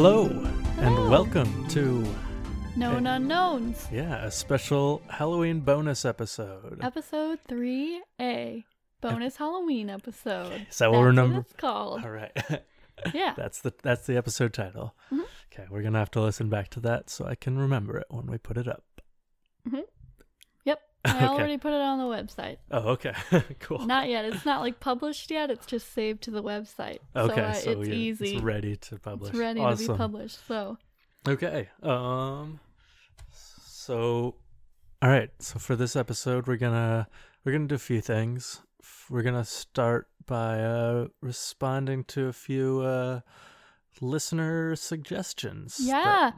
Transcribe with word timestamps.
Hello, 0.00 0.26
and 0.78 1.10
welcome 1.10 1.66
to 1.70 2.06
Known 2.76 3.08
Unknowns, 3.08 3.88
yeah 3.92 4.26
a 4.26 4.30
special 4.30 5.02
Halloween 5.08 5.58
bonus 5.58 6.04
episode. 6.04 6.78
episode 6.80 7.40
3A. 7.48 8.62
Bonus 9.00 9.34
Halloween 9.38 9.90
episode. 9.90 10.66
Is 10.70 10.78
that 10.78 10.92
what 10.92 11.00
we're 11.00 11.06
That's 11.06 11.16
number- 11.16 11.40
it's 11.40 11.52
called. 11.54 12.04
All 12.04 12.12
right, 12.12 12.30
Yeah. 13.12 13.34
that's 13.36 13.60
the 13.62 13.74
that's 13.82 14.06
the 14.06 14.16
episode 14.16 14.52
title. 14.52 14.94
Mhm. 15.12 15.24
Okay, 15.52 15.66
we're 15.68 15.82
gonna 15.82 15.98
have 15.98 16.12
to 16.12 16.20
listen 16.20 16.48
back 16.48 16.68
to 16.70 16.80
that 16.80 17.10
so 17.10 17.26
I 17.26 17.34
can 17.34 17.58
remember 17.58 17.98
it 17.98 18.06
when 18.08 18.26
we 18.28 18.38
put 18.38 18.56
it 18.56 18.68
up. 18.68 18.84
Yep. 19.72 19.84
I 21.04 21.10
Okay. 21.16 21.26
already 21.26 21.58
put 21.58 21.72
it 21.72 21.80
on 21.80 21.98
the 21.98 22.04
website. 22.04 22.56
Oh, 22.70 22.90
okay, 22.90 23.14
cool. 23.60 23.78
Not 23.86 24.08
yet. 24.08 24.24
It's 24.24 24.44
not 24.44 24.60
like 24.60 24.80
published 24.80 25.30
yet. 25.30 25.50
It's 25.50 25.64
just 25.66 25.92
saved 25.94 26.22
to 26.24 26.30
the 26.30 26.42
website. 26.42 26.98
okay, 27.16 27.34
So, 27.34 27.42
uh, 27.42 27.52
so 27.54 27.70
it's 27.80 27.88
yeah, 27.88 27.94
easy. 27.94 28.34
It's 28.34 28.42
ready 28.42 28.76
to 28.76 28.98
publish. 28.98 29.30
It's 29.30 29.38
ready 29.38 29.60
awesome. 29.60 29.86
to 29.86 29.92
be 29.92 29.96
published. 29.98 30.46
So, 30.46 30.76
Okay. 31.26 31.68
Um 31.82 32.60
so 33.30 34.34
all 35.00 35.08
right, 35.10 35.30
so 35.38 35.58
for 35.58 35.76
this 35.76 35.94
episode 35.96 36.46
we're 36.46 36.56
going 36.56 36.72
to 36.72 37.06
we're 37.44 37.52
to 37.56 37.66
do 37.66 37.74
a 37.74 37.78
few 37.78 38.00
things. 38.00 38.60
We're 39.08 39.22
going 39.22 39.34
to 39.36 39.44
start 39.44 40.08
by 40.26 40.60
uh 40.60 41.06
responding 41.20 42.04
to 42.04 42.26
a 42.26 42.32
few 42.32 42.80
uh 42.80 43.20
listener 44.00 44.76
suggestions. 44.76 45.76
that- 45.78 45.86
yeah. 45.86 46.30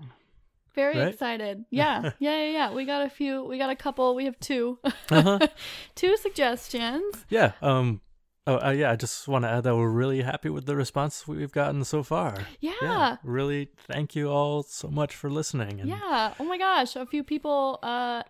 Very 0.81 0.99
Right? 0.99 1.13
excited. 1.15 1.65
Yeah. 1.71 2.03
yeah. 2.03 2.11
Yeah. 2.19 2.51
Yeah. 2.59 2.69
We 2.73 2.85
got 2.93 3.03
a 3.07 3.11
few. 3.11 3.45
We 3.45 3.59
got 3.59 3.71
a 3.71 3.77
couple. 3.77 4.15
We 4.15 4.25
have 4.25 4.39
two. 4.41 4.79
Uh-huh. 5.11 5.39
two 5.95 6.17
suggestions. 6.17 7.13
Yeah, 7.29 7.53
um 7.63 8.01
Oh 8.47 8.57
uh, 8.67 8.71
yeah, 8.71 8.91
I 8.91 8.97
just 8.97 9.29
want 9.29 9.45
to 9.45 9.51
add 9.51 9.65
that 9.65 9.77
we're 9.77 9.91
really 10.05 10.23
happy 10.23 10.49
with 10.49 10.65
the 10.67 10.75
response 10.75 11.29
we've 11.29 11.53
gotten 11.53 11.85
so 11.85 12.03
far. 12.03 12.35
Yeah. 12.61 12.73
yeah. 12.83 13.17
really 13.23 13.69
thank 13.87 14.17
you 14.17 14.31
all 14.31 14.63
so 14.63 14.89
much 14.89 15.15
for 15.15 15.29
listening. 15.31 15.81
And 15.81 15.89
Yeah. 15.89 16.35
Oh 16.41 16.45
my 16.45 16.59
gosh. 16.59 16.97
A 16.97 17.05
few 17.07 17.23
people 17.23 17.79
uh 17.83 18.23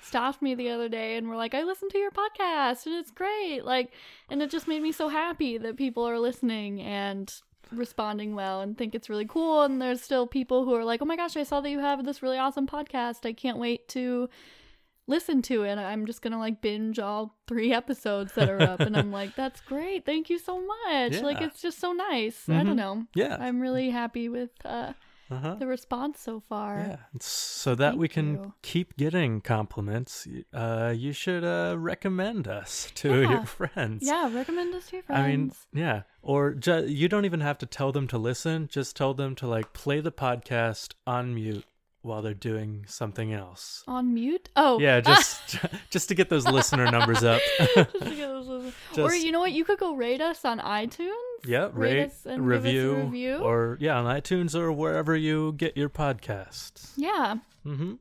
stopped 0.00 0.40
me 0.40 0.54
the 0.54 0.70
other 0.70 0.88
day 0.88 1.16
and 1.16 1.28
were 1.28 1.36
like, 1.44 1.54
I 1.54 1.62
listened 1.64 1.90
to 1.90 1.98
your 1.98 2.12
podcast 2.12 2.86
and 2.86 2.94
it's 3.00 3.10
great. 3.10 3.60
Like 3.64 3.92
and 4.30 4.40
it 4.42 4.50
just 4.50 4.66
made 4.68 4.82
me 4.82 4.92
so 4.92 5.08
happy 5.08 5.58
that 5.58 5.76
people 5.76 6.04
are 6.08 6.18
listening 6.18 6.80
and 6.80 7.28
responding 7.72 8.34
well 8.34 8.60
and 8.60 8.76
think 8.76 8.94
it's 8.94 9.08
really 9.08 9.26
cool. 9.26 9.62
And 9.62 9.80
there's 9.80 10.00
still 10.02 10.26
people 10.26 10.64
who 10.64 10.74
are 10.74 10.84
like, 10.84 11.02
Oh 11.02 11.04
my 11.06 11.16
gosh, 11.16 11.36
I 11.36 11.42
saw 11.42 11.60
that 11.60 11.70
you 11.70 11.80
have 11.80 12.04
this 12.04 12.22
really 12.22 12.38
awesome 12.38 12.66
podcast. 12.66 13.26
I 13.26 13.32
can't 13.32 13.58
wait 13.58 13.88
to 13.88 14.28
listen 15.06 15.40
to 15.40 15.62
it. 15.62 15.76
I'm 15.78 16.04
just 16.04 16.20
gonna 16.20 16.38
like 16.38 16.60
binge 16.60 16.98
all 16.98 17.34
three 17.46 17.72
episodes 17.72 18.32
that 18.34 18.50
are 18.50 18.60
up 18.62 18.80
and 18.80 18.96
I'm 18.96 19.10
like, 19.10 19.34
That's 19.36 19.60
great. 19.62 20.04
Thank 20.04 20.28
you 20.28 20.38
so 20.38 20.60
much. 20.66 21.20
Like 21.22 21.40
it's 21.40 21.62
just 21.62 21.78
so 21.78 21.92
nice. 21.92 22.48
I 22.48 22.52
Mhm. 22.60 22.66
don't 22.66 22.76
know. 22.76 23.06
yeah. 23.14 23.36
I'm 23.40 23.60
really 23.60 23.90
happy 23.90 24.28
with 24.28 24.50
uh 24.64 24.92
Uh-huh. 25.30 25.56
the 25.56 25.66
response 25.66 26.20
so 26.20 26.40
far. 26.40 26.78
Yeah, 26.78 26.96
so 27.20 27.74
that 27.74 27.98
we 27.98 28.08
can 28.08 28.32
you. 28.34 28.54
keep 28.62 28.96
getting 28.96 29.40
compliments, 29.42 30.26
uh, 30.54 30.94
you 30.96 31.12
should 31.12 31.44
uh, 31.44 31.76
recommend 31.78 32.48
us 32.48 32.90
to 32.96 33.22
Yeah. 33.22 33.30
your 33.30 33.44
friends. 33.46 34.06
Yeah, 34.06 34.32
recommend 34.34 34.74
us 34.74 34.86
to 34.88 34.96
your 34.96 35.02
friends. 35.02 35.20
I 35.24 35.28
mean, 35.28 35.52
yeah, 35.72 36.02
or 36.22 36.54
ju- 36.54 36.86
you 36.86 37.08
don't 37.08 37.24
even 37.26 37.40
have 37.40 37.58
to 37.58 37.66
tell 37.66 37.92
them 37.92 38.06
to 38.08 38.18
listen. 38.18 38.68
Just 38.68 38.96
tell 38.96 39.12
them 39.14 39.34
to 39.36 39.46
like 39.46 39.72
play 39.72 40.00
the 40.00 40.12
podcast 40.12 40.94
on 41.06 41.34
mute 41.34 41.64
while 42.08 42.22
they're 42.22 42.34
doing 42.34 42.84
something 42.88 43.32
else. 43.32 43.84
on 43.86 44.12
mute. 44.14 44.48
Oh, 44.56 44.80
Yeah, 44.80 45.00
just 45.12 45.58
just 45.90 46.08
to 46.08 46.14
get 46.16 46.28
those 46.28 46.46
listener 46.46 46.90
numbers 46.90 47.22
up. 47.22 47.40
Just 47.58 47.92
to 47.92 47.98
get 48.00 48.28
those 48.28 48.48
listeners. 48.48 48.72
or 48.98 49.14
you 49.14 49.30
know 49.30 49.40
what? 49.40 49.52
You 49.52 49.64
could 49.64 49.78
go 49.78 49.94
rate 49.94 50.20
us 50.20 50.44
on 50.44 50.58
iTunes. 50.58 51.12
yeah, 51.44 51.68
Rate 51.72 51.94
rate, 51.94 52.06
us 52.06 52.26
and 52.26 52.36
give 52.42 52.64
us 52.64 52.64
a 52.64 52.66
review, 52.66 52.94
review. 52.94 53.36
or 53.36 53.76
yeah, 53.80 53.98
on 53.98 54.06
iTunes 54.20 54.54
or 54.56 54.72
wherever 54.72 55.14
you 55.14 55.52
get 55.52 55.76
your 55.76 55.88
podcasts. 55.88 56.92
Yeah. 56.96 57.36
Mm-hmm. 57.66 57.94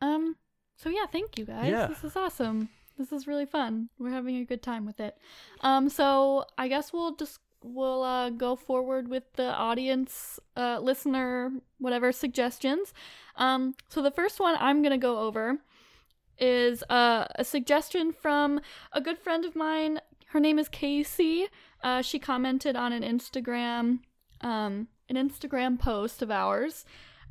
Um. 0.00 0.36
So 0.76 0.88
yeah, 0.90 1.06
thank 1.10 1.38
you 1.38 1.44
guys. 1.46 1.70
Yeah. 1.70 1.86
This 1.86 2.04
is 2.04 2.16
awesome. 2.16 2.68
This 2.98 3.10
is 3.12 3.26
really 3.26 3.46
fun. 3.46 3.88
We're 3.98 4.10
having 4.10 4.36
a 4.36 4.44
good 4.44 4.62
time 4.62 4.86
with 4.86 5.00
it. 5.00 5.16
Um. 5.60 5.88
So 5.88 6.44
I 6.58 6.68
guess 6.68 6.92
we'll 6.92 7.16
just 7.16 7.38
we'll 7.64 8.02
uh, 8.02 8.30
go 8.30 8.54
forward 8.54 9.08
with 9.08 9.24
the 9.34 9.52
audience, 9.52 10.38
uh, 10.56 10.78
listener, 10.80 11.50
whatever 11.78 12.12
suggestions. 12.12 12.92
Um. 13.36 13.74
So 13.88 14.02
the 14.02 14.10
first 14.10 14.38
one 14.38 14.56
I'm 14.60 14.82
gonna 14.82 14.98
go 14.98 15.18
over 15.18 15.58
is 16.38 16.84
uh, 16.90 17.26
a 17.36 17.44
suggestion 17.44 18.12
from 18.12 18.60
a 18.92 19.00
good 19.00 19.18
friend 19.18 19.44
of 19.44 19.56
mine. 19.56 20.00
Her 20.28 20.40
name 20.40 20.58
is 20.58 20.68
Casey. 20.68 21.46
Uh, 21.82 22.02
she 22.02 22.18
commented 22.18 22.76
on 22.76 22.92
an 22.92 23.02
Instagram, 23.02 24.00
um, 24.40 24.88
an 25.08 25.16
Instagram 25.16 25.78
post 25.78 26.22
of 26.22 26.30
ours, 26.30 26.84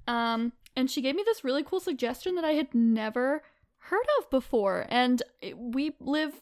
um, 0.08 0.54
and 0.76 0.90
she 0.90 1.02
gave 1.02 1.16
me 1.16 1.24
this 1.26 1.44
really 1.44 1.64
cool 1.64 1.80
suggestion 1.80 2.36
that 2.36 2.46
I 2.46 2.54
had 2.54 2.74
never 2.74 3.44
heard 3.78 4.06
of 4.20 4.30
before. 4.30 4.86
And 4.90 5.22
we 5.56 5.96
live, 6.00 6.42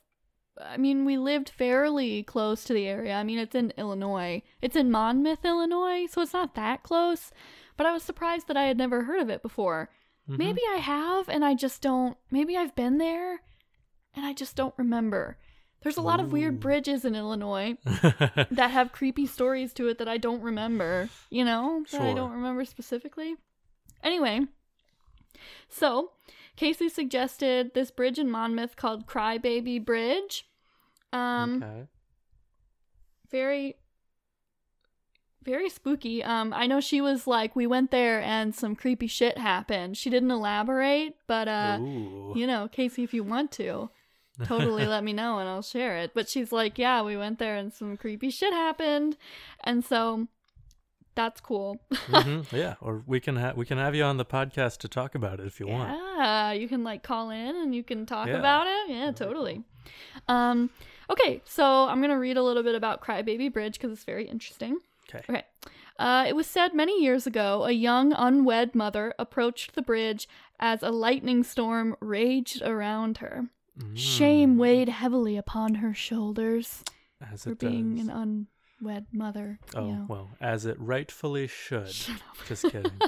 I 0.59 0.78
mean, 0.78 1.06
we 1.06 1.17
lived 1.17 1.50
fairly 1.50 2.23
close 2.23 2.63
to 2.66 2.73
the 2.73 2.88
area. 2.88 3.13
I 3.13 3.23
mean, 3.23 3.39
it's 3.39 3.56
in 3.56 3.73
Illinois. 3.78 4.41
It's 4.62 4.75
in 4.75 4.91
Monmouth, 4.91 5.45
Illinois, 5.45 6.07
so 6.07 6.22
it's 6.22 6.34
not 6.34 6.56
that 6.56 6.84
close. 6.84 7.31
But 7.78 7.85
I 7.85 7.94
was 7.94 8.03
surprised 8.03 8.47
that 8.47 8.57
I 8.57 8.63
had 8.63 8.78
never 8.78 9.03
heard 9.03 9.22
of 9.22 9.29
it 9.29 9.41
before. 9.41 9.90
Mm-hmm. 10.29 10.38
Maybe 10.38 10.61
I 10.73 10.78
have, 10.78 11.29
and 11.29 11.44
I 11.44 11.56
just 11.56 11.81
don't. 11.81 12.17
Maybe 12.29 12.57
I've 12.57 12.75
been 12.75 12.97
there, 12.97 13.41
and 14.16 14.25
I 14.25 14.34
just 14.34 14.56
don't 14.56 14.73
remember. 14.78 15.38
There's 15.81 15.97
a 15.97 16.01
lot 16.01 16.19
of 16.19 16.31
weird 16.31 16.59
bridges 16.59 17.06
in 17.06 17.16
Illinois 17.16 17.75
that 17.85 18.69
have 18.72 18.91
creepy 18.91 19.25
stories 19.25 19.73
to 19.73 19.88
it 19.88 19.97
that 19.97 20.07
I 20.07 20.17
don't 20.17 20.44
remember, 20.44 21.09
you 21.31 21.44
know, 21.44 21.84
that 21.91 22.01
I 22.01 22.13
don't 22.13 22.34
remember 22.34 22.66
specifically. 22.66 23.35
Anyway, 24.03 24.41
so 25.69 26.11
Casey 26.61 26.89
suggested 26.89 27.73
this 27.73 27.89
bridge 27.89 28.19
in 28.19 28.29
Monmouth 28.29 28.75
called 28.75 29.07
Crybaby 29.07 29.83
Bridge. 29.83 30.47
Um, 31.11 31.63
okay. 31.63 31.88
very 33.31 33.77
very 35.41 35.69
spooky. 35.69 36.23
Um, 36.23 36.53
I 36.53 36.67
know 36.67 36.79
she 36.79 37.01
was 37.01 37.25
like, 37.25 37.55
we 37.55 37.66
went 37.66 37.89
there 37.89 38.22
and 38.22 38.53
some 38.53 38.75
creepy 38.75 39.07
shit 39.07 39.39
happened. 39.39 39.97
She 39.97 40.11
didn't 40.11 40.29
elaborate, 40.29 41.16
but 41.25 41.47
uh, 41.47 41.79
Ooh. 41.81 42.33
you 42.35 42.45
know, 42.45 42.67
Casey, 42.67 43.01
if 43.01 43.11
you 43.11 43.23
want 43.23 43.51
to, 43.53 43.89
totally 44.43 44.85
let 44.85 45.03
me 45.03 45.13
know 45.13 45.39
and 45.39 45.49
I'll 45.49 45.63
share 45.63 45.97
it. 45.97 46.11
But 46.13 46.29
she's 46.29 46.51
like, 46.51 46.78
yeah, 46.78 47.01
we 47.01 47.17
went 47.17 47.39
there 47.39 47.55
and 47.55 47.73
some 47.73 47.97
creepy 47.97 48.29
shit 48.29 48.53
happened, 48.53 49.17
and 49.63 49.83
so 49.83 50.28
that's 51.16 51.41
cool. 51.41 51.79
hmm 52.05 52.41
Yeah, 52.51 52.75
or 52.81 53.03
we 53.05 53.19
can 53.19 53.35
have 53.35 53.55
we 53.57 53.66
can 53.66 53.77
have 53.77 53.95
you 53.95 54.03
on 54.03 54.17
the 54.17 54.25
podcast 54.25 54.77
to 54.79 54.88
talk 54.88 55.16
about 55.16 55.39
it 55.39 55.45
if 55.47 55.59
you 55.59 55.67
want. 55.67 55.89
Yeah, 56.17 56.51
you 56.53 56.67
can 56.67 56.83
like 56.83 57.03
call 57.03 57.29
in 57.29 57.55
and 57.55 57.73
you 57.75 57.83
can 57.83 58.05
talk 58.05 58.27
Yeah. 58.27 58.38
about 58.38 58.67
it. 58.67 58.94
Yeah, 58.94 59.11
totally. 59.11 59.63
Um, 60.27 60.69
okay, 61.09 61.41
so 61.45 61.63
I'm 61.88 62.01
gonna 62.01 62.19
read 62.19 62.38
a 62.38 62.44
little 62.44 62.63
bit 62.63 62.75
about 62.75 63.01
Crybaby 63.01 63.51
Bridge 63.51 63.73
because 63.73 63.91
it's 63.91 64.03
very 64.03 64.27
interesting. 64.27 64.77
Okay. 65.09 65.23
Okay. 65.29 65.44
Uh, 65.99 66.25
it 66.27 66.35
was 66.35 66.47
said 66.47 66.73
many 66.73 67.01
years 67.03 67.28
ago 67.28 67.66
a 67.66 67.72
young 67.72 68.13
unwed 68.13 68.73
mother 68.73 69.13
approached 69.19 69.75
the 69.75 69.81
bridge 69.81 70.28
as 70.59 70.81
a 70.81 70.89
lightning 70.89 71.43
storm 71.43 71.95
raged 71.99 72.61
around 72.61 73.17
her. 73.17 73.47
Shame 73.95 74.55
Mm, 74.55 74.57
weighed 74.57 74.89
heavily 74.89 75.38
upon 75.38 75.75
her 75.75 75.93
shoulders 75.93 76.83
as 77.31 77.43
for 77.43 77.55
being 77.55 77.97
does. 77.97 78.07
an 78.07 78.13
unwed 78.81 79.08
mother. 79.12 79.59
oh 79.75 79.86
you 79.86 79.92
know. 79.94 80.06
well, 80.08 80.30
as 80.40 80.66
it 80.66 80.78
rightfully 80.80 81.47
should. 81.47 81.94
Just 82.47 82.64
kidding. 82.64 82.91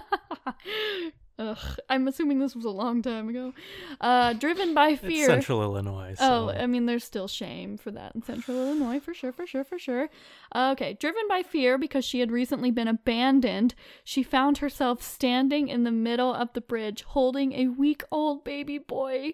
Ugh, 1.40 1.78
I'm 1.90 2.08
assuming 2.08 2.38
this 2.38 2.56
was 2.56 2.66
a 2.66 2.70
long 2.70 3.02
time 3.02 3.28
ago. 3.28 3.54
Uh, 4.00 4.34
driven 4.34 4.76
by 4.76 4.90
it's 4.90 5.02
fear. 5.02 5.26
Central 5.26 5.64
Illinois. 5.64 6.16
Oh, 6.20 6.50
I 6.50 6.68
mean, 6.68 6.86
there's 6.86 7.04
still 7.04 7.28
shame 7.28 7.76
for 7.76 7.90
that 7.90 8.14
in 8.14 8.22
Central 8.22 8.56
Illinois, 8.56 9.00
for 9.00 9.16
sure, 9.16 9.32
for 9.32 9.48
sure, 9.48 9.64
for 9.64 9.80
sure. 9.80 10.10
Uh, 10.54 10.70
okay, 10.74 10.94
driven 10.94 11.24
by 11.28 11.42
fear 11.42 11.80
because 11.80 12.06
she 12.06 12.20
had 12.20 12.32
recently 12.32 12.70
been 12.70 12.88
abandoned, 12.88 13.74
she 14.04 14.22
found 14.22 14.60
herself 14.60 15.02
standing 15.02 15.70
in 15.70 15.84
the 15.84 15.92
middle 15.92 16.32
of 16.32 16.54
the 16.54 16.62
bridge 16.62 17.02
holding 17.02 17.54
a 17.54 17.68
week 17.68 18.04
old 18.12 18.44
baby 18.44 18.78
boy. 18.78 19.34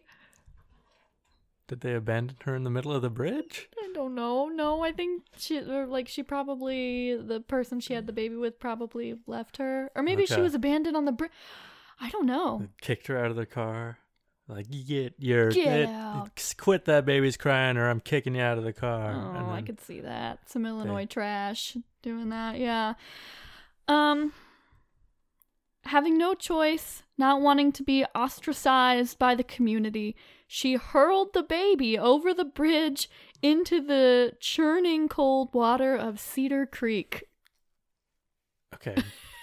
Did 1.69 1.81
they 1.81 1.93
abandon 1.93 2.35
her 2.45 2.55
in 2.55 2.63
the 2.63 2.69
middle 2.69 2.91
of 2.91 3.01
the 3.03 3.09
bridge? 3.09 3.69
I 3.79 3.91
don't 3.93 4.15
know. 4.15 4.47
No, 4.49 4.83
I 4.83 4.91
think 4.91 5.23
she, 5.37 5.59
or 5.59 5.85
like, 5.85 6.07
she 6.07 6.23
probably, 6.23 7.15
the 7.15 7.39
person 7.39 7.79
she 7.79 7.93
had 7.93 8.07
the 8.07 8.11
baby 8.13 8.35
with 8.35 8.59
probably 8.59 9.15
left 9.27 9.57
her. 9.57 9.89
Or 9.95 10.01
maybe 10.03 10.25
she 10.25 10.33
Okay. 10.33 10.41
was 10.41 10.55
abandoned 10.55 10.97
on 10.97 11.05
the 11.05 11.11
bridge. 11.11 11.31
I 12.01 12.09
don't 12.09 12.25
know. 12.25 12.67
Kicked 12.81 13.05
her 13.07 13.17
out 13.17 13.29
of 13.29 13.35
the 13.35 13.45
car. 13.45 13.99
Like, 14.47 14.65
get 14.71 15.13
your 15.19 15.51
Get 15.51 15.81
it- 15.81 15.89
out. 15.89 16.55
quit 16.57 16.85
that 16.85 17.05
baby's 17.05 17.37
crying, 17.37 17.77
or 17.77 17.87
I'm 17.87 17.99
kicking 17.99 18.33
you 18.33 18.41
out 18.41 18.57
of 18.57 18.63
the 18.63 18.73
car. 18.73 19.11
Oh, 19.15 19.37
And 19.37 19.45
I 19.47 19.55
then- 19.57 19.65
could 19.67 19.79
see 19.79 19.99
that. 20.01 20.49
Some 20.49 20.65
Illinois 20.65 21.05
trash 21.05 21.77
doing 22.01 22.29
that. 22.29 22.57
Yeah. 22.57 22.95
Um 23.87 24.33
having 25.85 26.17
no 26.17 26.33
choice, 26.33 27.03
not 27.17 27.41
wanting 27.41 27.71
to 27.73 27.83
be 27.83 28.05
ostracized 28.15 29.17
by 29.19 29.33
the 29.35 29.43
community, 29.43 30.15
she 30.51 30.73
hurled 30.73 31.33
the 31.33 31.43
baby 31.43 31.95
over 31.95 32.33
the 32.33 32.43
bridge 32.43 33.07
into 33.39 33.79
the 33.79 34.33
churning 34.39 35.07
cold 35.07 35.53
water 35.53 35.95
of 35.95 36.19
Cedar 36.19 36.65
Creek. 36.65 37.25
Okay. 38.73 38.95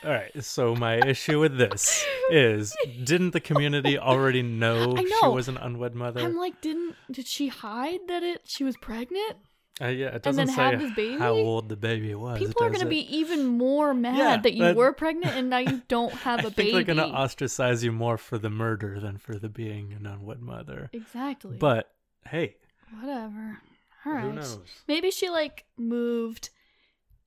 All 0.05 0.11
right. 0.11 0.33
So 0.43 0.75
my 0.75 0.97
issue 0.97 1.39
with 1.39 1.59
this 1.59 2.05
is, 2.33 2.77
didn't 3.05 3.31
the 3.31 3.41
community 3.41 3.97
already 3.97 4.43
know, 4.43 4.97
I 4.97 5.05
she 5.05 5.29
was 5.29 5.47
an 5.47 5.57
unwed 5.59 5.95
mother? 5.95 6.23
I'm 6.23 6.37
like, 6.37 6.61
didn't 6.61 6.97
did 7.09 7.29
she 7.29 7.47
hide 7.49 8.01
that 8.09 8.25
it 8.25 8.41
she 8.45 8.65
was 8.65 8.77
pregnant? 8.77 9.37
Uh, 9.81 9.89
yeah, 9.89 10.07
it 10.07 10.15
and 10.15 10.23
doesn't 10.23 10.47
then 10.47 10.55
say 10.57 10.63
have 10.63 10.81
this 10.81 10.93
baby? 10.93 11.19
how 11.19 11.33
old 11.33 11.69
the 11.69 11.77
baby 11.77 12.15
was. 12.15 12.39
People 12.39 12.63
are 12.65 12.71
gonna 12.71 12.87
be 12.87 13.15
even 13.17 13.45
more 13.47 13.93
mad 13.93 14.17
Yeah, 14.17 14.37
that 14.39 14.55
you 14.55 14.75
were 14.75 14.93
pregnant 14.93 15.35
and 15.37 15.51
now 15.51 15.59
you 15.59 15.83
don't 15.89 16.13
have 16.13 16.41
I 16.41 16.43
a 16.43 16.51
think 16.51 16.57
baby. 16.57 16.73
they're 16.73 16.83
gonna 16.95 17.13
ostracize 17.13 17.85
you 17.85 17.93
more 17.93 18.17
for 18.17 18.39
the 18.39 18.49
murder 18.51 18.99
than 19.01 19.19
for 19.19 19.35
the 19.39 19.49
being 19.51 19.93
an 19.93 20.07
unwed 20.07 20.41
mother. 20.41 20.89
exactly. 20.95 21.59
But 21.59 21.91
hey, 22.27 22.57
whatever. 23.01 23.59
All 24.07 24.13
right. 24.13 24.23
who 24.25 24.33
knows? 24.33 24.61
Maybe 24.89 25.11
she 25.11 25.29
like 25.29 25.65
moved 25.77 26.49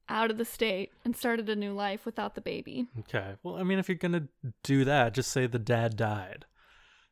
out 0.08 0.32
of 0.32 0.38
the 0.40 0.46
state 0.46 0.92
and 1.06 1.16
started 1.16 1.50
a 1.50 1.56
new 1.56 1.72
life 1.74 2.04
without 2.04 2.34
the 2.34 2.42
baby. 2.42 2.88
Okay. 3.02 3.36
Well, 3.44 3.58
I 3.58 3.64
mean, 3.64 3.78
if 3.78 3.88
you're 3.90 3.96
gonna 3.98 4.28
do 4.64 4.86
that, 4.86 5.14
just 5.14 5.30
say 5.32 5.46
the 5.46 5.60
dad 5.60 5.96
died. 5.96 6.46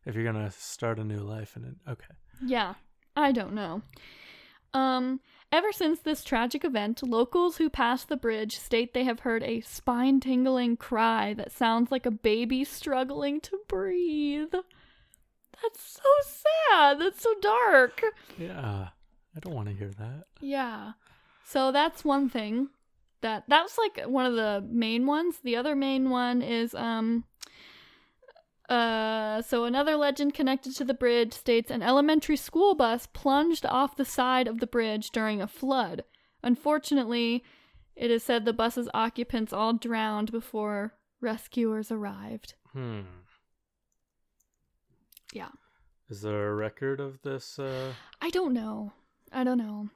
If 0.04 0.16
you're 0.16 0.24
gonna 0.24 0.50
start 0.50 0.98
a 0.98 1.04
new 1.04 1.20
life 1.20 1.56
and 1.56 1.66
it, 1.66 1.76
okay. 1.92 2.14
Yeah, 2.44 2.74
I 3.16 3.32
don't 3.32 3.54
know. 3.54 3.84
Um, 4.78 5.22
ever 5.52 5.72
since 5.72 6.00
this 6.00 6.24
tragic 6.24 6.64
event, 6.64 7.02
locals 7.02 7.58
who 7.58 7.68
pass 7.68 8.04
the 8.04 8.16
bridge 8.16 8.60
state 8.60 8.94
they 8.94 9.06
have 9.06 9.22
heard 9.22 9.42
a 9.44 9.62
spine 9.62 10.20
tingling 10.20 10.78
cry 10.78 11.34
that 11.34 11.52
sounds 11.52 11.92
like 11.92 12.06
a 12.06 12.12
baby 12.12 12.64
struggling 12.64 13.42
to 13.42 13.58
breathe. 13.68 14.54
That's 15.64 16.00
so 16.00 16.44
sad. 16.70 17.00
That's 17.00 17.24
so 17.24 17.34
dark. 17.42 18.04
Yeah, 18.38 18.90
I 19.36 19.40
don't 19.40 19.56
want 19.56 19.68
to 19.70 19.74
hear 19.74 19.90
that. 19.98 20.26
Yeah. 20.42 20.92
So 21.44 21.72
that's 21.72 22.06
one 22.06 22.30
thing. 22.30 22.70
That 23.22 23.46
that 23.48 23.64
was 23.64 23.80
like 23.80 24.06
one 24.08 24.28
of 24.28 24.36
the 24.36 24.64
main 24.70 25.08
ones. 25.08 25.40
The 25.44 25.56
other 25.56 25.76
main 25.76 26.12
one 26.12 26.44
is 26.44 26.76
um 26.76 27.24
uh 28.70 29.42
so 29.42 29.64
another 29.64 29.96
legend 29.96 30.34
connected 30.34 30.76
to 30.76 30.84
the 30.84 30.94
bridge 30.94 31.34
states 31.34 31.72
an 31.72 31.82
elementary 31.82 32.36
school 32.36 32.76
bus 32.76 33.08
plunged 33.08 33.66
off 33.66 33.96
the 33.96 34.06
side 34.06 34.48
of 34.48 34.60
the 34.60 34.68
bridge 34.68 35.10
during 35.12 35.42
a 35.42 35.48
flood. 35.48 36.04
Unfortunately, 36.44 37.44
it 37.96 38.12
is 38.12 38.24
said 38.24 38.46
the 38.46 38.54
bus's 38.54 38.90
occupants 38.94 39.52
all 39.52 39.74
drowned 39.74 40.32
before 40.32 40.94
rescuers 41.20 41.92
arrived. 41.92 42.54
Hmm. 42.74 43.02
Yeah. 45.34 45.50
Is 46.10 46.22
there 46.22 46.50
a 46.50 46.56
record 46.56 47.00
of 47.00 47.22
this? 47.22 47.60
Uh... 47.60 47.94
I 48.22 48.30
don't 48.30 48.54
know. 48.54 48.94
I 49.32 49.44
don't 49.44 49.58
know. 49.58 49.90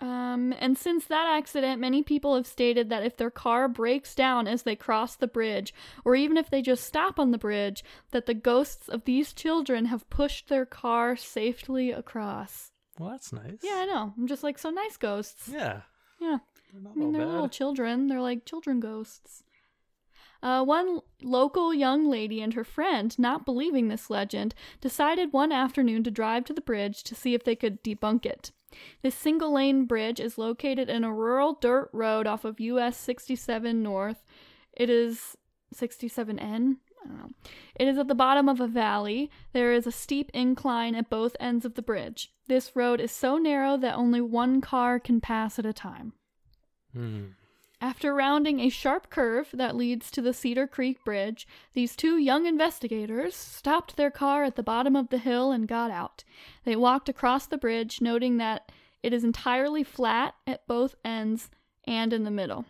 Um, 0.00 0.52
and 0.58 0.76
since 0.76 1.06
that 1.06 1.26
accident, 1.28 1.80
many 1.80 2.02
people 2.02 2.34
have 2.34 2.46
stated 2.46 2.90
that 2.90 3.04
if 3.04 3.16
their 3.16 3.30
car 3.30 3.68
breaks 3.68 4.14
down 4.14 4.48
as 4.48 4.62
they 4.62 4.74
cross 4.74 5.14
the 5.14 5.28
bridge, 5.28 5.72
or 6.04 6.16
even 6.16 6.36
if 6.36 6.50
they 6.50 6.62
just 6.62 6.84
stop 6.84 7.20
on 7.20 7.30
the 7.30 7.38
bridge, 7.38 7.84
that 8.10 8.26
the 8.26 8.34
ghosts 8.34 8.88
of 8.88 9.04
these 9.04 9.32
children 9.32 9.86
have 9.86 10.10
pushed 10.10 10.48
their 10.48 10.66
car 10.66 11.16
safely 11.16 11.92
across. 11.92 12.72
Well, 12.98 13.10
that's 13.10 13.32
nice. 13.32 13.58
Yeah, 13.62 13.76
I 13.76 13.86
know. 13.86 14.14
I'm 14.18 14.26
just 14.26 14.42
like, 14.42 14.58
so 14.58 14.70
nice 14.70 14.96
ghosts. 14.96 15.48
Yeah. 15.48 15.82
Yeah. 16.20 16.38
I 16.74 16.98
mean, 16.98 17.12
they're 17.12 17.24
bad. 17.24 17.30
little 17.32 17.48
children. 17.48 18.08
They're 18.08 18.20
like 18.20 18.44
children 18.44 18.80
ghosts. 18.80 19.44
Uh, 20.42 20.62
one 20.62 21.00
local 21.22 21.72
young 21.72 22.10
lady 22.10 22.42
and 22.42 22.52
her 22.54 22.64
friend, 22.64 23.18
not 23.18 23.46
believing 23.46 23.88
this 23.88 24.10
legend, 24.10 24.54
decided 24.80 25.32
one 25.32 25.52
afternoon 25.52 26.04
to 26.04 26.10
drive 26.10 26.44
to 26.44 26.52
the 26.52 26.60
bridge 26.60 27.02
to 27.04 27.14
see 27.14 27.32
if 27.32 27.44
they 27.44 27.56
could 27.56 27.82
debunk 27.82 28.26
it. 28.26 28.52
This 29.02 29.14
single 29.14 29.52
lane 29.52 29.86
bridge 29.86 30.20
is 30.20 30.38
located 30.38 30.88
in 30.88 31.04
a 31.04 31.12
rural 31.12 31.54
dirt 31.60 31.90
road 31.92 32.26
off 32.26 32.44
of 32.44 32.60
US 32.60 32.96
67 32.96 33.82
North. 33.82 34.24
It 34.72 34.90
is 34.90 35.36
67N? 35.74 36.76
I 37.04 37.08
don't 37.08 37.18
know. 37.18 37.30
It 37.74 37.88
is 37.88 37.98
at 37.98 38.08
the 38.08 38.14
bottom 38.14 38.48
of 38.48 38.60
a 38.60 38.66
valley. 38.66 39.30
There 39.52 39.72
is 39.72 39.86
a 39.86 39.92
steep 39.92 40.30
incline 40.32 40.94
at 40.94 41.10
both 41.10 41.36
ends 41.38 41.64
of 41.64 41.74
the 41.74 41.82
bridge. 41.82 42.32
This 42.46 42.74
road 42.74 43.00
is 43.00 43.12
so 43.12 43.36
narrow 43.36 43.76
that 43.76 43.96
only 43.96 44.20
one 44.20 44.60
car 44.60 44.98
can 44.98 45.20
pass 45.20 45.58
at 45.58 45.66
a 45.66 45.72
time. 45.72 46.14
Hmm. 46.92 47.24
After 47.84 48.14
rounding 48.14 48.60
a 48.60 48.70
sharp 48.70 49.10
curve 49.10 49.50
that 49.52 49.76
leads 49.76 50.10
to 50.12 50.22
the 50.22 50.32
Cedar 50.32 50.66
Creek 50.66 51.04
Bridge, 51.04 51.46
these 51.74 51.94
two 51.94 52.16
young 52.16 52.46
investigators 52.46 53.36
stopped 53.36 53.96
their 53.96 54.10
car 54.10 54.42
at 54.42 54.56
the 54.56 54.62
bottom 54.62 54.96
of 54.96 55.10
the 55.10 55.18
hill 55.18 55.52
and 55.52 55.68
got 55.68 55.90
out. 55.90 56.24
They 56.64 56.76
walked 56.76 57.10
across 57.10 57.46
the 57.46 57.58
bridge, 57.58 58.00
noting 58.00 58.38
that 58.38 58.72
it 59.02 59.12
is 59.12 59.22
entirely 59.22 59.84
flat 59.84 60.34
at 60.46 60.66
both 60.66 60.94
ends 61.04 61.50
and 61.86 62.14
in 62.14 62.24
the 62.24 62.30
middle. 62.30 62.64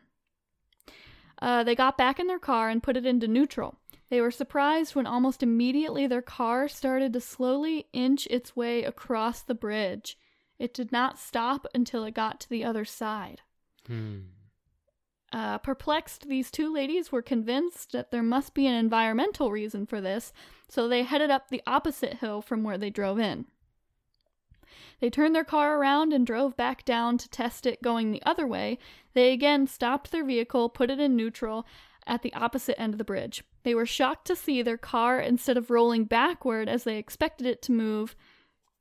Uh, 1.41 1.63
they 1.63 1.77
got 1.77 1.97
back 1.97 2.19
in 2.19 2.27
their 2.27 2.41
car 2.41 2.69
and 2.69 2.83
put 2.83 2.97
it 2.97 3.07
into 3.07 3.29
neutral. 3.29 3.77
They 4.09 4.21
were 4.21 4.33
surprised 4.33 4.97
when 4.97 5.07
almost 5.07 5.45
immediately 5.45 6.09
their 6.09 6.23
car 6.23 6.67
started 6.67 7.13
to 7.13 7.21
slowly 7.21 7.87
inch 7.93 8.27
its 8.33 8.57
way 8.57 8.83
across 8.83 9.43
the 9.43 9.55
bridge. 9.55 10.19
It 10.59 10.75
did 10.75 10.91
not 10.91 11.21
stop 11.21 11.69
until 11.73 12.03
it 12.03 12.15
got 12.15 12.41
to 12.41 12.51
the 12.51 12.65
other 12.65 12.85
side. 12.85 13.43
Hmm. 13.87 14.23
Uh, 15.35 15.59
perplexed, 15.59 16.29
these 16.29 16.49
two 16.49 16.73
ladies 16.73 17.11
were 17.11 17.21
convinced 17.21 17.91
that 17.91 18.13
there 18.13 18.23
must 18.23 18.55
be 18.55 18.69
an 18.69 18.75
environmental 18.75 19.51
reason 19.51 19.85
for 19.85 20.01
this, 20.01 20.33
so 20.69 20.87
they 20.87 21.03
headed 21.03 21.29
up 21.29 21.49
the 21.49 21.63
opposite 21.67 22.19
hill 22.19 22.41
from 22.41 22.63
where 22.63 22.79
they 22.79 22.89
drove 22.89 23.19
in. 23.19 23.45
They 25.01 25.11
turned 25.11 25.35
their 25.35 25.43
car 25.43 25.77
around 25.77 26.13
and 26.13 26.25
drove 26.25 26.57
back 26.57 26.85
down 26.85 27.19
to 27.19 27.29
test 27.29 27.67
it 27.67 27.83
going 27.83 28.13
the 28.13 28.23
other 28.25 28.47
way. 28.47 28.79
They 29.15 29.33
again 29.33 29.67
stopped 29.67 30.13
their 30.13 30.25
vehicle, 30.25 30.69
put 30.69 30.89
it 30.89 31.01
in 31.01 31.17
neutral 31.17 31.67
at 32.07 32.23
the 32.23 32.33
opposite 32.35 32.81
end 32.81 32.95
of 32.95 32.99
the 32.99 33.05
bridge. 33.05 33.43
They 33.65 33.75
were 33.75 33.87
shocked 33.87 34.29
to 34.29 34.37
see 34.37 34.63
their 34.63 34.77
car, 34.77 35.21
instead 35.21 35.57
of 35.57 35.69
rolling 35.69 36.05
backward 36.05 36.69
as 36.69 36.85
they 36.85 36.97
expected 36.99 37.49
it 37.49 37.61
to 37.63 37.73
move, 37.73 38.15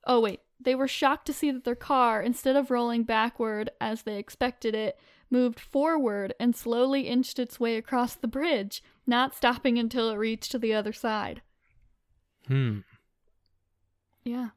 oh, 0.05 0.19
wait. 0.19 0.41
They 0.61 0.75
were 0.75 0.87
shocked 0.87 1.25
to 1.25 1.33
see 1.33 1.49
that 1.49 1.63
their 1.63 1.73
car, 1.73 2.21
instead 2.21 2.55
of 2.55 2.69
rolling 2.69 3.05
backward 3.05 3.71
as 3.81 4.03
they 4.03 4.17
expected 4.17 4.75
it, 4.75 4.99
moved 5.33 5.59
forward 5.59 6.33
and 6.39 6.55
slowly 6.55 7.07
inched 7.07 7.39
its 7.39 7.59
way 7.59 7.75
across 7.75 8.15
the 8.15 8.27
bridge, 8.27 8.81
not 9.05 9.35
stopping 9.35 9.77
until 9.77 10.09
it 10.11 10.15
reached 10.15 10.61
the 10.61 10.73
other 10.73 10.93
side. 10.93 11.41
Hmm. 12.47 12.79
Yeah. 14.23 14.49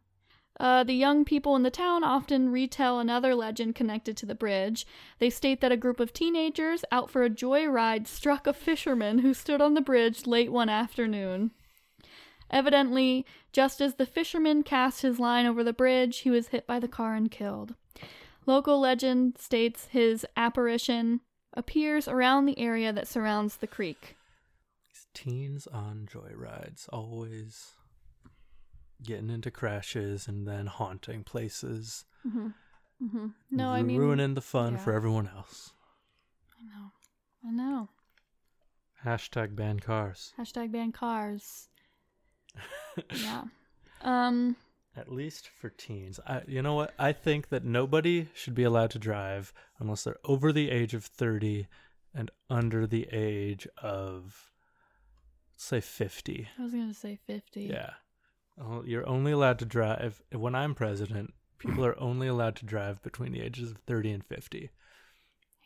Uh, 0.61 0.85
the 0.85 0.95
young 0.95 1.25
people 1.25 1.57
in 1.57 1.63
the 1.63 1.71
town 1.71 2.05
often 2.05 2.51
retell 2.51 3.01
another 3.01 3.35
legend 3.35 3.75
connected 3.75 4.17
to 4.17 4.27
the 4.27 4.35
bridge. 4.35 4.87
They 5.19 5.31
state 5.31 5.61
that 5.61 5.73
a 5.73 5.77
group 5.77 5.99
of 5.99 6.13
teenagers 6.13 6.85
out 6.93 7.11
for 7.11 7.25
a 7.25 7.31
joyride 7.31 8.07
struck 8.07 8.47
a 8.47 8.53
fisherman 8.53 9.19
who 9.19 9.35
stood 9.35 9.61
on 9.61 9.75
the 9.75 9.81
bridge 9.81 10.27
late 10.27 10.53
one 10.53 10.69
afternoon. 10.69 11.51
Evidently, 12.51 13.27
just 13.53 13.81
as 13.81 13.95
the 13.95 14.07
fisherman 14.07 14.63
cast 14.63 15.03
his 15.03 15.19
line 15.19 15.47
over 15.47 15.65
the 15.65 15.73
bridge, 15.73 16.19
he 16.19 16.31
was 16.31 16.49
hit 16.49 16.67
by 16.67 16.79
the 16.79 16.89
car 16.89 17.15
and 17.15 17.31
killed. 17.31 17.75
Local 18.47 18.79
legend 18.81 19.39
states 19.39 19.89
his 19.91 20.25
apparition 20.37 21.21
appears 21.55 22.07
around 22.07 22.47
the 22.47 22.59
area 22.59 22.93
that 22.93 23.09
surrounds 23.09 23.57
the 23.57 23.67
creek. 23.67 24.17
These 24.89 25.07
teens 25.15 25.67
on 25.67 26.09
joyrides 26.11 26.89
always 26.93 27.73
getting 29.03 29.31
into 29.31 29.51
crashes 29.51 30.29
and 30.29 30.47
then 30.47 30.67
haunting 30.67 31.25
places. 31.25 32.05
hmm 32.23 32.49
hmm 32.99 33.27
No, 33.51 33.71
I 33.71 33.83
mean 33.83 33.99
ruining 33.99 34.35
the 34.35 34.41
fun 34.41 34.75
yeah. 34.75 34.79
for 34.79 34.93
everyone 34.93 35.29
else. 35.37 35.73
I 36.59 36.65
know, 36.65 36.93
I 37.47 37.51
know. 37.51 37.89
Hashtag 39.05 39.55
ban 39.55 39.81
cars. 39.81 40.33
Hashtag 40.39 40.73
ban 40.73 40.93
cars. 40.93 41.69
yeah. 43.23 43.43
Um. 44.03 44.57
At 44.97 45.13
least 45.13 45.49
for 45.49 45.69
teens. 45.69 46.19
I, 46.27 46.41
you 46.47 46.63
know 46.63 46.75
what? 46.75 46.95
I 46.99 47.13
think 47.13 47.51
that 47.51 47.65
nobody 47.65 48.29
should 48.33 48.55
be 48.55 48.65
allowed 48.65 48.91
to 48.93 48.99
drive 48.99 49.53
unless 49.79 50.05
they're 50.05 50.17
over 50.25 50.53
the 50.53 50.71
age 50.71 50.95
of 50.95 51.05
30 51.05 51.67
and 52.15 52.31
under 52.49 52.87
the 52.87 53.07
age 53.13 53.69
of, 53.83 54.53
say, 55.57 55.81
50. 55.83 56.49
I 56.59 56.63
was 56.63 56.73
gonna 56.73 56.95
say 56.95 57.19
fifty. 57.27 57.65
Yeah. 57.65 57.91
Oh, 58.59 58.83
You're 58.87 59.07
only 59.07 59.33
allowed 59.33 59.59
to 59.59 59.67
drive, 59.67 60.23
when 60.33 60.55
I'm 60.55 60.75
president, 60.75 61.35
people 61.59 61.85
are 61.85 61.99
only 62.01 62.27
allowed 62.27 62.57
to 62.57 62.65
drive 62.65 63.03
between 63.03 63.33
the 63.33 63.43
ages 63.43 63.71
of 63.73 63.77
30 63.87 64.13
and 64.13 64.25
50. 64.25 64.71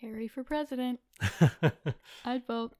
Harry 0.00 0.26
for 0.26 0.42
president. 0.42 0.98
I'd 2.24 2.46
vote. 2.48 2.72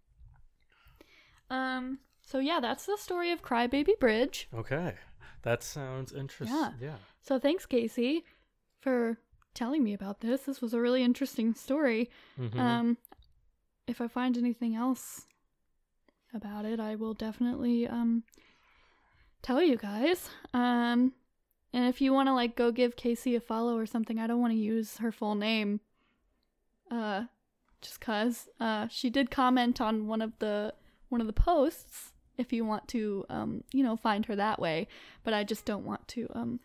Um. 1.48 1.98
So 2.22 2.38
yeah, 2.38 2.58
that's 2.60 2.86
the 2.86 2.96
story 2.96 3.30
of 3.30 3.42
Crybaby 3.42 3.98
Bridge. 4.00 4.48
okay. 4.54 4.94
That 5.42 5.62
sounds 5.62 6.12
interesting. 6.12 6.56
Yeah. 6.56 6.72
yeah. 6.80 6.96
So 7.22 7.38
thanks, 7.38 7.66
Casey, 7.66 8.24
for 8.80 9.18
telling 9.54 9.82
me 9.82 9.94
about 9.94 10.20
this. 10.20 10.42
This 10.42 10.60
was 10.60 10.74
a 10.74 10.80
really 10.80 11.02
interesting 11.02 11.54
story. 11.54 12.10
Mhm. 12.38 12.58
Um, 12.58 12.98
if 13.86 14.00
I 14.00 14.08
find 14.08 14.36
anything 14.36 14.74
else 14.76 15.26
about 16.34 16.64
it, 16.64 16.78
I 16.78 16.94
will 16.94 17.14
definitely 17.14 17.86
um 17.88 18.22
tell 19.42 19.62
you 19.62 19.76
guys. 19.76 20.28
Um, 20.52 21.14
and 21.72 21.88
if 21.88 22.00
you 22.00 22.12
want 22.12 22.28
to 22.28 22.34
like 22.34 22.56
go 22.56 22.70
give 22.70 22.96
Casey 22.96 23.34
a 23.34 23.40
follow 23.40 23.76
or 23.76 23.86
something, 23.86 24.18
I 24.18 24.26
don't 24.26 24.40
want 24.40 24.52
to 24.52 24.58
use 24.58 24.98
her 24.98 25.12
full 25.12 25.34
name. 25.34 25.80
Uh, 26.90 27.24
just 27.80 28.00
cause 28.00 28.48
uh, 28.60 28.88
she 28.88 29.08
did 29.10 29.30
comment 29.30 29.80
on 29.80 30.06
one 30.06 30.20
of 30.20 30.38
the 30.38 30.74
one 31.08 31.20
of 31.20 31.26
the 31.26 31.32
posts. 31.32 32.12
If 32.40 32.52
you 32.52 32.64
want 32.64 32.88
to, 32.88 33.24
um, 33.28 33.64
you 33.72 33.82
know, 33.84 33.96
find 33.96 34.24
her 34.26 34.36
that 34.36 34.58
way, 34.58 34.88
but 35.24 35.34
I 35.34 35.44
just 35.44 35.64
don't 35.64 35.84
want 35.84 36.06
to 36.08 36.26
um, 36.34 36.60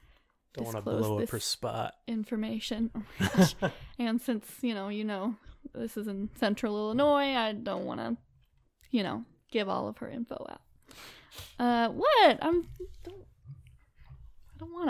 Don't 0.54 0.66
want 0.66 0.78
to 0.78 0.82
blow 0.82 1.20
up 1.22 1.30
her 1.30 1.40
spot. 1.40 1.96
information. 2.08 2.92
Oh 3.62 3.72
and 4.00 4.22
since 4.22 4.46
you 4.62 4.74
know, 4.74 4.88
you 4.90 5.04
know, 5.04 5.36
this 5.74 5.98
is 5.98 6.08
in 6.08 6.30
Central 6.36 6.76
Illinois, 6.78 7.36
I 7.36 7.52
don't 7.54 7.86
want 7.86 8.00
to, 8.00 8.16
you 8.92 9.04
know, 9.04 9.26
give 9.52 9.68
all 9.70 9.88
of 9.88 9.98
her 9.98 10.10
info 10.10 10.36
out. 10.50 10.62
Uh, 11.60 11.90
what? 11.90 12.38
I'm 12.42 12.68
don't. 13.04 13.26
I 14.54 14.58
don't 14.60 14.72
want 14.74 14.90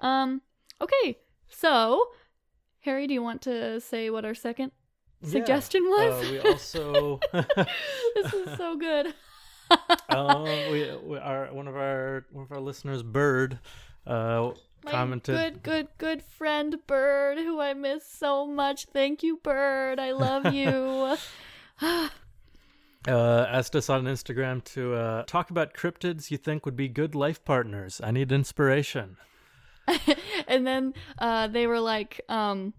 to. 0.00 0.06
Um. 0.06 0.42
Okay. 0.80 1.18
So, 1.48 2.02
Harry, 2.80 3.06
do 3.06 3.14
you 3.14 3.22
want 3.22 3.42
to 3.42 3.80
say 3.80 4.08
what 4.10 4.24
our 4.24 4.34
second 4.34 4.72
Yeah. 5.22 5.30
suggestion 5.30 5.82
was? 5.84 6.24
Uh, 6.26 6.30
we 6.30 6.38
also 6.50 7.20
this 7.32 8.32
is 8.34 8.56
so 8.56 8.76
good. 8.76 9.14
um, 10.08 10.44
we, 10.70 10.90
we 11.04 11.18
our 11.18 11.52
one 11.52 11.68
of 11.68 11.76
our 11.76 12.24
one 12.30 12.44
of 12.44 12.52
our 12.52 12.60
listeners, 12.60 13.02
Bird, 13.02 13.58
uh, 14.06 14.52
My 14.84 14.90
commented. 14.90 15.34
good, 15.34 15.62
good, 15.62 15.88
good 15.98 16.22
friend 16.22 16.76
Bird, 16.86 17.38
who 17.38 17.60
I 17.60 17.74
miss 17.74 18.06
so 18.06 18.46
much. 18.46 18.86
Thank 18.86 19.22
you, 19.22 19.38
Bird. 19.42 19.98
I 19.98 20.12
love 20.12 20.46
you. 20.54 21.16
uh, 23.08 23.46
asked 23.48 23.76
us 23.76 23.88
on 23.88 24.04
Instagram 24.04 24.62
to 24.64 24.94
uh, 24.94 25.22
talk 25.24 25.50
about 25.50 25.74
cryptids 25.74 26.30
you 26.30 26.36
think 26.38 26.64
would 26.64 26.76
be 26.76 26.88
good 26.88 27.14
life 27.14 27.44
partners. 27.44 28.00
I 28.02 28.10
need 28.10 28.32
inspiration. 28.32 29.16
and 30.48 30.66
then 30.66 30.94
uh, 31.18 31.46
they 31.48 31.66
were 31.66 31.80
like, 31.80 32.20
um, 32.28 32.74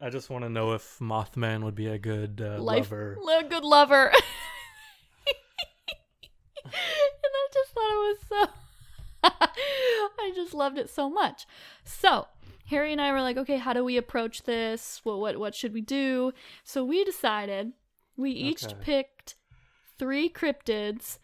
I 0.00 0.08
just 0.10 0.30
want 0.30 0.44
to 0.44 0.48
know 0.48 0.72
if 0.72 0.98
Mothman 0.98 1.62
would 1.62 1.74
be 1.74 1.86
a 1.88 1.98
good 1.98 2.40
uh, 2.44 2.60
life, 2.60 2.90
lover. 2.90 3.18
lo- 3.20 3.42
good 3.48 3.64
lover. 3.64 4.10
and 6.64 6.72
I 6.74 7.48
just 7.52 7.70
thought 7.72 7.90
it 7.90 8.08
was 8.08 8.18
so. 8.28 8.52
I 9.22 10.32
just 10.34 10.54
loved 10.54 10.78
it 10.78 10.88
so 10.88 11.10
much. 11.10 11.46
So 11.84 12.26
Harry 12.66 12.92
and 12.92 13.00
I 13.00 13.12
were 13.12 13.20
like, 13.20 13.36
okay, 13.36 13.58
how 13.58 13.72
do 13.72 13.84
we 13.84 13.96
approach 13.96 14.44
this? 14.44 15.00
What 15.04 15.18
what 15.18 15.38
what 15.38 15.54
should 15.54 15.74
we 15.74 15.80
do? 15.80 16.32
So 16.64 16.84
we 16.84 17.04
decided 17.04 17.72
we 18.16 18.30
each 18.30 18.64
Okay. 18.64 18.74
picked 18.80 19.34
three 19.98 20.28
cryptids, 20.30 21.18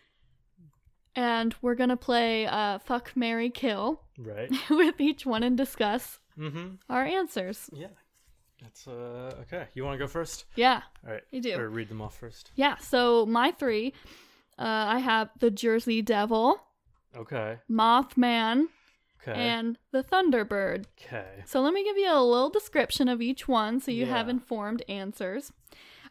and 1.14 1.55
we're 1.62 1.75
gonna 1.75 1.97
play 1.97 2.47
uh, 2.47 2.78
fuck, 2.78 3.12
Mary, 3.16 3.49
kill 3.50 4.02
Right. 4.19 4.50
with 4.71 5.00
each 5.00 5.25
one 5.25 5.43
and 5.43 5.57
discuss 5.57 6.19
mm-hmm. 6.38 6.75
our 6.90 7.05
answers. 7.05 7.71
Yeah. 7.73 7.88
That's 8.62 8.88
uh 8.88 9.37
okay. 9.43 9.66
You 9.75 9.85
want 9.85 9.95
to 9.95 9.99
go 9.99 10.09
first? 10.09 10.47
Yeah, 10.57 10.81
All 11.07 11.12
right. 11.12 11.23
I 11.33 11.38
do. 11.40 11.57
Or 11.59 11.69
read 11.69 11.88
them 11.90 12.00
off 12.00 12.16
first. 12.19 12.50
Yeah, 12.57 12.76
so 12.78 13.26
my 13.26 13.50
three, 13.52 13.93
uh, 14.59 14.63
I 14.89 14.99
have 14.99 15.31
the 15.39 15.51
Jersey 15.51 16.03
Devil, 16.03 16.61
Okay. 17.17 17.59
Mothman, 17.71 18.67
Okay. 19.23 19.33
and 19.33 19.79
the 19.93 20.03
Thunderbird. 20.05 20.85
okay. 21.01 21.43
So 21.47 21.61
let 21.61 21.73
me 21.73 21.83
give 21.85 21.97
you 21.97 22.11
a 22.13 22.23
little 22.23 22.51
description 22.51 23.09
of 23.09 23.21
each 23.23 23.49
one 23.49 23.81
so 23.81 23.91
you 23.91 24.07
have 24.07 24.27
Yeah. 24.27 24.33
informed 24.35 24.83
answers. 24.89 25.53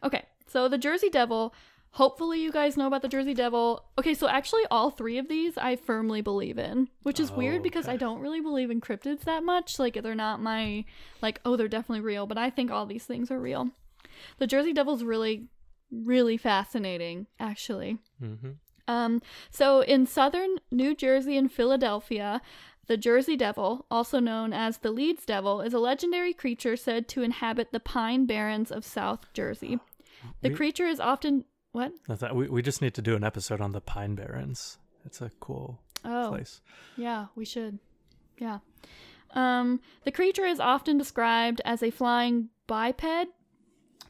Okay, 0.02 0.24
so 0.46 0.68
the 0.68 0.78
Jersey 0.78 1.08
Devil. 1.10 1.54
Hopefully, 1.92 2.42
you 2.42 2.52
guys 2.52 2.76
know 2.76 2.86
about 2.86 3.00
the 3.00 3.08
Jersey 3.08 3.32
Devil. 3.32 3.82
Okay, 3.98 4.12
so 4.12 4.28
actually, 4.28 4.64
all 4.70 4.90
three 4.90 5.16
of 5.16 5.28
these 5.28 5.56
I 5.56 5.76
firmly 5.76 6.20
believe 6.20 6.58
in, 6.58 6.90
which 7.04 7.18
is 7.18 7.30
Oh, 7.30 7.36
weird 7.36 7.62
because 7.62 7.88
I 7.88 7.96
don't 7.96 8.20
really 8.20 8.42
believe 8.42 8.70
in 8.70 8.82
cryptids 8.82 9.20
that 9.22 9.42
much. 9.42 9.78
Like, 9.78 9.94
they're 10.02 10.14
not 10.14 10.42
my, 10.42 10.84
like, 11.22 11.40
oh, 11.46 11.56
they're 11.56 11.68
definitely 11.68 12.02
real, 12.02 12.26
but 12.26 12.36
I 12.36 12.50
think 12.50 12.70
all 12.70 12.84
these 12.84 13.06
things 13.06 13.30
are 13.30 13.40
real. 13.40 13.70
The 14.36 14.46
Jersey 14.46 14.74
Devil's 14.74 15.04
really, 15.04 15.48
really 15.90 16.36
fascinating, 16.36 17.26
actually. 17.38 17.98
Mm-hmm. 18.22 18.50
Um, 18.88 19.20
so 19.50 19.80
in 19.80 20.06
southern 20.06 20.56
New 20.70 20.94
Jersey 20.94 21.36
and 21.36 21.50
Philadelphia, 21.50 22.40
the 22.86 22.96
Jersey 22.96 23.36
Devil, 23.36 23.84
also 23.90 24.20
known 24.20 24.52
as 24.52 24.78
the 24.78 24.92
Leeds 24.92 25.24
Devil, 25.26 25.60
is 25.60 25.74
a 25.74 25.78
legendary 25.80 26.32
creature 26.32 26.76
said 26.76 27.08
to 27.08 27.22
inhabit 27.22 27.72
the 27.72 27.80
Pine 27.80 28.26
Barrens 28.26 28.70
of 28.70 28.84
South 28.84 29.32
Jersey. 29.32 29.80
The 30.42 30.50
We- 30.50 30.54
creature 30.54 30.86
is 30.86 31.00
often 31.00 31.44
what? 31.72 31.92
We 32.34 32.48
we 32.48 32.62
just 32.62 32.80
need 32.80 32.94
to 32.94 33.02
do 33.02 33.16
an 33.16 33.24
episode 33.24 33.60
on 33.60 33.72
the 33.72 33.80
Pine 33.80 34.14
Barrens. 34.14 34.78
It's 35.04 35.20
a 35.20 35.30
cool 35.40 35.80
Oh, 36.04 36.28
place. 36.30 36.60
yeah, 36.96 37.26
we 37.34 37.44
should. 37.44 37.78
Yeah. 38.38 38.58
Um, 39.32 39.80
the 40.04 40.12
creature 40.12 40.46
is 40.46 40.60
often 40.60 40.96
described 40.96 41.60
as 41.64 41.82
a 41.82 41.90
flying 41.90 42.48
biped, 42.66 43.28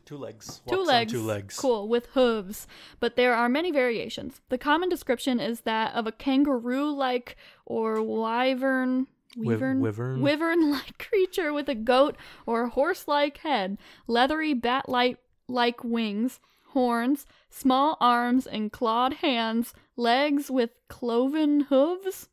Two 0.07 0.17
legs. 0.17 0.63
two 0.69 0.83
legs, 0.85 1.13
Two 1.13 1.21
legs. 1.21 1.59
cool, 1.59 1.89
with 1.89 2.07
hooves. 2.15 2.67
But 3.01 3.17
there 3.17 3.35
are 3.35 3.49
many 3.49 3.71
variations. 3.73 4.41
The 4.49 4.57
common 4.57 4.89
description 4.89 5.41
is 5.41 5.63
that 5.63 5.95
of 5.95 6.07
a 6.07 6.13
kangaroo-like 6.13 7.37
or 7.67 8.01
wyvern, 8.03 9.09
wyvern, 9.37 9.81
wyvern? 9.81 10.21
wyvern-like 10.23 10.97
creature 11.11 11.53
with 11.53 11.69
a 11.69 11.75
goat 11.75 12.17
or 12.47 12.69
horse-like 12.69 13.39
head, 13.39 13.79
leathery 14.07 14.55
bat-like 14.55 15.19
like 15.49 15.85
wings, 15.85 16.41
horns, 16.69 17.27
small 17.51 17.97
arms 18.01 18.47
and 18.47 18.73
clawed 18.73 19.15
hands, 19.15 19.75
legs 19.97 20.51
with 20.51 20.71
cloven 20.89 21.61
hooves, 21.63 22.29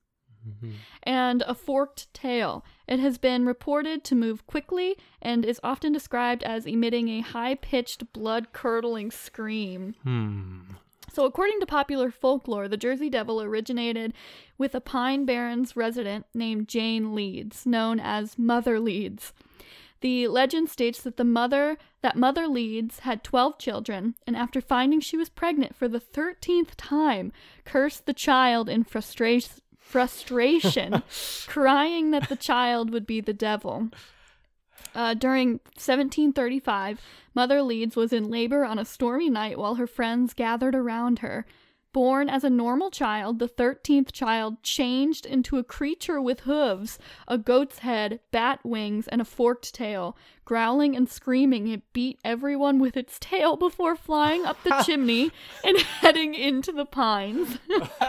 Mhm. 0.47 0.73
and 1.03 1.41
a 1.43 1.53
forked 1.55 2.13
tail. 2.13 2.65
It 2.93 2.99
has 2.99 3.17
been 3.17 3.47
reported 3.47 4.03
to 4.03 4.13
move 4.13 4.45
quickly 4.45 4.97
and 5.19 5.43
is 5.43 5.59
often 5.63 5.91
described 5.91 6.43
as 6.43 6.67
emitting 6.67 7.09
a 7.09 7.21
high 7.21 7.55
pitched, 7.55 8.13
blood 8.13 8.53
curdling 8.53 9.09
scream. 9.09 9.95
Hmm. 10.03 10.59
So, 11.11 11.25
according 11.25 11.59
to 11.61 11.65
popular 11.65 12.11
folklore, 12.11 12.67
the 12.67 12.77
Jersey 12.77 13.09
Devil 13.09 13.41
originated 13.41 14.13
with 14.59 14.75
a 14.75 14.79
Pine 14.79 15.25
Barrens 15.25 15.75
resident 15.75 16.27
named 16.35 16.67
Jane 16.67 17.15
Leeds, 17.15 17.65
known 17.65 17.99
as 17.99 18.37
Mother 18.37 18.79
Leeds. 18.79 19.33
The 20.01 20.27
legend 20.27 20.69
states 20.69 21.01
that 21.01 21.17
the 21.17 21.23
mother 21.23 21.79
that 22.03 22.15
Mother 22.15 22.47
Leeds 22.47 22.99
had 22.99 23.23
12 23.23 23.57
children 23.57 24.13
and 24.27 24.35
after 24.35 24.61
finding 24.61 24.99
she 24.99 25.17
was 25.17 25.29
pregnant 25.29 25.75
for 25.75 25.87
the 25.87 25.99
13th 25.99 26.71
time 26.77 27.31
cursed 27.65 28.05
the 28.05 28.13
child 28.13 28.69
in 28.69 28.83
frustration 28.83 29.62
frustration 29.93 31.03
crying 31.47 32.09
that 32.09 32.27
the 32.27 32.35
child 32.35 32.89
would 32.89 33.05
be 33.05 33.21
the 33.21 33.31
devil. 33.31 33.89
Uh, 34.95 35.13
during 35.13 35.59
1735, 35.75 36.99
Mother 37.35 37.61
Leeds 37.61 37.95
was 37.95 38.11
in 38.11 38.27
labor 38.27 38.65
on 38.65 38.79
a 38.79 38.85
stormy 38.85 39.29
night 39.29 39.59
while 39.59 39.75
her 39.75 39.85
friends 39.85 40.33
gathered 40.33 40.73
around 40.73 41.19
her. 41.19 41.45
Born 41.91 42.27
as 42.27 42.43
a 42.43 42.49
normal 42.49 42.89
child, 42.89 43.37
the 43.37 43.47
13th 43.47 44.11
child 44.11 44.63
changed 44.63 45.27
into 45.27 45.59
a 45.59 45.63
creature 45.63 46.19
with 46.19 46.39
hooves, 46.39 46.97
a 47.27 47.37
goat's 47.37 47.79
head, 47.79 48.19
bat 48.31 48.61
wings, 48.63 49.07
and 49.07 49.21
a 49.21 49.25
forked 49.25 49.75
tail. 49.75 50.17
Growling 50.45 50.93
and 50.95 51.07
screaming, 51.09 51.67
it 51.69 51.81
beat 51.93 52.19
everyone 52.25 52.79
with 52.79 52.97
its 52.97 53.17
tail 53.19 53.55
before 53.55 53.95
flying 53.95 54.45
up 54.45 54.61
the 54.63 54.81
chimney 54.85 55.31
and 55.63 55.77
heading 56.01 56.35
into 56.35 56.71
the 56.73 56.85
pines. 56.85 57.59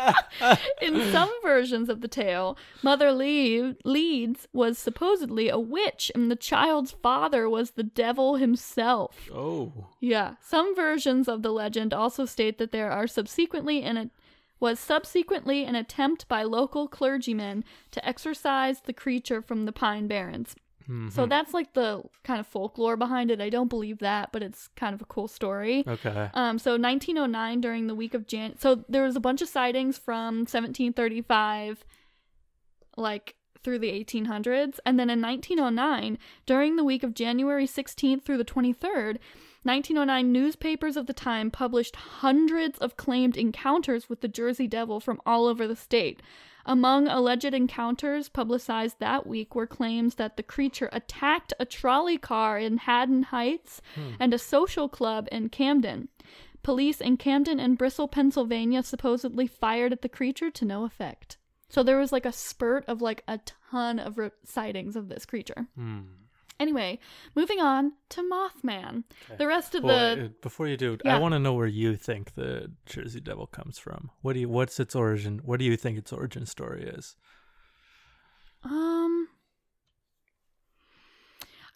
In 0.83 1.01
some 1.13 1.31
versions 1.43 1.89
of 1.89 2.01
the 2.01 2.09
tale, 2.09 2.59
Mother 2.83 3.13
Le- 3.13 3.77
Leeds 3.85 4.49
was 4.53 4.79
supposedly 4.79 5.49
a 5.49 5.59
witch, 5.61 6.11
and 6.15 6.29
the 6.31 6.37
child's 6.37 6.91
father 6.91 7.49
was 7.49 7.73
the 7.73 7.85
devil 7.85 8.35
himself. 8.37 9.29
Oh. 9.33 9.89
Yeah, 10.01 10.35
some 10.41 10.75
versions 10.75 11.29
of 11.29 11.43
the 11.43 11.53
legend 11.53 11.95
also 11.95 12.25
state 12.25 12.59
that 12.59 12.73
there 12.73 12.91
are 12.91 13.07
subsequently 13.07 13.83
an 13.83 13.97
a- 13.97 14.11
was 14.61 14.81
subsequently 14.81 15.65
an 15.65 15.75
attempt 15.75 16.27
by 16.27 16.43
local 16.43 16.89
clergymen 16.89 17.65
to 17.91 18.05
exorcise 18.07 18.81
the 18.81 18.93
creature 18.93 19.43
from 19.43 19.67
the 19.67 19.73
Pine 19.73 20.07
Barrens. 20.09 20.57
Mhm. 20.89 21.11
So 21.13 21.27
that's 21.27 21.55
like 21.55 21.73
the 21.73 22.03
kind 22.25 22.41
of 22.41 22.47
folklore 22.47 22.97
behind 22.97 23.31
it. 23.31 23.41
I 23.41 23.49
don't 23.49 23.69
believe 23.69 23.99
that, 24.01 24.33
but 24.33 24.43
it's 24.43 24.69
kind 24.77 24.95
of 24.95 25.01
a 25.01 25.07
cool 25.07 25.29
story. 25.29 25.85
Okay. 25.87 26.31
Um, 26.35 26.59
so 26.59 26.77
1909 26.77 27.61
during 27.61 27.87
the 27.87 27.95
week 27.95 28.15
of 28.15 28.27
Jan. 28.27 28.59
So 28.59 28.85
there 28.89 29.03
was 29.03 29.17
a 29.17 29.21
bunch 29.21 29.41
of 29.43 29.49
sightings 29.49 29.99
from 29.99 30.45
1735, 30.47 31.85
like 32.97 33.37
through 33.63 33.79
the 33.79 33.91
1800s, 33.91 34.79
and 34.85 35.01
then 35.01 35.09
in 35.09 35.21
1909 35.23 36.19
during 36.45 36.77
the 36.77 36.85
week 36.85 37.03
of 37.03 37.15
January 37.15 37.67
16th 37.67 38.23
through 38.23 38.37
the 38.39 38.45
23rd. 38.45 39.19
1909 39.63 40.31
newspapers 40.31 40.99
of 40.99 41.07
the 41.07 41.15
time 41.15 41.51
published 41.51 41.97
hundreds 41.97 42.79
of 42.79 42.99
claimed 42.99 43.39
encounters 43.39 44.11
with 44.11 44.21
the 44.21 44.29
Jersey 44.29 44.67
Devil 44.67 45.01
from 45.01 45.19
all 45.25 45.47
over 45.47 45.67
the 45.67 45.75
state. 45.75 46.21
Among 46.67 47.09
alleged 47.09 47.53
encounters 47.53 48.29
publicized 48.29 48.99
that 48.99 49.27
week 49.27 49.55
were 49.55 49.67
claims 49.67 50.15
that 50.15 50.37
the 50.37 50.43
creature 50.43 50.89
attacked 50.93 51.53
a 51.61 51.67
trolley 51.67 52.17
car 52.19 52.59
in 52.59 52.79
Haddon 52.79 53.25
Heights 53.25 53.83
and 54.19 54.33
a 54.33 54.39
social 54.39 54.89
club 54.89 55.29
in 55.31 55.51
Camden. 55.51 56.09
Police 56.63 57.01
in 57.01 57.19
Camden 57.19 57.61
and 57.61 57.77
Bristol, 57.77 58.09
Pennsylvania 58.09 58.83
supposedly 58.83 59.47
fired 59.47 59.93
at 59.93 60.01
the 60.01 60.09
creature 60.09 60.51
to 60.51 60.65
no 60.65 60.85
effect. 60.85 61.37
So 61.69 61.83
there 61.83 61.99
was 61.99 62.13
like 62.13 62.25
a 62.25 62.33
spurt 62.33 62.85
of 62.87 63.03
like 63.03 63.23
a 63.29 63.41
ton 63.71 63.99
of 63.99 64.17
re- 64.17 64.31
sightings 64.45 64.97
of 64.97 65.09
this 65.09 65.27
creature. 65.27 65.67
Hmm. 65.77 66.01
Anyway, 66.61 66.99
moving 67.35 67.61
on 67.61 67.93
to 68.11 68.23
Mothman. 68.23 69.03
Okay. 69.27 69.37
The 69.39 69.47
rest 69.47 69.75
of 69.75 69.83
Well, 69.83 70.17
the 70.17 70.25
uh, 70.27 70.29
before 70.41 70.69
you 70.69 70.77
do, 70.77 70.97
Yeah. 71.05 71.17
I 71.17 71.19
want 71.19 71.33
to 71.33 71.39
know 71.41 71.53
where 71.55 71.67
you 71.67 71.97
think 71.97 72.35
the 72.35 72.71
Jersey 72.87 73.21
Devil 73.21 73.47
comes 73.49 73.79
from. 73.79 74.11
What 74.23 74.35
do 74.35 74.41
you? 74.41 74.49
What's 74.49 74.79
its 74.79 74.95
origin? 74.95 75.41
What 75.45 75.59
do 75.59 75.65
you 75.65 75.77
think 75.77 75.99
its 75.99 76.13
origin 76.13 76.47
story 76.47 76.85
is? 76.85 77.17
um 78.65 79.29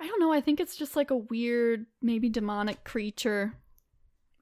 I 0.00 0.06
don't 0.06 0.20
know. 0.20 0.32
I 0.32 0.40
think 0.40 0.60
it's 0.60 0.76
just 0.76 0.94
like 0.94 1.10
a 1.10 1.16
weird, 1.16 1.86
maybe 2.00 2.28
demonic 2.28 2.84
creature. 2.84 3.54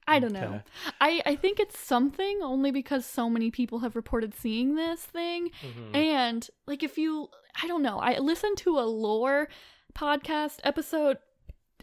I 0.09 0.19
don't 0.19 0.31
know. 0.31 0.39
Okay. 0.39 0.61
I 1.01 1.21
I 1.25 1.35
think 1.35 1.59
it's 1.59 1.77
something 1.79 2.39
only 2.41 2.71
because 2.71 3.05
so 3.05 3.29
many 3.29 3.51
people 3.51 3.79
have 3.79 3.95
reported 3.95 4.33
seeing 4.35 4.75
this 4.75 5.01
thing 5.01 5.49
Mm-hmm. 5.61 5.95
And 5.95 6.47
like 6.67 6.83
if 6.83 6.97
you 6.97 7.27
I 7.61 7.67
don't 7.67 7.81
know, 7.81 7.97
I 7.99 8.19
listened 8.19 8.57
to 8.59 8.77
a 8.79 8.85
lore 8.85 9.49
podcast 9.97 10.59
episode 10.63 11.17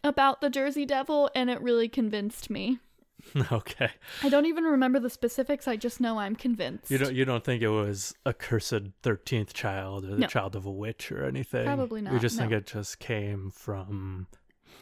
about 0.02 0.40
the 0.40 0.50
Jersey 0.50 0.84
Devil 0.86 1.30
and 1.34 1.50
it 1.50 1.60
really 1.60 1.88
convinced 1.88 2.48
me. 2.50 2.78
okay. 3.52 3.90
I 4.22 4.28
don't 4.28 4.46
even 4.46 4.64
remember 4.64 5.00
the 5.00 5.08
specifics, 5.10 5.66
I 5.66 5.76
just 5.76 6.00
know 6.00 6.18
I'm 6.18 6.36
convinced. 6.36 6.90
You 6.90 6.98
don't. 6.98 7.14
You 7.14 7.24
don't 7.24 7.42
think 7.42 7.62
it 7.62 7.68
was 7.68 8.14
a 8.26 8.34
cursed 8.34 8.82
thirteenth 9.02 9.54
child 9.54 10.04
or 10.04 10.08
the 10.08 10.18
No. 10.18 10.26
child 10.26 10.54
of 10.56 10.66
a 10.66 10.70
witch 10.70 11.10
or 11.10 11.24
anything? 11.24 11.64
Probably 11.64 12.02
not. 12.02 12.12
You 12.12 12.18
just 12.18 12.36
think 12.38 12.52
it 12.52 12.66
just 12.66 12.98
came 12.98 13.50
from. 13.50 14.26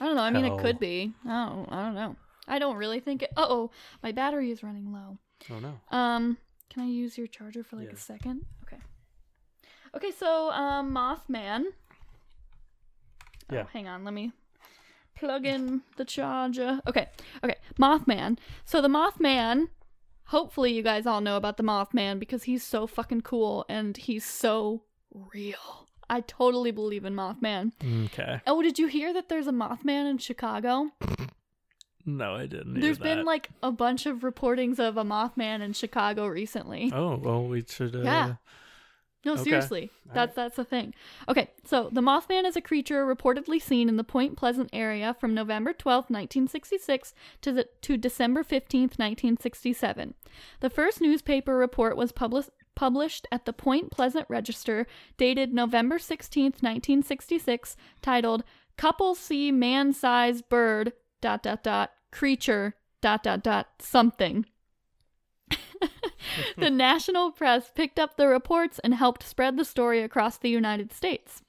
I 0.00 0.06
don't 0.06 0.16
know, 0.16 0.22
I 0.22 0.30
mean 0.30 0.44
Hell. 0.44 0.58
it 0.58 0.62
could 0.62 0.78
be. 0.80 1.12
I 1.24 1.46
don't 1.46 1.68
I 1.72 1.82
don't 1.84 1.94
know. 1.94 2.16
I 2.48 2.58
don't 2.58 2.76
really 2.76 2.98
think 3.00 3.22
it 3.22 3.30
Uh-oh, 3.36 3.70
my 4.02 4.10
battery 4.12 4.50
is 4.50 4.62
running 4.64 4.92
low. 4.92 5.18
Oh 5.50 5.60
no. 5.60 5.80
Um 5.96 6.36
can 6.70 6.82
I 6.82 6.86
use 6.86 7.16
your 7.16 7.28
charger 7.28 7.62
for 7.62 7.76
like 7.76 7.86
Yeah. 7.88 7.92
a 7.94 7.96
second? 7.96 8.44
Okay. 8.64 8.78
Okay, 9.94 10.10
so 10.10 10.50
um 10.50 10.92
Mothman. 10.92 11.64
Oh, 13.52 13.56
Yeah. 13.56 13.64
hang 13.72 13.86
on, 13.88 14.04
let 14.04 14.14
me 14.14 14.32
plug 15.14 15.46
in 15.46 15.82
the 15.96 16.04
charger. 16.04 16.80
Okay. 16.86 17.08
Okay. 17.44 17.56
Mothman. 17.78 18.38
So 18.64 18.80
the 18.80 18.88
Mothman, 18.88 19.68
hopefully 20.26 20.72
you 20.72 20.82
guys 20.82 21.06
all 21.06 21.20
know 21.20 21.36
about 21.36 21.56
the 21.58 21.62
Mothman 21.62 22.18
because 22.18 22.44
he's 22.44 22.64
so 22.64 22.86
fucking 22.86 23.20
cool 23.20 23.64
and 23.68 23.96
he's 23.96 24.24
so 24.24 24.82
real. 25.32 25.86
I 26.10 26.20
totally 26.22 26.72
believe 26.72 27.04
in 27.04 27.14
Mothman. 27.14 27.72
Okay. 28.06 28.40
Oh, 28.46 28.62
did 28.62 28.78
you 28.78 28.86
hear 28.86 29.12
that 29.14 29.28
there's 29.28 29.46
a 29.46 29.52
Mothman 29.52 30.10
in 30.10 30.18
Chicago? 30.18 30.90
No, 32.04 32.34
I 32.34 32.46
didn't. 32.46 32.74
hear 32.74 32.82
There's 32.82 32.98
been 32.98 33.24
like 33.24 33.48
a 33.62 33.70
bunch 33.70 34.06
of 34.06 34.18
reportings 34.18 34.78
of 34.80 34.96
a 34.96 35.04
Mothman 35.04 35.60
in 35.60 35.72
Chicago 35.72 36.26
recently. 36.26 36.90
Oh 36.92 37.16
well, 37.16 37.44
we 37.44 37.64
should. 37.68 37.94
Uh, 37.94 38.00
Yeah. 38.02 38.34
No, 39.24 39.34
Okay. 39.34 39.44
seriously. 39.44 39.90
All 40.08 40.14
That's 40.14 40.34
that's 40.34 40.56
the 40.56 40.64
thing. 40.64 40.94
Okay, 41.28 41.50
so 41.64 41.88
the 41.92 42.00
Mothman 42.00 42.44
is 42.44 42.56
a 42.56 42.60
creature 42.60 43.06
reportedly 43.06 43.62
seen 43.62 43.88
in 43.88 43.96
the 43.96 44.04
Point 44.04 44.36
Pleasant 44.36 44.68
area 44.72 45.14
from 45.18 45.32
November 45.34 45.72
12, 45.72 46.04
1966 46.10 47.14
to 47.42 47.52
the, 47.52 47.68
to 47.82 47.96
December 47.96 48.42
15th, 48.42 48.98
1967. 48.98 50.14
The 50.60 50.70
first 50.70 51.00
newspaper 51.00 51.56
report 51.56 51.96
was 51.96 52.12
published 52.12 52.50
published 52.74 53.26
at 53.30 53.44
the 53.44 53.52
Point 53.52 53.90
Pleasant 53.90 54.26
Register 54.30 54.86
dated 55.18 55.52
November 55.52 55.98
16th, 55.98 56.62
1966, 56.62 57.76
titled 58.00 58.44
Couple 58.78 59.14
See 59.14 59.52
Man-Sized 59.52 60.48
Bird 60.48 60.94
dot 61.20 61.42
dot 61.42 61.62
dot 61.62 61.92
creature 62.10 62.74
dot 63.00 63.22
dot 63.22 63.42
dot 63.42 63.68
something 63.78 64.46
the 66.56 66.70
national 66.70 67.32
press 67.32 67.70
picked 67.74 67.98
up 67.98 68.16
the 68.16 68.28
reports 68.28 68.78
and 68.80 68.94
helped 68.94 69.22
spread 69.22 69.56
the 69.56 69.64
story 69.64 70.02
across 70.02 70.38
the 70.38 70.50
United 70.50 70.92
States. 70.92 71.42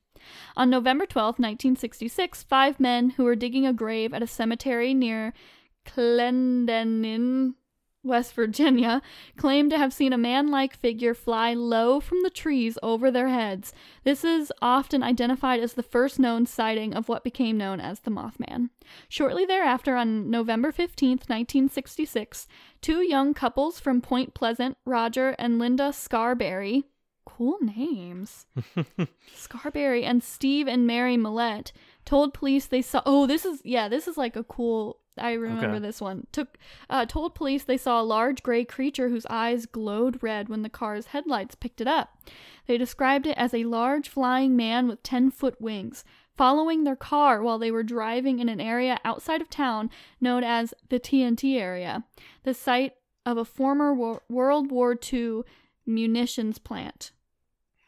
On 0.56 0.70
November 0.70 1.06
12, 1.06 1.34
1966, 1.40 2.44
five 2.44 2.80
men 2.80 3.12
who 3.12 3.24
were 3.24 3.36
digging 3.36 3.66
a 3.66 3.74
grave 3.74 4.14
at 4.14 4.24
a 4.24 4.28
cemetery 4.28 4.94
near 4.94 5.34
Clendenin, 5.86 7.56
West 8.04 8.34
Virginia, 8.34 9.02
claimed 9.38 9.72
to 9.72 9.78
have 9.78 9.94
seen 9.94 10.14
a 10.14 10.18
man 10.18 10.50
like 10.50 10.76
figure 10.76 11.14
fly 11.14 11.54
low 11.54 12.00
from 12.00 12.22
the 12.22 12.30
trees 12.30 12.78
over 12.84 13.10
their 13.10 13.30
heads. 13.30 13.74
This 14.04 14.24
is 14.24 14.52
often 14.62 15.02
identified 15.02 15.62
as 15.62 15.74
the 15.74 15.84
first 15.84 16.20
known 16.20 16.46
sighting 16.46 16.94
of 16.94 17.08
what 17.08 17.24
became 17.24 17.58
known 17.58 17.80
as 17.80 18.02
the 18.02 18.12
Mothman. 18.12 18.70
Shortly 19.08 19.46
thereafter, 19.46 19.96
on 19.96 20.30
November 20.30 20.72
15, 20.72 21.10
1966, 21.12 22.48
two 22.82 23.02
young 23.02 23.34
couples 23.34 23.80
from 23.80 24.02
Point 24.02 24.34
Pleasant, 24.34 24.78
Roger 24.86 25.30
and 25.40 25.58
Linda 25.58 25.94
Scarberry, 25.94 26.84
cool 27.26 27.58
names, 27.62 28.46
Scarberry 29.36 30.04
and 30.04 30.24
Steve 30.24 30.68
and 30.68 30.86
Mary 30.86 31.18
Mallette, 31.18 31.72
told 32.06 32.34
police 32.34 32.66
they 32.66 32.82
saw. 32.82 33.02
Oh, 33.06 33.26
this 33.26 33.46
is 33.46 33.62
yeah, 33.64 33.88
this 33.88 34.08
is 34.08 34.18
like 34.18 34.36
a 34.36 34.44
cool. 34.44 35.00
I 35.18 35.34
remember 35.34 35.76
Okay. 35.78 35.80
this 35.80 36.02
one. 36.02 36.26
Took 36.32 36.58
uh, 36.90 37.06
told 37.06 37.36
police 37.36 37.64
they 37.64 37.78
saw 37.78 38.02
a 38.02 38.04
large 38.04 38.42
gray 38.42 38.66
creature 38.66 39.10
whose 39.10 39.26
eyes 39.30 39.66
glowed 39.66 40.22
red 40.24 40.50
when 40.50 40.64
the 40.64 40.70
car's 40.70 41.08
headlights 41.08 41.56
picked 41.56 41.82
it 41.82 41.88
up. 41.88 42.18
They 42.66 42.78
described 42.78 43.28
it 43.28 43.38
as 43.38 43.54
a 43.54 43.66
large 43.66 44.10
flying 44.10 44.56
man 44.56 44.88
with 44.88 45.04
10 45.04 45.30
foot 45.32 45.62
wings, 45.62 46.04
following 46.36 46.84
their 46.84 46.96
car 46.96 47.44
while 47.44 47.60
they 47.60 47.70
were 47.72 47.84
driving 47.84 48.40
in 48.40 48.50
an 48.50 48.60
area 48.60 49.00
outside 49.06 49.42
of 49.42 49.50
town 49.50 49.90
known 50.20 50.44
as 50.44 50.74
the 50.90 51.00
TNT 51.00 51.60
area, 51.60 52.04
the 52.44 52.54
site 52.56 52.94
of 53.26 53.38
a 53.38 53.46
former 53.46 53.94
Wo- 53.94 54.22
World 54.30 54.72
War 54.72 54.98
II 55.14 55.42
munitions 55.86 56.58
plant. 56.58 57.12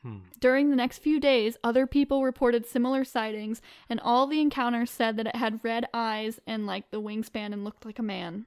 Hmm. 0.05 0.17
During 0.39 0.69
the 0.69 0.75
next 0.75 0.99
few 0.99 1.19
days, 1.19 1.57
other 1.63 1.87
people 1.87 2.23
reported 2.23 2.67
similar 2.67 3.03
sightings, 3.03 3.59
and 3.89 3.99
all 3.99 4.27
the 4.27 4.39
encounters 4.39 4.91
said 4.91 5.17
that 5.17 5.25
it 5.25 5.35
had 5.35 5.63
red 5.63 5.87
eyes 5.95 6.39
and 6.45 6.67
like 6.67 6.91
the 6.91 7.01
wingspan 7.01 7.53
and 7.53 7.63
looked 7.63 7.87
like 7.87 7.97
a 7.97 8.03
man 8.03 8.45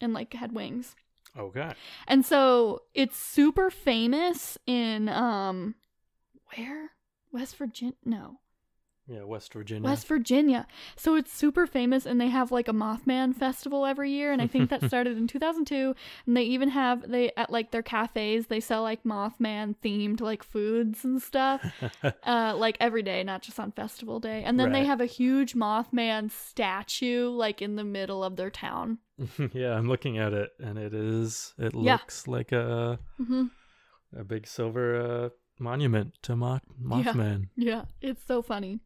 and 0.00 0.12
like 0.12 0.34
had 0.34 0.50
wings. 0.50 0.96
Okay. 1.38 1.74
And 2.08 2.26
so 2.26 2.82
it's 2.92 3.16
super 3.16 3.70
famous 3.70 4.58
in 4.66 5.08
um 5.08 5.76
where? 6.56 6.90
West 7.30 7.54
Virginia? 7.54 7.94
No. 8.04 8.40
Yeah, 9.08 9.22
West 9.22 9.52
Virginia. 9.52 9.88
West 9.88 10.08
Virginia. 10.08 10.66
So 10.96 11.14
it's 11.14 11.32
super 11.32 11.64
famous 11.66 12.06
and 12.06 12.20
they 12.20 12.26
have 12.28 12.50
like 12.50 12.66
a 12.66 12.72
Mothman 12.72 13.36
festival 13.36 13.86
every 13.86 14.10
year 14.10 14.32
and 14.32 14.42
I 14.42 14.48
think 14.48 14.68
that 14.70 14.82
started 14.88 15.16
in 15.16 15.28
2002 15.28 15.94
and 16.26 16.36
they 16.36 16.42
even 16.42 16.70
have 16.70 17.08
they 17.08 17.30
at 17.36 17.50
like 17.50 17.70
their 17.70 17.84
cafes 17.84 18.48
they 18.48 18.58
sell 18.58 18.82
like 18.82 19.04
Mothman 19.04 19.76
themed 19.82 20.20
like 20.20 20.42
foods 20.42 21.04
and 21.04 21.22
stuff 21.22 21.64
uh 22.24 22.54
like 22.56 22.76
every 22.80 23.02
day 23.02 23.22
not 23.22 23.42
just 23.42 23.60
on 23.60 23.70
festival 23.70 24.18
day. 24.18 24.42
And 24.44 24.58
then 24.58 24.72
they 24.72 24.84
have 24.84 25.00
a 25.00 25.06
huge 25.06 25.54
Mothman 25.54 26.30
statue 26.32 27.28
like 27.28 27.62
in 27.62 27.76
the 27.76 27.84
middle 27.84 28.24
of 28.24 28.34
their 28.34 28.50
town. 28.50 28.98
yeah, 29.52 29.72
I'm 29.74 29.88
looking 29.88 30.18
at 30.18 30.32
it, 30.32 30.50
and 30.58 30.76
it 30.78 30.92
is. 30.92 31.54
It 31.58 31.74
Yeah. 31.74 31.92
looks 31.92 32.26
like 32.26 32.50
a 32.52 32.98
Mhm. 33.20 33.50
a 34.14 34.24
big 34.24 34.46
silver 34.46 34.96
uh, 34.96 35.28
monument 35.58 36.14
to 36.22 36.36
Moth 36.36 36.62
Mothman. 36.82 37.48
Yeah, 37.56 37.84
it's 38.00 38.24
so 38.26 38.42
funny. 38.42 38.80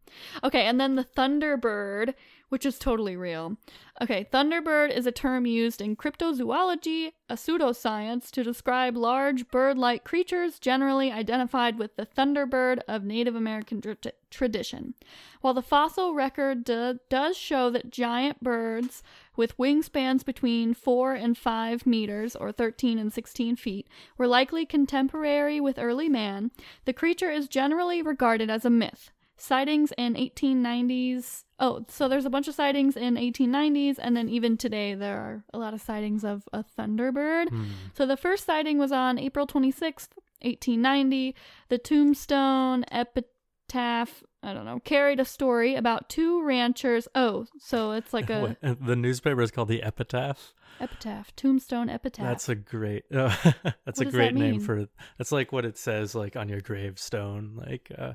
Okay, 0.45 0.67
and 0.67 0.81
then 0.81 0.97
the 0.97 1.05
Thunderbird, 1.05 2.15
which 2.51 2.67
is 2.67 2.79
totally 2.79 3.17
real. 3.17 3.57
Okay, 4.03 4.29
Thunderbird 4.33 4.95
is 4.95 5.07
a 5.07 5.13
term 5.13 5.47
used 5.47 5.81
in 5.81 5.97
cryptozoology, 5.97 7.13
a 7.29 7.35
pseudoscience, 7.35 8.31
to 8.33 8.43
describe 8.43 8.97
large 8.97 9.49
bird 9.49 9.79
like 9.79 10.05
creatures 10.05 10.59
generally 10.59 11.13
identified 11.13 11.79
with 11.79 11.97
the 11.97 12.07
Thunderbird 12.07 12.81
of 12.89 13.05
Native 13.05 13.37
American 13.37 13.81
tr- 13.81 14.09
tradition. 14.31 14.95
While 15.41 15.55
the 15.55 15.63
fossil 15.63 16.13
record 16.13 16.65
do- 16.65 16.99
does 17.09 17.37
show 17.37 17.71
that 17.71 17.91
giant 17.91 18.43
birds 18.43 19.03
with 19.37 19.57
wingspans 19.57 20.25
between 20.25 20.75
4 20.75 21.15
and 21.15 21.39
5 21.39 21.87
meters, 21.87 22.35
or 22.35 22.51
13 22.51 22.99
and 22.99 23.13
16 23.13 23.57
feet, 23.57 23.87
were 24.19 24.27
likely 24.27 24.67
contemporary 24.67 25.61
with 25.61 25.79
early 25.79 26.09
man, 26.09 26.51
the 26.85 26.93
creature 26.93 27.31
is 27.31 27.47
generally 27.47 28.03
regarded 28.03 28.51
as 28.51 28.65
a 28.65 28.71
myth. 28.71 29.13
Sightings 29.41 29.93
in 29.97 30.15
1890s. 30.15 31.45
Oh, 31.59 31.85
so 31.89 32.09
there's 32.09 32.25
a 32.27 32.31
bunch 32.31 32.47
of 32.49 32.55
sightings 32.55 32.97
in 32.97 33.15
1890s, 33.17 33.97
and 33.99 34.17
then 34.17 34.29
even 34.29 34.57
today 34.57 34.95
there 34.95 35.19
are 35.19 35.45
a 35.55 35.59
lot 35.59 35.75
of 35.75 35.81
sightings 35.81 36.25
of 36.25 36.43
a 36.53 36.65
thunderbird. 36.79 37.49
Hmm. 37.49 37.65
So 37.95 38.07
the 38.07 38.17
first 38.17 38.45
sighting 38.47 38.79
was 38.79 38.93
on 38.93 39.19
April 39.19 39.47
26th, 39.47 40.09
1890. 40.43 41.35
The 41.69 41.79
tombstone 41.79 42.85
epitaph, 42.91 44.23
I 44.43 44.53
don't 44.53 44.65
know, 44.65 44.81
carried 44.81 45.21
a 45.21 45.25
story 45.25 45.75
about 45.75 46.09
two 46.09 46.43
ranchers. 46.43 47.09
Oh, 47.15 47.47
so 47.59 47.93
it's 47.93 48.13
like 48.13 48.31
a 48.31 48.57
What- 48.61 48.81
the 48.87 48.97
newspaper 48.97 49.43
is 49.43 49.51
called 49.51 49.69
the 49.69 49.83
Epitaph. 49.83 50.55
epitaph, 50.81 51.35
tombstone 51.37 51.89
epitaph. 51.91 52.25
That's 52.25 52.49
a 52.49 52.55
great. 52.55 53.05
Uh, 53.13 53.35
that's 53.85 53.99
What 53.99 54.01
a 54.01 54.05
does 54.05 54.13
that 54.13 54.13
great 54.13 54.35
name 54.35 54.61
for. 54.61 54.87
That's 55.19 55.33
like 55.33 55.53
what 55.53 55.65
it 55.65 55.77
says, 55.79 56.15
like 56.15 56.37
on 56.37 56.49
your 56.49 56.61
gravestone. 56.61 57.53
Like 57.57 57.91
uh, 57.97 58.15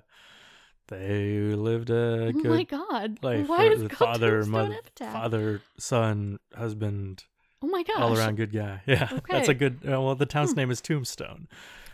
they 0.87 1.39
lived 1.55 1.89
a 1.89 2.27
oh 2.27 2.31
good 2.31 2.45
my 2.45 2.63
god. 2.63 3.19
life. 3.23 3.47
Why 3.47 3.65
is 3.65 3.81
the 3.83 3.89
father, 3.89 4.45
mother, 4.45 4.77
father, 4.99 5.61
son, 5.79 6.39
husband, 6.55 7.23
oh 7.61 7.67
my 7.67 7.83
gosh. 7.83 7.99
all 7.99 8.17
around 8.17 8.35
good 8.37 8.53
guy. 8.53 8.81
Yeah, 8.87 9.19
that's 9.29 9.49
a 9.49 9.53
good. 9.53 9.79
Uh, 9.85 10.01
well, 10.01 10.15
the 10.15 10.25
town's 10.25 10.51
Hmm. 10.51 10.57
name 10.57 10.71
is 10.71 10.81
Tombstone. 10.81 11.47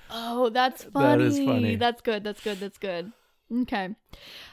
Oh, 0.09 0.49
that's 0.49 0.83
funny. 0.83 1.05
That 1.07 1.21
is 1.21 1.37
funny. 1.39 1.75
That's 1.77 2.01
good. 2.01 2.23
That's 2.23 2.41
good. 2.43 2.59
That's 2.59 2.77
good. 2.77 3.11
Okay. 3.61 3.89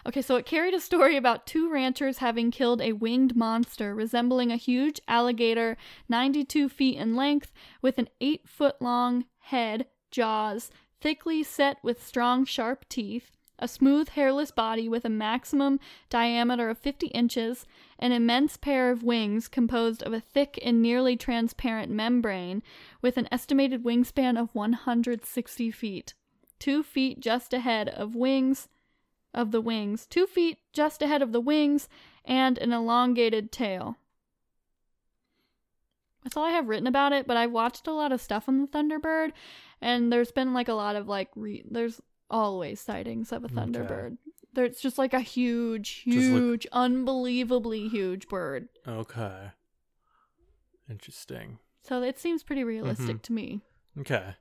Okay, 0.07 0.23
so 0.23 0.35
it 0.37 0.45
carried 0.47 0.75
a 0.75 0.81
story 0.81 1.17
about 1.17 1.47
two 1.47 1.71
ranchers 1.71 2.19
having 2.19 2.51
killed 2.51 2.81
a 2.81 2.93
winged 2.95 3.37
monster 3.37 3.95
resembling 3.95 4.51
a 4.51 4.57
huge 4.57 5.01
alligator 5.07 5.77
92 6.09 6.69
feet 6.69 6.97
in 6.97 7.15
length 7.15 7.53
with 7.81 7.99
an 7.99 8.09
8 8.21 8.49
foot 8.49 8.75
long 8.83 9.25
head, 9.39 9.87
jaws, 10.11 10.71
thickly 11.01 11.45
set 11.45 11.77
with 11.85 12.05
strong, 12.05 12.45
sharp 12.45 12.89
teeth, 12.89 13.37
a 13.59 13.69
smooth, 13.69 14.11
hairless 14.11 14.51
body 14.51 14.89
with 14.89 15.05
a 15.05 15.11
maximum 15.11 15.81
diameter 16.09 16.71
of 16.71 16.79
50 16.79 17.09
inches, 17.09 17.67
an 17.99 18.13
immense 18.13 18.57
pair 18.57 18.91
of 18.91 19.03
wings 19.03 19.49
composed 19.49 20.03
of 20.03 20.13
a 20.13 20.21
thick 20.21 20.59
and 20.63 20.81
nearly 20.81 21.17
transparent 21.17 21.91
membrane 21.91 22.63
with 23.03 23.17
an 23.17 23.29
estimated 23.33 23.83
wingspan 23.83 24.41
of 24.41 24.55
160 24.55 25.71
feet. 25.71 26.15
Two 26.59 26.83
feet 26.83 27.21
just 27.21 27.53
ahead 27.53 27.89
of 27.89 28.15
wings 28.15 28.69
of 29.35 29.51
the 29.51 29.61
wings, 29.61 30.07
two 30.07 30.27
feet 30.27 30.59
just 30.73 31.03
ahead 31.03 31.23
of 31.23 31.33
the 31.33 31.41
wings, 31.41 31.89
and 32.25 32.59
an 32.59 32.73
elongated 32.73 33.53
tail. 33.53 33.97
That's 36.25 36.37
all 36.37 36.45
I 36.45 36.51
have 36.51 36.69
written 36.69 36.87
about 36.87 37.13
it, 37.13 37.27
but 37.27 37.37
I've 37.37 37.53
watched 37.53 37.87
a 37.87 37.93
lot 37.93 38.13
of 38.13 38.21
stuff 38.21 38.49
on 38.49 38.61
the 38.61 38.67
Thunderbird, 38.67 39.33
and 39.81 40.13
there's 40.13 40.33
been 40.33 40.53
like 40.53 40.69
a 40.69 40.75
lot 40.75 40.97
of 40.97 41.09
like 41.09 41.31
re- 41.37 41.65
there's 41.71 42.01
always 42.31 42.81
sightings 42.81 43.33
of 43.33 43.43
a 43.43 43.47
Okay. 43.47 43.55
Thunderbird. 43.55 44.19
There's 44.55 44.81
just 44.81 44.99
like 44.99 45.13
a 45.15 45.21
huge, 45.21 46.05
Just 46.05 46.31
look- 46.31 46.43
huge, 46.43 46.67
unbelievably 46.73 47.89
huge 47.89 48.29
bird. 48.29 48.69
Okay. 48.87 49.51
Interesting. 50.91 51.59
So 51.83 52.03
it 52.03 52.19
seems 52.19 52.43
pretty 52.43 52.65
realistic 52.65 53.19
Mhm. 53.19 53.23
to 53.23 53.33
me. 53.33 53.61
Okay. 53.99 54.35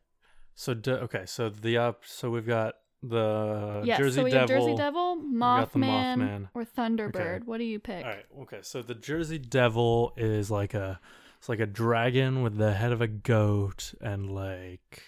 So 0.56 0.74
de- 0.74 1.00
okay, 1.02 1.26
so 1.26 1.50
the 1.50 1.78
up 1.78 2.04
so 2.06 2.30
we've 2.32 2.48
got 2.48 2.76
the 3.04 3.84
yes, 3.86 4.00
Jersey 4.00 4.16
so 4.18 4.24
we 4.24 4.32
Devil. 4.32 4.40
have 4.40 4.50
Jersey 4.66 4.76
Devil, 4.76 5.18
Mothman, 5.18 6.18
Mothman. 6.18 6.50
or 6.56 6.66
Thunderbird. 6.66 7.16
Okay. 7.16 7.40
What 7.46 7.58
do 7.60 7.64
you 7.64 7.80
pick? 7.80 8.04
All 8.04 8.12
right. 8.12 8.26
Okay. 8.42 8.60
So 8.64 8.82
the 8.82 8.96
Jersey 8.96 9.38
Devil 9.38 10.14
is 10.18 10.50
like 10.50 10.74
a 10.74 11.00
it's 11.38 11.48
like 11.50 11.60
a 11.60 11.68
dragon 11.68 12.42
with 12.42 12.58
the 12.58 12.74
head 12.74 12.92
of 12.92 13.02
a 13.02 13.08
goat 13.08 13.94
and 14.02 14.32
like 14.34 15.04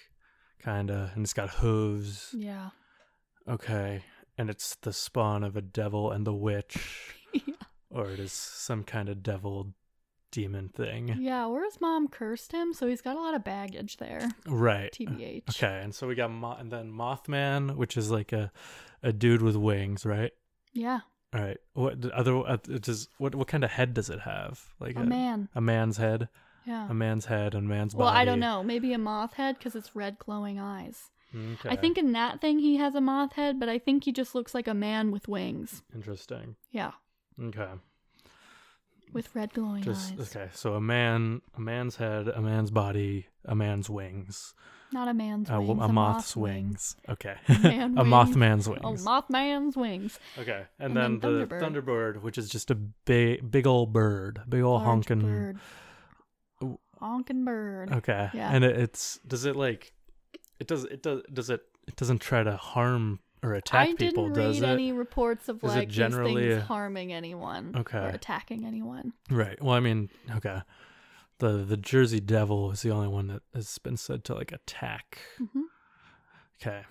kind 0.59 0.89
of 0.91 1.11
and 1.15 1.23
it's 1.25 1.33
got 1.33 1.49
hooves. 1.49 2.33
Yeah. 2.37 2.69
Okay. 3.47 4.03
And 4.37 4.49
it's 4.49 4.75
the 4.75 4.93
spawn 4.93 5.43
of 5.43 5.57
a 5.57 5.61
devil 5.61 6.11
and 6.11 6.25
the 6.25 6.33
witch 6.33 6.77
yeah. 7.33 7.55
or 7.89 8.09
it 8.09 8.19
is 8.19 8.31
some 8.31 8.83
kind 8.83 9.09
of 9.09 9.21
devil 9.23 9.73
demon 10.31 10.69
thing. 10.69 11.17
Yeah, 11.19 11.47
or 11.47 11.63
his 11.63 11.81
mom 11.81 12.07
cursed 12.07 12.51
him, 12.51 12.71
so 12.73 12.87
he's 12.87 13.01
got 13.01 13.17
a 13.17 13.19
lot 13.19 13.33
of 13.33 13.43
baggage 13.43 13.97
there. 13.97 14.29
Right. 14.45 14.91
TBH. 14.93 15.49
Okay. 15.49 15.81
And 15.83 15.93
so 15.93 16.07
we 16.07 16.15
got 16.15 16.29
Mo- 16.31 16.55
and 16.59 16.71
then 16.71 16.91
Mothman, 16.91 17.75
which 17.75 17.97
is 17.97 18.11
like 18.11 18.31
a 18.31 18.51
a 19.01 19.11
dude 19.13 19.41
with 19.41 19.55
wings, 19.55 20.05
right? 20.05 20.31
Yeah, 20.73 20.99
All 21.33 21.41
right. 21.41 21.57
What 21.73 22.05
other 22.11 22.37
uh, 22.37 22.57
does 22.57 23.07
what 23.17 23.33
what 23.33 23.47
kind 23.47 23.63
of 23.63 23.71
head 23.71 23.93
does 23.93 24.09
it 24.09 24.19
have? 24.21 24.63
Like 24.79 24.95
a 24.97 25.03
man. 25.03 25.49
a 25.55 25.61
man's 25.61 25.97
head, 25.97 26.29
Yeah. 26.69 26.87
a 26.89 26.93
man's 26.93 27.25
head 27.25 27.55
and 27.55 27.65
a 27.65 27.69
man's 27.69 27.93
body. 27.93 28.03
Well, 28.05 28.13
I 28.13 28.23
don't 28.25 28.39
know. 28.39 28.61
Maybe 28.63 28.93
a 28.93 28.97
moth 28.97 29.33
head 29.33 29.57
because 29.57 29.75
it's 29.75 29.95
red 29.95 30.17
glowing 30.19 30.59
eyes. 30.59 31.09
Okay. 31.35 31.69
I 31.69 31.75
think 31.75 31.97
in 31.97 32.11
that 32.13 32.41
thing 32.41 32.59
he 32.59 32.77
has 32.77 32.95
a 32.95 33.01
moth 33.01 33.33
head, 33.33 33.59
but 33.59 33.69
I 33.69 33.77
think 33.79 34.03
he 34.05 34.11
just 34.11 34.33
looks 34.35 34.53
like 34.53 34.67
a 34.67 34.73
man 34.73 35.11
with 35.11 35.27
wings. 35.27 35.83
interesting. 35.93 36.55
Yeah, 36.71 36.91
Okay. 37.41 37.69
with 39.13 39.33
red 39.35 39.53
glowing 39.53 39.83
Just 39.83 40.13
eyes. 40.13 40.35
okay. 40.35 40.49
So 40.53 40.75
a 40.75 40.81
man, 40.81 41.41
a 41.57 41.61
man's 41.61 41.95
head, 41.95 42.27
a 42.27 42.41
man's 42.41 42.71
body, 42.71 43.27
a 43.45 43.55
man's 43.55 43.89
wings, 43.89 44.53
Not 44.91 45.07
a 45.07 45.13
man's 45.13 45.49
a, 45.49 45.59
wings. 45.59 45.69
a, 45.69 45.71
a 45.71 45.87
moth's 45.87 45.93
moth's 45.93 46.35
wings. 46.37 46.95
Okay. 47.07 47.35
Man 47.63 47.97
a 47.97 48.03
wings. 48.03 48.13
mothman's 48.13 48.69
wings. 48.69 49.05
Mothman's 49.05 49.75
wings. 49.77 50.19
okay. 50.37 50.63
and 50.79 50.97
And, 50.97 50.97
then, 50.97 51.19
then 51.19 51.39
the 51.39 51.45
Thunderbird. 51.55 51.61
thunderbird, 51.83 52.21
which 52.21 52.37
is 52.37 52.49
just 52.49 52.69
a 52.71 52.75
big, 52.75 53.49
big 53.51 53.65
old 53.67 53.93
bird, 53.93 54.41
big 54.49 54.61
old 54.61 54.81
Large 54.81 54.85
honking. 55.07 55.21
bird. 55.21 55.59
Honking 56.99 57.45
bird. 57.45 57.91
Okay. 57.91 58.29
Yeah. 58.33 58.51
And 58.53 58.63
it, 58.63 58.77
it's 58.77 59.19
does 59.27 59.45
it 59.45 59.55
like 59.55 59.93
it 60.59 60.67
does 60.67 60.83
it 60.85 61.01
does 61.03 61.21
does 61.31 61.49
it 61.49 61.61
it 61.87 61.95
doesn't 61.95 62.19
try 62.19 62.43
to 62.43 62.55
harm 62.57 63.19
or 63.41 63.53
attack 63.53 63.87
I 63.87 63.93
people, 63.93 64.25
didn't 64.29 64.33
does 64.43 64.59
read 64.61 64.69
it? 64.69 64.73
any 64.73 64.91
reports 64.91 65.47
of 65.47 65.63
Is 65.63 65.71
it 65.73 65.75
like 65.77 65.87
generally 65.89 66.41
these 66.43 66.51
a- 66.53 66.55
things 66.57 66.67
harming 66.67 67.13
anyone 67.13 67.73
Okay. 67.77 67.97
or 67.97 68.07
attacking 68.09 68.65
anyone. 68.65 69.13
Right. 69.31 69.61
Well, 69.63 69.73
I 69.73 69.79
mean, 69.79 70.09
okay. 70.35 70.61
The 71.37 71.59
the 71.63 71.77
Jersey 71.77 72.19
Devil 72.19 72.69
is 72.71 72.81
the 72.81 72.89
only 72.91 73.07
one 73.07 73.27
that 73.27 73.43
has 73.55 73.77
been 73.77 73.95
said 73.95 74.25
to 74.25 74.35
like 74.35 74.51
attack. 74.51 75.19
hmm 75.37 75.61
Okay. 76.61 76.81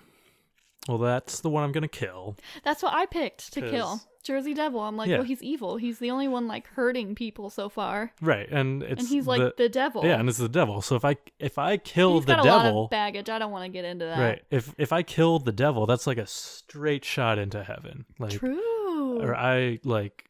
Well, 0.87 0.97
that's 0.97 1.41
the 1.41 1.51
one 1.51 1.63
I'm 1.63 1.71
gonna 1.71 1.87
kill. 1.87 2.35
That's 2.63 2.81
what 2.81 2.93
I 2.95 3.05
picked 3.05 3.53
to 3.53 3.61
kill. 3.61 4.01
Jersey 4.23 4.53
Devil. 4.53 4.79
I'm 4.81 4.97
like, 4.97 5.09
Yeah. 5.09 5.17
well, 5.17 5.25
he's 5.25 5.41
evil. 5.41 5.77
He's 5.77 5.99
the 5.99 6.11
only 6.11 6.27
one 6.27 6.47
like 6.47 6.67
hurting 6.67 7.15
people 7.15 7.49
so 7.49 7.69
far, 7.69 8.11
Right, 8.21 8.49
and 8.51 8.83
it's 8.83 9.01
and 9.01 9.07
he's 9.09 9.25
like 9.27 9.39
the, 9.39 9.53
the, 9.57 9.69
devil. 9.69 10.05
yeah, 10.05 10.19
and 10.19 10.27
it's 10.29 10.37
the 10.37 10.49
devil. 10.49 10.81
So 10.81 10.95
if 10.95 11.05
I 11.05 11.15
if 11.39 11.57
I 11.57 11.77
kill 11.77 12.15
he's 12.15 12.25
the 12.25 12.35
got 12.35 12.45
a 12.45 12.49
lot 12.49 12.63
devil, 12.63 12.83
of 12.85 12.89
baggage. 12.89 13.29
I 13.29 13.39
don't 13.39 13.51
want 13.51 13.65
to 13.65 13.69
get 13.69 13.85
into 13.85 14.05
that. 14.05 14.19
right? 14.19 14.41
If 14.51 14.73
if 14.77 14.91
I 14.93 15.03
kill 15.03 15.39
the 15.39 15.51
devil, 15.53 15.85
that's 15.85 16.05
like 16.07 16.17
a 16.17 16.27
straight 16.27 17.05
shot 17.05 17.39
into 17.39 17.63
heaven. 17.63 18.05
Like 18.19 18.31
True. 18.31 19.21
or 19.21 19.35
I 19.35 19.79
like, 19.83 20.25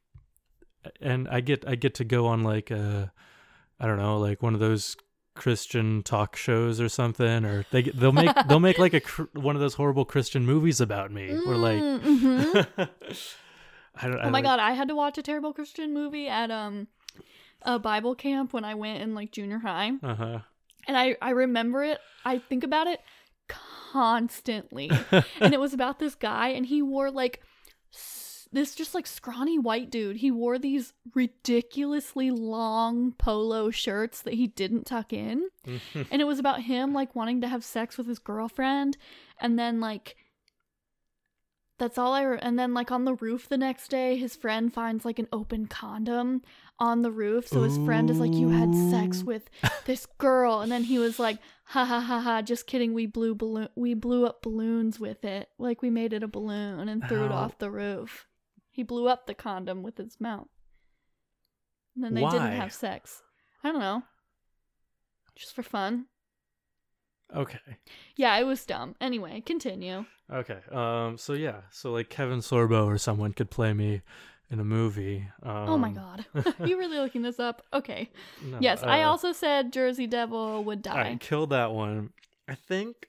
and 1.02 1.28
I 1.28 1.42
get 1.42 1.68
I 1.68 1.76
get 1.76 1.96
to 1.96 2.04
go 2.04 2.28
on 2.28 2.44
like 2.44 2.72
a, 2.72 3.12
I 3.80 3.88
don't 3.88 3.98
know, 3.98 4.18
like 4.20 4.42
one 4.44 4.54
of 4.54 4.60
those 4.60 4.96
Christian 5.36 6.04
talk 6.04 6.36
shows 6.36 6.80
or 6.82 6.90
something, 6.90 7.46
or 7.46 7.66
they 7.72 7.84
they'll 7.84 8.12
make 8.12 8.32
they'll 8.48 8.60
make 8.60 8.78
like 8.78 8.94
a 8.94 9.00
cr- 9.02 9.24
one 9.34 9.56
of 9.56 9.62
those 9.62 9.74
horrible 9.76 10.06
Christian 10.06 10.46
movies 10.46 10.80
about 10.82 11.12
me, 11.12 11.32
or 11.32 11.56
like, 11.56 11.80
Mm, 11.82 12.66
mhm. 12.68 12.90
I 14.02 14.08
don't. 14.08 14.20
oh 14.22 14.30
my 14.30 14.42
god, 14.42 14.60
I 14.60 14.72
had 14.72 14.88
to 14.90 14.96
watch 14.96 15.18
a 15.18 15.22
terrible 15.24 15.54
Christian 15.54 15.94
movie 15.94 16.28
at 16.28 16.52
um 16.52 16.88
a 17.64 17.78
Bible 17.80 18.16
camp 18.16 18.54
when 18.54 18.64
I 18.64 18.76
went 18.76 19.02
in 19.02 19.14
like 19.16 19.32
junior 19.32 19.60
high, 19.60 19.92
Uh 20.02 20.16
huh. 20.16 20.40
and 20.88 20.98
I 20.98 21.18
I 21.22 21.32
remember 21.32 21.84
it. 21.84 22.00
I 22.26 22.38
think 22.40 22.64
about 22.64 22.88
it 22.88 23.00
constantly, 23.48 24.90
and 25.42 25.54
it 25.54 25.60
was 25.60 25.74
about 25.74 26.00
this 26.00 26.16
guy, 26.16 26.50
and 26.50 26.66
he 26.66 26.82
wore 26.82 27.12
like 27.12 27.42
this 28.52 28.74
just 28.74 28.96
like 28.96 29.06
scrawny 29.06 29.60
white 29.60 29.92
dude. 29.92 30.18
He 30.18 30.32
wore 30.32 30.58
these 30.58 30.94
ridiculously 31.14 32.32
long 32.32 33.12
polo 33.14 33.70
shirts 33.70 34.22
that 34.24 34.34
he 34.34 34.48
didn't 34.48 34.86
tuck 34.86 35.14
in. 35.14 35.50
and 35.66 36.22
it 36.22 36.26
was 36.26 36.40
about 36.40 36.62
him 36.64 36.94
like 36.94 37.16
wanting 37.16 37.42
to 37.42 37.48
have 37.48 37.64
sex 37.64 37.96
with 37.98 38.08
his 38.08 38.18
girlfriend 38.20 38.98
and 39.40 39.60
then 39.60 39.80
like 39.80 40.16
that's 41.80 41.98
all 41.98 42.14
i 42.14 42.22
re- 42.22 42.40
and 42.42 42.60
then 42.60 42.74
like 42.74 42.92
on 42.92 43.06
the 43.06 43.16
roof 43.16 43.50
the 43.50 43.58
next 43.58 43.90
day 43.90 44.18
his 44.18 44.36
friend 44.36 44.74
finds 44.74 45.06
like 45.06 45.18
an 45.20 45.28
open 45.32 45.66
condom 45.66 46.42
on 46.80 47.02
the 47.02 47.12
roof. 47.12 47.48
So 47.48 47.64
his 47.64 47.78
friend 47.80 48.10
is 48.10 48.20
like 48.20 48.34
you 48.34 48.50
had 48.50 48.74
sex 48.90 49.24
with 49.24 49.50
this 49.86 50.06
girl. 50.18 50.62
And 50.62 50.72
then 50.72 50.84
he 50.84 50.98
was 50.98 51.20
like 51.20 51.40
ha 51.66 51.86
ha 51.86 52.00
ha 52.00 52.20
ha 52.20 52.42
just 52.42 52.68
kidding. 52.68 52.94
We 52.94 53.06
blew 53.06 53.36
balloon 53.36 53.70
we 53.76 53.94
blew 53.94 54.26
up 54.26 54.42
balloons 54.42 55.00
with 55.00 55.26
it. 55.26 55.50
Like 55.58 55.82
we 55.82 55.90
made 55.90 56.14
it 56.14 56.24
a 56.24 56.28
balloon 56.28 56.88
and 56.88 57.08
threw 57.08 57.26
it 57.26 57.32
off 57.32 57.58
the 57.58 57.70
roof. 57.70 58.28
He 58.72 58.84
blew 58.84 59.08
up 59.08 59.28
the 59.28 59.34
condom 59.34 59.84
with 59.84 59.98
his 59.98 60.20
mouth. 60.20 60.48
And 61.96 62.04
then 62.04 62.14
they 62.14 62.22
Why? 62.22 62.32
didn't 62.32 62.54
have 62.54 62.74
sex. 62.74 63.22
I 63.64 63.72
don't 63.72 63.82
know. 63.82 64.04
Just 65.36 65.54
for 65.54 65.64
fun 65.64 66.06
okay. 67.36 67.60
yeah, 68.16 68.38
it 68.38 68.44
was 68.44 68.66
dumb. 68.66 68.96
Anyway, 69.02 69.42
continue. 69.46 70.06
Okay. 70.32 70.60
Um. 70.72 71.18
So 71.18 71.34
yeah. 71.34 71.62
So 71.72 71.92
like 71.92 72.10
Kevin 72.10 72.40
Sorbo 72.40 72.86
or 72.86 72.98
someone 72.98 73.34
could 73.34 73.50
play 73.50 73.74
me 73.74 74.02
in 74.52 74.60
a 74.60 74.64
movie. 74.64 75.28
Um, 75.44 75.70
oh 75.70 75.78
my 75.78 75.92
god. 75.92 76.26
you 76.66 76.78
really 76.78 76.98
looking 76.98 77.22
this 77.22 77.40
up? 77.40 77.64
Okay. 77.74 78.10
no, 78.44 78.58
yes, 78.60 78.84
I 78.84 79.04
uh, 79.04 79.10
also 79.10 79.32
said 79.32 79.72
Jersey 79.72 80.08
Devil 80.08 80.64
would 80.64 80.82
die. 80.82 80.92
All 80.92 80.98
right, 80.98 81.20
kill 81.20 81.48
that 81.48 81.72
one. 81.72 82.12
I 82.48 82.56
think. 82.56 83.08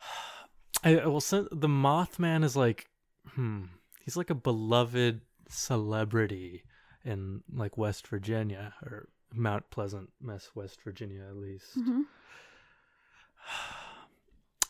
I 0.84 0.94
well, 1.06 1.20
since 1.20 1.48
the 1.52 1.68
Mothman 1.68 2.44
is 2.44 2.56
like, 2.56 2.88
hmm, 3.34 3.64
he's 4.04 4.16
like 4.16 4.30
a 4.30 4.34
beloved 4.34 5.20
celebrity 5.48 6.64
in 7.04 7.42
like 7.52 7.76
West 7.76 8.06
Virginia 8.08 8.74
or 8.82 9.08
Mount 9.34 9.68
Pleasant, 9.70 10.10
Mess, 10.20 10.50
West 10.54 10.80
Virginia, 10.82 11.22
at 11.28 11.36
least. 11.36 11.78
Mhm. 11.78 12.02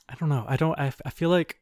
I 0.08 0.14
don't 0.18 0.28
know. 0.28 0.44
I 0.46 0.56
don't. 0.56 0.78
I, 0.78 0.92
I 1.04 1.10
feel 1.10 1.30
like. 1.30 1.58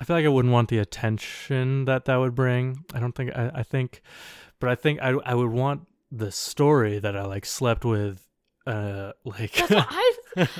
I 0.00 0.04
feel 0.04 0.16
like 0.16 0.24
I 0.24 0.28
wouldn't 0.28 0.52
want 0.52 0.68
the 0.68 0.78
attention 0.78 1.84
that 1.86 2.04
that 2.04 2.16
would 2.16 2.34
bring. 2.34 2.84
I 2.94 3.00
don't 3.00 3.14
think. 3.14 3.32
I, 3.34 3.50
I 3.54 3.62
think, 3.62 4.02
but 4.60 4.68
I 4.68 4.74
think 4.74 5.00
I 5.00 5.10
I 5.24 5.34
would 5.34 5.50
want 5.50 5.86
the 6.12 6.30
story 6.30 6.98
that 6.98 7.16
I 7.16 7.24
like 7.24 7.46
slept 7.46 7.84
with. 7.84 8.26
Uh, 8.66 9.12
like 9.24 9.52
I 9.56 10.14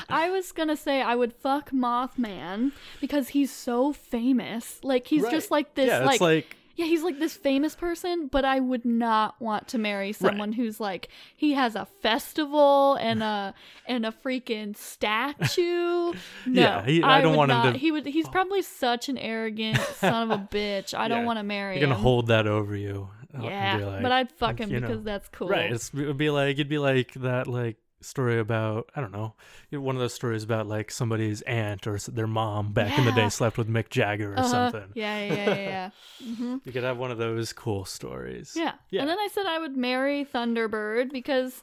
I 0.09 0.31
was 0.31 0.53
gonna 0.53 0.77
say 0.77 1.03
I 1.03 1.15
would 1.15 1.33
fuck 1.33 1.71
Mothman 1.71 2.73
because 3.01 3.29
he's 3.29 3.53
so 3.53 3.93
famous. 3.93 4.81
Like 4.83 5.07
he's 5.07 5.29
just 5.29 5.51
like 5.51 5.75
this 5.75 5.89
yeah, 5.89 6.01
like, 6.01 6.15
it's 6.15 6.21
like 6.21 6.57
Yeah, 6.81 6.87
he's 6.87 7.03
like 7.03 7.19
this 7.19 7.37
famous 7.37 7.75
person, 7.75 8.29
but 8.29 8.47
I 8.47 8.59
would 8.59 8.87
not 8.87 9.39
want 9.39 9.69
to 9.69 9.77
marry 9.79 10.13
someone 10.13 10.55
who's 10.55 10.81
like 10.81 11.09
he 11.37 11.53
has 11.53 11.77
a 11.77 11.85
festival 12.01 12.95
and 12.95 13.23
a 13.23 13.53
and 13.87 14.07
a 14.07 14.13
freaking 14.13 14.75
statue. 14.75 16.15
No, 16.47 16.61
Yeah, 16.63 16.85
he- 16.87 17.03
I 17.03 17.21
don't 17.21 17.33
would 17.33 17.37
want 17.37 17.53
him 17.53 17.73
to- 17.75 17.79
He 17.79 17.93
would. 17.93 18.07
He's 18.07 18.27
oh. 18.27 18.31
probably 18.31 18.63
such 18.63 19.11
an 19.11 19.19
arrogant 19.19 19.77
son 19.97 20.31
of 20.31 20.41
a 20.41 20.43
bitch. 20.51 20.95
I 20.95 21.09
don't 21.09 21.27
want 21.27 21.39
to 21.39 21.43
marry 21.43 21.75
him. 21.75 21.81
You're 21.81 21.89
gonna 21.89 21.99
him. 21.99 22.03
hold 22.03 22.29
that 22.29 22.47
over 22.47 22.75
you. 22.75 23.11
yeah, 23.39 23.77
like- 23.77 24.03
but 24.03 24.11
I'd 24.13 24.33
fuck 24.33 24.59
him 24.59 24.71
you 24.71 24.81
know. 24.81 24.87
because 24.89 25.05
that's 25.05 25.29
cool. 25.29 25.49
Right. 25.49 25.71
It's, 25.71 25.93
it 25.93 26.07
would 26.07 26.17
be 26.17 26.31
like 26.31 26.55
it'd 26.55 26.71
be 26.71 26.79
like 26.79 27.13
that 27.15 27.47
like 27.47 27.77
story 28.01 28.39
about 28.39 28.91
I 28.97 29.01
don't 29.01 29.13
know 29.13 29.35
one 29.71 29.95
of 29.95 30.01
those 30.01 30.15
stories 30.15 30.43
about 30.43 30.67
like 30.67 30.91
somebody's 30.91 31.43
aunt 31.43 31.87
or 31.87 31.99
their 31.99 32.27
mom 32.27 32.73
back 32.73 32.97
in 32.99 33.05
the 33.05 33.13
day 33.13 33.29
slept 33.29 33.59
with 33.59 33.69
Mick 33.69 33.91
Jagger 33.91 34.33
or 34.35 34.39
Uh-huh. 34.39 34.49
something. 34.49 34.93
Yeah, 34.95 35.21
yeah, 35.21 35.35
yeah, 35.35 35.47
yeah. 35.47 35.55
yeah. 35.69 35.91
hmm 36.35 36.57
You 36.65 36.73
could 36.73 36.85
have 36.85 36.99
one 36.99 37.11
of 37.11 37.19
those 37.19 37.53
cool 37.53 37.85
stories. 37.85 38.55
Yeah. 38.57 38.73
Yeah. 38.91 39.03
And 39.03 39.11
then 39.11 39.19
I 39.19 39.29
said 39.33 39.47
I 39.47 39.59
would 39.59 39.77
marry 39.77 40.25
Thunderbird 40.25 41.13
because, 41.13 41.63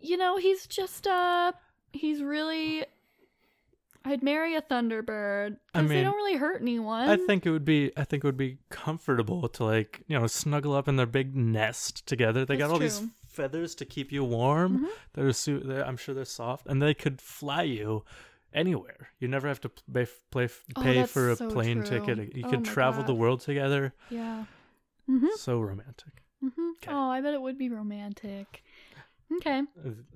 you 0.00 0.16
know, 0.16 0.36
he's 0.36 0.66
just, 0.66 1.06
uh, 1.06 1.52
he's 1.92 2.22
really. 2.22 2.84
I'd 4.04 4.22
marry 4.22 4.54
a 4.54 4.62
Thunderbird 4.62 5.56
I 5.74 5.82
because 5.82 5.90
they 5.90 6.02
don't 6.02 6.14
really 6.16 6.36
hurt 6.36 6.62
anyone. 6.62 7.10
I 7.10 7.16
think 7.16 7.44
it 7.44 7.50
would 7.50 7.64
be 7.64 7.92
I 7.96 8.04
think 8.04 8.24
it 8.24 8.26
would 8.26 8.36
be 8.38 8.58
comfortable 8.70 9.48
to 9.48 9.64
like 9.64 10.02
you 10.06 10.18
know 10.18 10.26
snuggle 10.26 10.72
up 10.74 10.88
in 10.88 10.96
their 10.96 11.04
big 11.06 11.36
nest 11.36 12.06
together. 12.06 12.44
They 12.46 12.56
got 12.56 12.68
That's 12.68 12.72
all 12.72 12.78
these 12.78 12.98
true. 13.00 13.10
Feathers 13.38 13.74
to 13.76 13.84
keep 13.84 14.10
you 14.12 14.22
warm. 14.24 14.70
Mhm. 14.80 14.88
They're, 15.14 15.32
su- 15.32 15.60
they're 15.68 15.86
I'm 15.88 15.96
sure 15.96 16.14
they're 16.14 16.24
soft 16.42 16.66
and 16.66 16.82
they 16.82 16.94
could 16.94 17.20
fly 17.20 17.62
you 17.62 18.04
anywhere. 18.52 19.08
You 19.20 19.28
never 19.28 19.46
have 19.48 19.60
to 19.66 19.68
pay, 19.68 20.06
play, 20.30 20.48
Oh, 20.76 20.82
pay 20.82 20.98
that's 21.00 21.12
for 21.12 21.30
a 21.30 21.36
so 21.36 21.48
plane 21.50 21.82
true. 21.84 22.00
ticket. 22.00 22.36
You 22.36 22.44
Oh 22.46 22.50
could 22.50 22.66
my 22.66 22.72
travel 22.74 23.02
the 23.04 23.14
world 23.14 23.40
together. 23.40 23.94
Yeah. 24.10 24.44
Mm-hmm. 25.08 25.34
So 25.36 25.60
romantic. 25.60 26.14
Mm-hmm. 26.44 26.70
'Kay. 26.80 26.92
Oh, 26.92 27.08
I 27.16 27.20
bet 27.20 27.34
it 27.34 27.42
would 27.42 27.58
be 27.58 27.68
romantic. 27.68 28.62
Okay. 29.36 29.62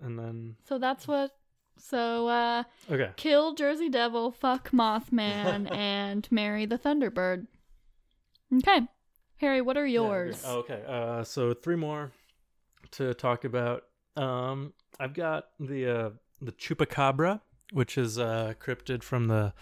And 0.03 0.19
then 0.19 0.57
So 0.69 0.79
that's 0.79 1.07
what. 1.09 1.31
So, 1.79 2.29
uh, 2.29 2.63
okay. 2.91 3.11
kill 3.17 3.55
Jersey 3.55 3.89
Devil, 3.89 4.31
fuck 4.31 4.71
Mothman, 4.71 5.69
and 5.75 6.29
marry 6.31 6.65
the 6.67 6.79
Thunderbird. 6.79 7.47
Okay. 8.59 8.81
Harry, 9.39 9.61
what 9.63 9.77
are 9.77 9.87
yours? 9.87 10.43
oh, 10.47 10.59
okay. 10.61 10.83
Uh, 10.87 11.25
so 11.25 11.53
three 11.55 11.75
more 11.77 12.13
to 12.93 13.15
talk 13.15 13.45
about. 13.45 13.85
Um, 14.17 14.73
I've 15.01 15.15
got 15.15 15.49
the 15.59 15.87
uh, 15.87 16.11
the 16.41 16.53
chupacabra, 16.53 17.41
which 17.73 17.97
is 17.99 18.19
a 18.19 18.57
cryptid 18.61 19.03
from 19.03 19.29
the 19.29 19.53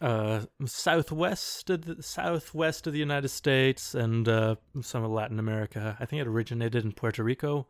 uh, 0.00 0.42
southwest 0.64 1.70
of 1.70 1.84
the 1.84 2.02
southwest 2.02 2.86
of 2.86 2.92
the 2.92 2.98
United 2.98 3.28
States 3.28 3.94
and 3.94 4.28
uh, 4.28 4.56
some 4.82 5.04
of 5.04 5.10
Latin 5.10 5.38
America. 5.38 5.96
I 6.00 6.06
think 6.06 6.20
it 6.22 6.28
originated 6.28 6.84
in 6.84 6.92
Puerto 6.92 7.22
Rico. 7.22 7.66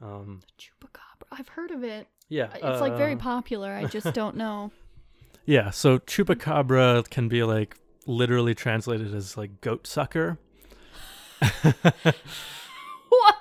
Um, 0.00 0.42
Chupacabra. 0.58 1.26
I've 1.32 1.48
heard 1.48 1.70
of 1.70 1.82
it. 1.82 2.06
yeah, 2.28 2.48
It's 2.54 2.80
like 2.80 2.96
very 2.96 3.14
uh, 3.14 3.18
popular. 3.18 3.72
I 3.72 3.84
just 3.86 4.12
don't 4.12 4.36
know. 4.44 4.70
Yeah, 5.46 5.70
so 5.70 5.98
chupacabra 5.98 7.08
can 7.08 7.28
be 7.28 7.42
like 7.44 7.76
literally 8.06 8.54
translated 8.54 9.14
as 9.14 9.36
like 9.36 9.60
goat 9.60 9.86
sucker. 9.86 10.38
what? 13.22 13.36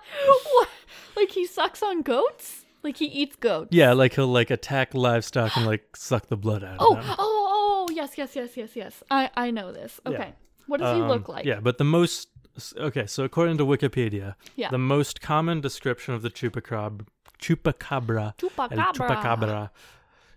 What? 0.54 0.70
Like 1.16 1.32
he 1.32 1.46
sucks 1.46 1.82
on 1.84 2.02
goats? 2.02 2.66
Like 2.84 2.98
he 2.98 3.06
eats 3.06 3.36
goats? 3.36 3.70
Yeah, 3.72 3.94
like 3.94 4.14
he'll 4.16 4.28
like 4.28 4.52
attack 4.52 4.94
livestock 4.94 5.56
and 5.58 5.66
like 5.66 5.96
suck 5.96 6.28
the 6.28 6.38
blood 6.38 6.64
out 6.64 6.78
Oh, 6.80 6.96
of 6.98 7.00
oh, 7.00 7.08
them. 7.08 7.16
oh, 7.20 7.88
yes, 7.94 8.12
yes, 8.18 8.36
yes, 8.36 8.56
yes, 8.58 8.76
yes. 8.76 9.04
I 9.10 9.30
I 9.36 9.52
know 9.52 9.72
this. 9.72 10.00
Yeah. 10.06 10.12
Okay. 10.12 10.34
What 10.68 10.80
does 10.80 10.96
he 10.96 11.02
Um, 11.02 11.08
look 11.08 11.28
like? 11.30 11.46
Yeah, 11.46 11.60
but 11.62 11.78
the 11.78 11.84
most 11.84 12.30
okay. 12.78 13.06
So 13.08 13.24
according 13.24 13.58
to 13.58 13.66
Wikipedia, 13.66 14.36
Yeah. 14.56 14.70
the 14.72 14.78
most 14.78 15.22
common 15.22 15.62
description 15.62 16.14
of 16.14 16.22
the 16.22 16.30
chupacabra, 16.30 17.06
chupacabra, 17.40 18.34
el 18.42 18.50
Chupacabra. 18.50 18.94
chupacabra, 18.94 19.70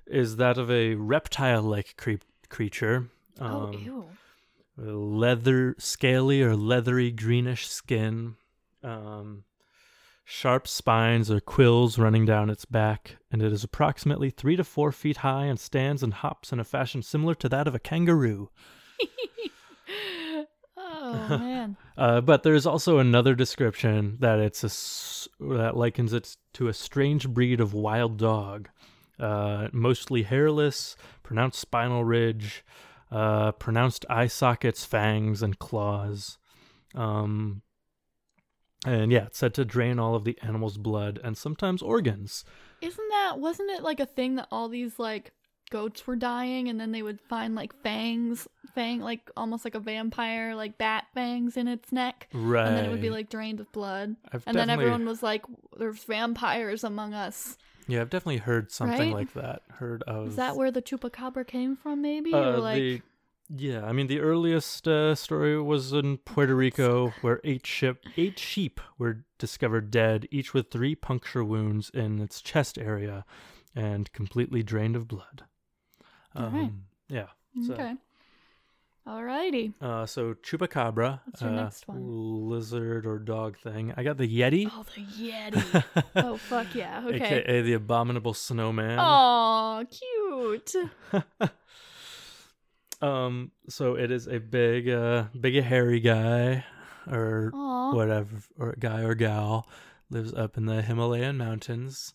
is 0.07 0.37
that 0.37 0.59
of 0.59 0.71
a 0.71 0.95
reptile-like 0.95 1.95
cre- 1.97 2.25
creature. 2.49 3.09
Oh, 3.41 3.45
Um, 3.69 3.73
ew. 3.75 4.05
leather, 4.77 5.75
scaly 5.79 6.43
or 6.43 6.57
leathery 6.57 7.11
greenish 7.11 7.69
skin, 7.69 8.37
um, 8.83 9.45
sharp 10.25 10.69
spines 10.69 11.31
or 11.31 11.41
quills 11.41 11.99
running 11.99 12.27
down 12.27 12.51
its 12.51 12.65
back, 12.67 13.17
and 13.33 13.43
it 13.43 13.53
is 13.53 13.65
approximately 13.65 14.29
three 14.31 14.57
to 14.57 14.65
four 14.65 14.93
feet 14.93 15.19
high 15.19 15.47
and 15.47 15.59
stands 15.59 16.03
and 16.03 16.13
hops 16.15 16.53
in 16.53 16.61
a 16.61 16.65
fashion 16.65 17.03
similar 17.03 17.35
to 17.35 17.49
that 17.49 17.67
of 17.67 17.75
a 17.75 17.79
kangaroo. 17.79 18.51
oh 20.77 21.39
man. 21.39 21.77
Uh, 21.99 22.21
but 22.21 22.45
there's 22.45 22.65
also 22.65 22.99
another 22.99 23.35
description 23.35 24.17
that 24.21 24.39
it's 24.39 24.63
a 24.63 24.71
that 25.57 25.77
likens 25.77 26.13
it 26.13 26.37
to 26.53 26.69
a 26.69 26.73
strange 26.73 27.29
breed 27.29 27.61
of 27.61 27.75
wild 27.75 28.17
dog, 28.17 28.69
uh, 29.19 29.67
mostly 29.73 30.23
hairless, 30.23 30.95
pronounced 31.25 31.59
spinal 31.59 32.05
ridge, 32.05 32.65
uh, 33.11 33.51
pronounced 33.51 34.07
eye 34.09 34.29
sockets, 34.29 34.85
fangs, 34.85 35.43
and 35.43 35.59
claws. 35.59 36.39
Um, 36.95 37.63
and 38.87 39.11
yeah, 39.13 39.27
it's 39.27 39.39
said 39.39 39.55
to 39.55 39.65
drain 39.65 39.99
all 39.99 40.15
of 40.15 40.25
the 40.25 40.39
animal's 40.43 40.79
blood 40.79 41.19
and 41.23 41.37
sometimes 41.37 41.83
organs. 41.83 42.45
Isn't 42.81 43.09
that 43.11 43.39
wasn't 43.39 43.71
it 43.71 43.83
like 43.83 44.01
a 44.01 44.07
thing 44.07 44.37
that 44.37 44.49
all 44.53 44.69
these 44.69 44.99
like 44.99 45.33
goats 45.71 46.07
were 46.07 46.17
dying 46.17 46.69
and 46.69 46.81
then 46.81 46.93
they 46.93 47.03
would 47.03 47.21
find 47.21 47.55
like 47.55 47.75
fangs, 47.83 48.49
fang 48.75 49.01
like 49.01 49.31
almost 49.37 49.65
like 49.65 49.75
a 49.75 49.81
vampire, 49.81 50.55
like 50.55 50.79
bat 50.79 51.05
fangs 51.13 51.57
in 51.57 51.69
its 51.69 51.93
neck. 51.93 52.29
Right. 52.33 52.67
And 52.69 52.77
then 52.77 52.85
it 52.87 52.91
would 52.91 53.03
be 53.03 53.11
like 53.11 53.29
drained 53.29 53.61
of 53.61 53.71
blood. 53.73 54.17
I've 54.33 54.45
And 54.47 54.57
then 54.57 54.71
everyone 54.71 55.05
was 55.07 55.23
like, 55.23 55.45
There's 55.77 56.05
vampires 56.05 56.85
among 56.85 57.15
us. 57.15 57.59
Yeah, 57.87 58.03
I've 58.03 58.11
definitely 58.11 58.39
heard 58.39 58.71
something 58.71 58.99
Right? 58.99 59.13
like 59.13 59.33
that. 59.35 59.63
Heard 59.71 60.03
of 60.05 60.29
Is 60.29 60.37
that 60.37 60.57
where 60.57 60.71
the 60.71 60.83
chupacabra 60.83 61.47
came 61.47 61.75
from, 61.75 62.01
maybe? 62.03 62.33
Uh, 62.33 62.39
or 62.53 62.59
like 62.59 62.77
the, 62.81 63.03
yeah, 63.55 63.85
I 63.85 63.93
mean 63.93 64.07
the 64.07 64.21
earliest 64.21 64.87
uh, 64.89 65.15
story 65.15 65.61
was 65.61 65.93
in 65.93 66.19
Puerto 66.19 66.55
Rico, 66.55 67.13
where 67.23 67.41
eight 67.45 67.67
ship 67.67 68.05
eight 68.17 68.39
sheep 68.39 68.81
were 68.99 69.25
discovered 69.39 69.91
dead, 69.91 70.27
each 70.31 70.53
with 70.55 70.71
three 70.71 70.95
puncture 70.95 71.45
wounds 71.45 71.91
in 71.95 72.21
its 72.21 72.41
chest 72.43 72.79
area, 72.79 73.25
and 73.75 74.13
completely 74.13 74.63
drained 74.63 74.97
of 74.97 75.09
blood. 75.09 75.45
All 76.37 76.49
right. 76.51 76.63
Um, 76.65 76.85
Yeah. 77.09 77.29
So, 77.67 77.75
Okay. 77.75 77.95
Alrighty. 79.07 79.73
uh, 79.81 80.05
so 80.05 80.35
chupacabra, 80.35 81.21
uh, 81.41 81.49
next 81.49 81.89
one? 81.89 82.03
lizard 82.51 83.07
or 83.07 83.19
dog 83.19 83.57
thing. 83.57 83.95
I 83.97 84.03
got 84.03 84.19
the 84.19 84.29
yeti, 84.29 84.71
Oh, 84.71 84.85
the 84.95 85.01
Yeti. 85.31 85.85
oh, 86.17 86.37
fuck 86.37 86.75
yeah. 86.75 87.03
Okay. 87.07 87.39
aka 87.41 87.63
the 87.63 87.73
abominable 87.73 88.35
snowman. 88.35 88.99
Oh, 89.01 89.87
cute. 89.91 90.75
Um, 93.01 93.53
so 93.69 93.95
it 93.95 94.11
is 94.11 94.27
a 94.27 94.39
big, 94.39 94.89
uh, 94.89 95.25
big 95.39 95.63
hairy 95.63 96.01
guy, 96.01 96.65
or 97.07 97.53
Aw. 97.55 97.95
whatever, 97.95 98.43
or 98.59 98.75
guy 98.79 99.03
or 99.03 99.15
gal, 99.15 99.69
lives 100.11 100.35
up 100.35 100.57
in 100.57 100.67
the 100.67 100.83
Himalayan 100.83 101.37
mountains. 101.39 102.15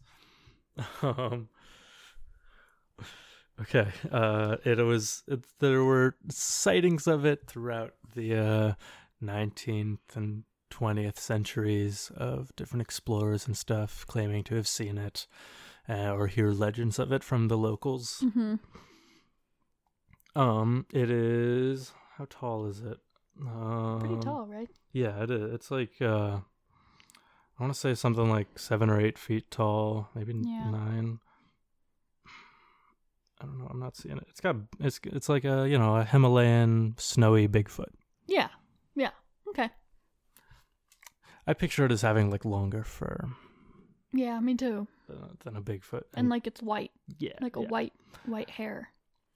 Um, 1.04 1.50
okay, 3.62 3.90
uh, 4.12 4.58
it 4.66 4.80
was 4.80 5.22
it, 5.28 5.46
there 5.60 5.84
were 5.84 6.16
sightings 6.30 7.06
of 7.06 7.26
it 7.26 7.46
throughout 7.46 7.94
the 8.16 8.36
uh, 8.36 8.74
19th 9.24 10.16
and 10.16 10.46
20th 10.72 11.20
centuries 11.20 12.12
of 12.16 12.56
different 12.56 12.82
explorers 12.82 13.46
and 13.46 13.56
stuff 13.56 14.04
claiming 14.08 14.44
to 14.46 14.56
have 14.56 14.68
seen 14.68 14.98
it 14.98 15.28
uh, 15.88 16.12
or 16.12 16.28
hear 16.28 16.50
legends 16.52 16.98
of 16.98 17.12
it 17.12 17.24
from 17.24 17.48
the 17.48 17.58
locals. 17.58 18.24
Mm-hmm. 18.24 18.56
Um, 20.36 20.86
it 20.94 21.12
is 21.12 21.92
how 22.18 22.26
tall 22.30 22.66
is 22.66 22.80
it? 22.82 22.98
Um, 23.42 24.00
Pretty 24.00 24.18
tall, 24.20 24.48
right? 24.48 24.70
Yeah, 24.92 25.24
it 25.24 25.32
is. 25.32 25.54
It's 25.54 25.72
like 25.72 25.94
uh, 26.02 26.40
I 27.58 27.62
want 27.64 27.74
to 27.74 27.80
say 27.80 27.94
something 27.96 28.30
like 28.30 28.58
seven 28.58 28.90
or 28.90 29.00
eight 29.00 29.18
feet 29.18 29.50
tall, 29.52 30.10
maybe 30.16 30.34
Yeah. 30.34 30.70
nine. 30.70 31.20
I 33.42 33.46
don't 33.46 33.60
know. 33.60 33.68
I'm 33.70 33.80
not 33.80 33.98
seeing 33.98 34.18
it. 34.18 34.26
It's 34.30 34.40
got 34.42 34.56
it's 34.80 35.00
it's 35.06 35.30
like 35.30 35.44
a 35.46 35.68
you 35.68 35.78
know 35.78 35.98
a 35.98 36.04
Himalayan 36.06 36.96
snowy 36.98 37.48
Bigfoot. 37.48 37.92
Yeah. 38.28 38.50
Yeah. 38.96 39.12
Okay. 39.50 39.70
I 41.46 41.54
picture 41.54 41.86
it 41.86 41.92
as 41.92 42.02
having 42.02 42.30
like 42.30 42.46
longer 42.46 42.84
fur 42.86 43.28
Yeah, 44.14 44.40
me 44.40 44.56
too. 44.56 44.88
than, 45.10 45.38
than 45.44 45.56
a 45.58 45.62
Bigfoot. 45.62 46.04
And 46.14 46.30
like 46.30 46.48
it's 46.48 46.62
white, 46.62 46.92
yeah, 47.20 47.34
like 47.42 47.58
a 47.58 47.62
yeah. 47.62 47.68
white, 47.68 47.94
white 48.26 48.50
hair. 48.50 48.90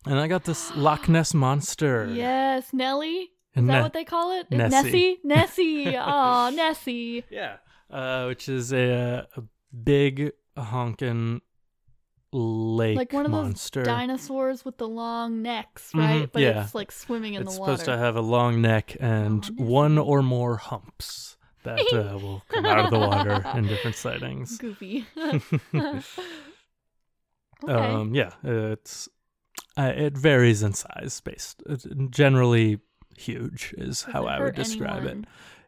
And 0.06 0.20
I 0.20 0.28
got 0.28 0.44
this 0.46 0.74
Loch 0.76 1.10
Ness 1.10 1.34
monster. 1.34 2.08
Yes, 2.14 2.72
Nelly. 2.74 3.16
Is 3.18 3.30
And 3.56 3.70
that 3.70 3.82
what 3.84 3.94
they 3.94 4.06
call 4.06 4.40
it? 4.40 4.50
Nessie. 4.52 5.20
Nessie. 5.24 5.86
Nessie. 5.86 5.98
Oh, 5.98 6.52
Nessie. 6.56 7.24
Yeah, 7.30 7.58
uh, 7.90 8.26
which 8.26 8.48
is 8.48 8.72
a, 8.72 9.28
a 9.36 9.44
big 9.84 10.32
honkin' 10.58 11.42
lake 12.32 12.98
like 12.98 13.14
one 13.14 13.26
of 13.26 13.32
those 13.32 13.44
monster. 13.46 13.84
dinosaurs 13.84 14.64
with 14.66 14.78
the 14.78 14.88
long 14.88 15.42
necks, 15.42 15.92
Mhm, 15.94 16.00
right? 16.00 16.32
But 16.32 16.42
yeah. 16.42 16.64
it's 16.64 16.76
like 16.76 16.92
swimming 16.92 17.34
in 17.36 17.42
it's 17.44 17.56
the 17.56 17.60
water. 17.62 17.74
It's 17.74 17.82
supposed 17.84 17.98
to 17.98 18.04
have 18.04 18.16
a 18.16 18.22
long 18.22 18.62
neck 18.62 18.96
and 19.00 19.44
Oh, 19.60 19.64
one 19.64 19.98
or 19.98 20.22
more 20.22 20.58
humps 20.58 21.38
that 21.64 21.80
uh, 21.94 22.18
will 22.22 22.44
come 22.50 22.66
out 22.66 22.80
of 22.86 22.92
the 22.92 23.00
water 23.00 23.44
in 23.58 23.66
different 23.68 23.96
sightings. 23.96 24.58
Goofy. 24.58 25.06
okay. 25.18 26.04
Um, 27.68 28.14
yeah, 28.14 28.32
it's 28.44 29.10
uh, 29.78 29.94
it 29.96 30.18
varies 30.18 30.64
in 30.64 30.74
size. 30.74 31.22
Based 31.24 31.62
it's 31.68 31.86
generally 32.10 32.80
huge 33.16 33.74
is 33.78 34.04
Does 34.04 34.14
how 34.14 34.26
I 34.26 34.40
would 34.40 34.56
describe 34.56 35.04
anyone? 35.04 35.26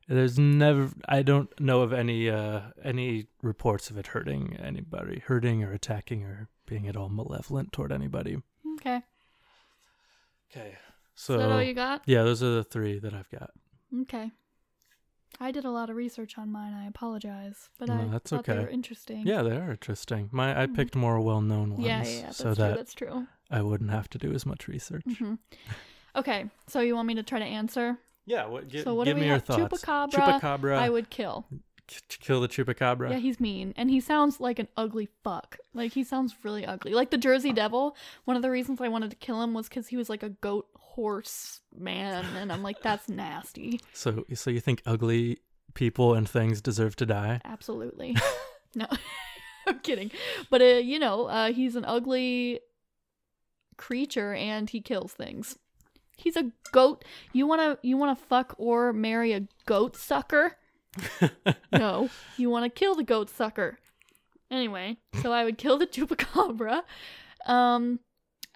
it. 0.08 0.14
There's 0.14 0.40
never 0.40 0.90
I 1.08 1.22
don't 1.22 1.50
know 1.60 1.82
of 1.82 1.94
any 1.94 2.30
uh 2.30 2.62
any 2.84 3.28
reports 3.44 3.90
of 3.92 3.98
it 3.98 4.08
hurting 4.08 4.56
anybody, 4.58 5.20
hurting 5.26 5.64
or 5.64 5.72
attacking 5.72 6.24
or 6.24 6.48
being 6.66 6.88
at 6.88 6.96
all 6.98 7.10
malevolent 7.10 7.72
toward 7.72 7.92
anybody. 7.92 8.38
Okay. 8.80 9.02
Okay, 10.52 10.70
Is 10.70 10.78
so 11.14 11.38
that 11.38 11.52
all 11.52 11.62
you 11.62 11.76
got? 11.76 12.02
yeah, 12.08 12.24
those 12.24 12.42
are 12.42 12.50
the 12.56 12.64
three 12.64 12.98
that 13.00 13.14
I've 13.14 13.30
got. 13.30 13.52
Okay. 14.02 14.32
I 15.40 15.52
did 15.52 15.64
a 15.66 15.72
lot 15.72 15.90
of 15.90 15.96
research 15.96 16.38
on 16.38 16.52
mine. 16.52 16.74
I 16.74 16.86
apologize, 16.88 17.70
but 17.78 17.88
No, 17.90 18.02
I 18.02 18.06
that's 18.06 18.30
thought 18.32 18.46
they 18.46 18.54
okay. 18.54 18.64
were 18.64 18.70
interesting. 18.70 19.26
Yeah, 19.26 19.42
they 19.42 19.56
are 19.56 19.72
interesting. 19.72 20.30
My 20.32 20.60
I 20.62 20.66
Mhm. 20.68 20.76
picked 20.76 20.96
more 20.96 21.20
well-known 21.22 21.72
ones 21.74 21.86
yeah, 21.86 22.04
yeah, 22.04 22.10
yeah. 22.10 22.22
That's 22.26 22.38
so 22.38 22.44
true. 22.46 22.56
that 22.56 22.76
That's 22.78 22.94
true. 22.94 23.28
I 23.50 23.62
wouldn't 23.62 23.92
have 23.92 24.10
to 24.12 24.18
do 24.18 24.32
as 24.34 24.46
much 24.46 24.68
research. 24.68 25.04
hmm 25.18 25.36
Okay, 26.16 26.50
so 26.68 26.80
you 26.82 26.96
want 26.96 27.08
me 27.08 27.16
to 27.16 27.24
try 27.24 27.40
to 27.40 27.46
answer? 27.46 27.98
Yeah, 28.26 28.46
what, 28.48 28.68
gi- 28.68 28.84
so 28.84 28.94
what 28.96 29.06
give 29.06 29.16
do 29.16 29.22
we 29.22 29.28
me 29.28 29.32
have? 29.34 29.44
thoughts. 29.46 29.82
Chupacabra. 29.84 30.12
Chupacabra. 30.42 30.78
I 30.78 30.90
would 30.90 31.10
kill. 31.10 31.46
k- 31.88 32.00
kill 32.20 32.42
the 32.42 32.48
chupacabra. 32.48 33.10
Yeah, 33.12 33.18
he's 33.18 33.40
mean, 33.40 33.74
and 33.78 33.90
he 33.90 34.00
sounds 34.00 34.40
like 34.40 34.60
an 34.60 34.68
ugly 34.76 35.08
fuck. 35.24 35.58
Like 35.74 35.94
he 35.94 36.04
sounds 36.04 36.36
really 36.44 36.66
ugly. 36.66 36.94
Like 36.94 37.12
the 37.12 37.18
Jersey 37.18 37.54
Devil. 37.54 37.96
One 38.26 38.36
of 38.36 38.42
the 38.42 38.52
reasons 38.52 38.82
I 38.82 38.88
wanted 38.90 39.10
to 39.12 39.16
kill 39.16 39.42
him 39.42 39.54
was 39.54 39.70
because 39.70 39.88
he 39.88 39.98
was 39.98 40.10
like 40.10 40.22
a 40.24 40.30
goat 40.30 40.68
horse 41.00 41.62
man, 41.74 42.26
and 42.36 42.52
I'm 42.52 42.62
like, 42.62 42.82
that's 42.82 43.08
nasty. 43.08 43.80
So, 43.94 44.26
so 44.34 44.50
you 44.50 44.60
think 44.60 44.82
ugly 44.86 45.40
people 45.74 46.14
and 46.14 46.28
things 46.28 46.62
deserve 46.62 46.98
to 46.98 47.06
die? 47.06 47.40
Absolutely. 47.46 48.18
no, 48.76 48.86
I'm 49.68 49.80
kidding. 49.80 50.12
But 50.50 50.62
uh, 50.62 50.66
you 50.66 51.00
know, 51.00 51.26
uh, 51.26 51.54
he's 51.54 51.78
an 51.78 51.86
ugly 51.86 52.60
creature, 53.78 54.34
and 54.34 54.70
he 54.70 54.82
kills 54.82 55.14
things. 55.14 55.58
He's 56.18 56.36
a 56.36 56.52
goat. 56.74 57.06
You 57.32 57.48
wanna 57.48 57.78
you 57.82 57.96
wanna 57.96 58.18
fuck 58.18 58.56
or 58.58 58.92
marry 58.92 59.32
a 59.32 59.48
goat 59.66 59.96
sucker? 59.96 60.58
no, 61.72 62.10
you 62.36 62.50
want 62.50 62.66
to 62.66 62.70
kill 62.70 62.96
the 62.96 63.04
goat 63.04 63.30
sucker. 63.30 63.78
Anyway, 64.52 64.98
so 65.22 65.32
I 65.32 65.46
would 65.46 65.58
kill 65.58 65.78
the 65.78 65.88
chupacabra. 65.88 66.82
Um, 67.46 68.00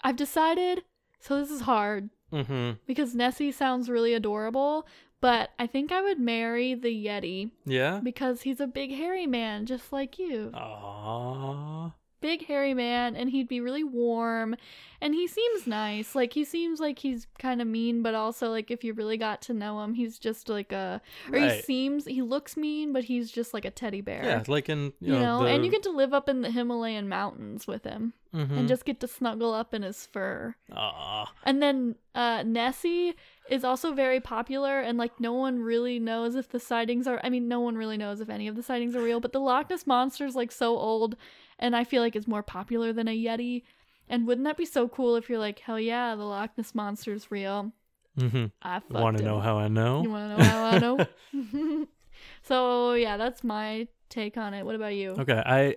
I've 0.03 0.17
decided. 0.17 0.84
So 1.19 1.39
this 1.39 1.51
is 1.51 1.62
hard 1.62 2.10
mm-hmm. 2.34 2.72
because 2.88 3.15
Nessie 3.15 3.52
sounds 3.52 3.89
really 3.89 4.13
adorable, 4.13 4.88
but 5.22 5.52
I 5.58 5.67
think 5.67 5.91
I 5.91 6.02
would 6.02 6.19
marry 6.19 6.74
the 6.74 6.89
Yeti 7.06 7.52
Yeah. 7.65 8.02
because 8.04 8.41
he's 8.41 8.60
a 8.60 8.67
big 8.67 8.91
hairy 8.91 9.28
man, 9.28 9.65
just 9.65 9.93
like 9.93 10.19
you. 10.19 10.52
Aww. 10.54 11.93
Big 12.24 12.46
hairy 12.48 12.74
man, 12.74 13.16
and 13.18 13.30
he'd 13.30 13.50
be 13.50 13.60
really 13.60 13.84
warm, 13.84 14.56
and 15.02 15.14
he 15.14 15.28
seems 15.28 15.68
nice. 15.68 16.16
Like 16.16 16.32
he 16.32 16.46
seems 16.46 16.80
like 16.80 17.00
he's 17.00 17.28
kind 17.38 17.62
of 17.62 17.68
mean, 17.68 18.02
but 18.02 18.16
also 18.16 18.50
like 18.50 18.72
if 18.72 18.82
you 18.82 18.94
really 18.94 19.18
got 19.18 19.42
to 19.44 19.54
know 19.54 19.84
him, 19.84 19.94
he's 19.94 20.18
just 20.18 20.48
like 20.48 20.72
a. 20.72 21.02
Or 21.32 21.38
he 21.38 21.62
seems 21.62 22.06
he 22.06 22.22
looks 22.22 22.56
mean, 22.56 22.94
but 22.94 23.04
he's 23.04 23.30
just 23.30 23.54
like 23.54 23.66
a 23.66 23.72
teddy 23.72 24.00
bear. 24.00 24.24
Yeah, 24.24 24.44
like 24.48 24.70
in 24.70 24.94
you, 25.02 25.14
you 25.16 25.20
know, 25.20 25.44
the, 25.44 25.50
and 25.50 25.66
you 25.66 25.70
get 25.72 25.84
to 25.84 25.92
live 25.92 26.14
up 26.14 26.30
in 26.30 26.42
the 26.42 26.50
Himalayan 26.50 27.10
mountains 27.10 27.68
with 27.68 27.84
him 27.84 28.14
Mhm. 28.34 28.58
and 28.58 28.68
just 28.68 28.86
get 28.86 29.00
to 29.02 29.08
snuggle 29.08 29.54
up 29.54 29.74
in 29.76 29.84
his 29.84 30.06
fur. 30.08 30.56
Aw. 30.72 31.32
And 31.44 31.62
then 31.62 31.96
uh, 32.16 32.42
Nessie 32.44 33.14
is 33.50 33.64
also 33.66 33.94
very 33.94 34.20
popular, 34.22 34.80
and 34.80 34.98
like 34.98 35.20
no 35.20 35.34
one 35.34 35.60
really 35.60 36.00
knows 36.00 36.36
if 36.36 36.48
the 36.50 36.60
sightings 36.60 37.06
are. 37.06 37.20
I 37.24 37.30
mean, 37.30 37.48
no 37.50 37.60
one 37.60 37.76
really 37.76 37.98
knows 37.98 38.22
if 38.22 38.30
any 38.30 38.48
of 38.48 38.56
the 38.56 38.64
sightings 38.64 38.96
are 38.96 39.04
real. 39.04 39.20
But 39.20 39.34
the 39.34 39.40
Loch 39.40 39.70
Ness 39.70 39.86
monster 39.86 40.26
is 40.26 40.36
like 40.36 40.52
so 40.52 40.78
old, 40.78 41.16
and 41.60 41.76
I 41.76 41.84
feel 41.84 42.02
like 42.02 42.16
it's 42.16 42.28
more 42.28 42.44
popular 42.44 42.94
than 42.94 43.08
a 43.08 43.18
Yeti. 43.18 43.63
And 44.10 44.28
wouldn't 44.28 44.46
that 44.46 44.58
be 44.58 44.66
so 44.66 44.88
cool 44.88 45.16
if 45.16 45.30
you're 45.30 45.39
like, 45.39 45.60
hell 45.60 45.80
yeah, 45.80 46.16
the 46.16 46.24
Loch 46.24 46.52
Ness 46.58 46.76
monster's 46.76 47.32
real? 47.32 47.72
Mm-hmm. 48.20 48.46
I 48.62 48.82
Want 48.89 49.18
to 49.18 49.24
know 49.24 49.39
how 49.39 49.58
I 49.58 49.70
know? 49.70 50.04
You 50.04 50.10
want 50.12 50.38
to 50.38 50.38
know 50.38 50.50
how 50.50 50.63
I 50.66 50.80
know? 50.80 51.88
so 52.44 52.94
yeah, 52.94 53.18
that's 53.18 53.44
my 53.44 53.88
take 54.10 54.38
on 54.38 54.54
it. 54.54 54.66
What 54.66 54.76
about 54.76 54.94
you? 54.96 55.12
Okay, 55.12 55.42
I 55.46 55.76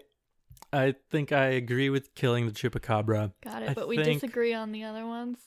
I 0.73 0.95
think 1.11 1.33
I 1.33 1.47
agree 1.49 1.89
with 1.91 2.15
killing 2.15 2.47
the 2.47 2.53
chupacabra. 2.53 3.33
Got 3.43 3.63
it. 3.63 3.71
I 3.71 3.75
but 3.75 3.89
we 3.89 3.97
disagree 3.97 4.53
on 4.53 4.73
the 4.73 4.85
other 4.85 5.07
ones. 5.07 5.39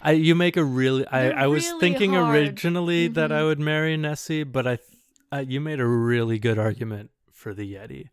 I 0.00 0.12
you 0.12 0.34
make 0.34 0.56
a 0.56 0.64
really 0.64 1.06
I 1.08 1.22
They're 1.24 1.38
I 1.38 1.46
was 1.48 1.66
really 1.66 1.80
thinking 1.80 2.12
hard. 2.14 2.34
originally 2.34 3.08
that 3.08 3.32
I 3.32 3.40
Mhm. 3.40 3.46
would 3.46 3.60
marry 3.60 3.96
Nessie, 3.96 4.44
but 4.44 4.66
I 4.66 4.76
th- 4.76 4.88
uh, 5.32 5.44
you 5.46 5.60
made 5.60 5.80
a 5.80 5.86
really 5.86 6.38
good 6.38 6.58
argument 6.58 7.10
for 7.32 7.52
the 7.52 7.74
Yeti. 7.74 8.08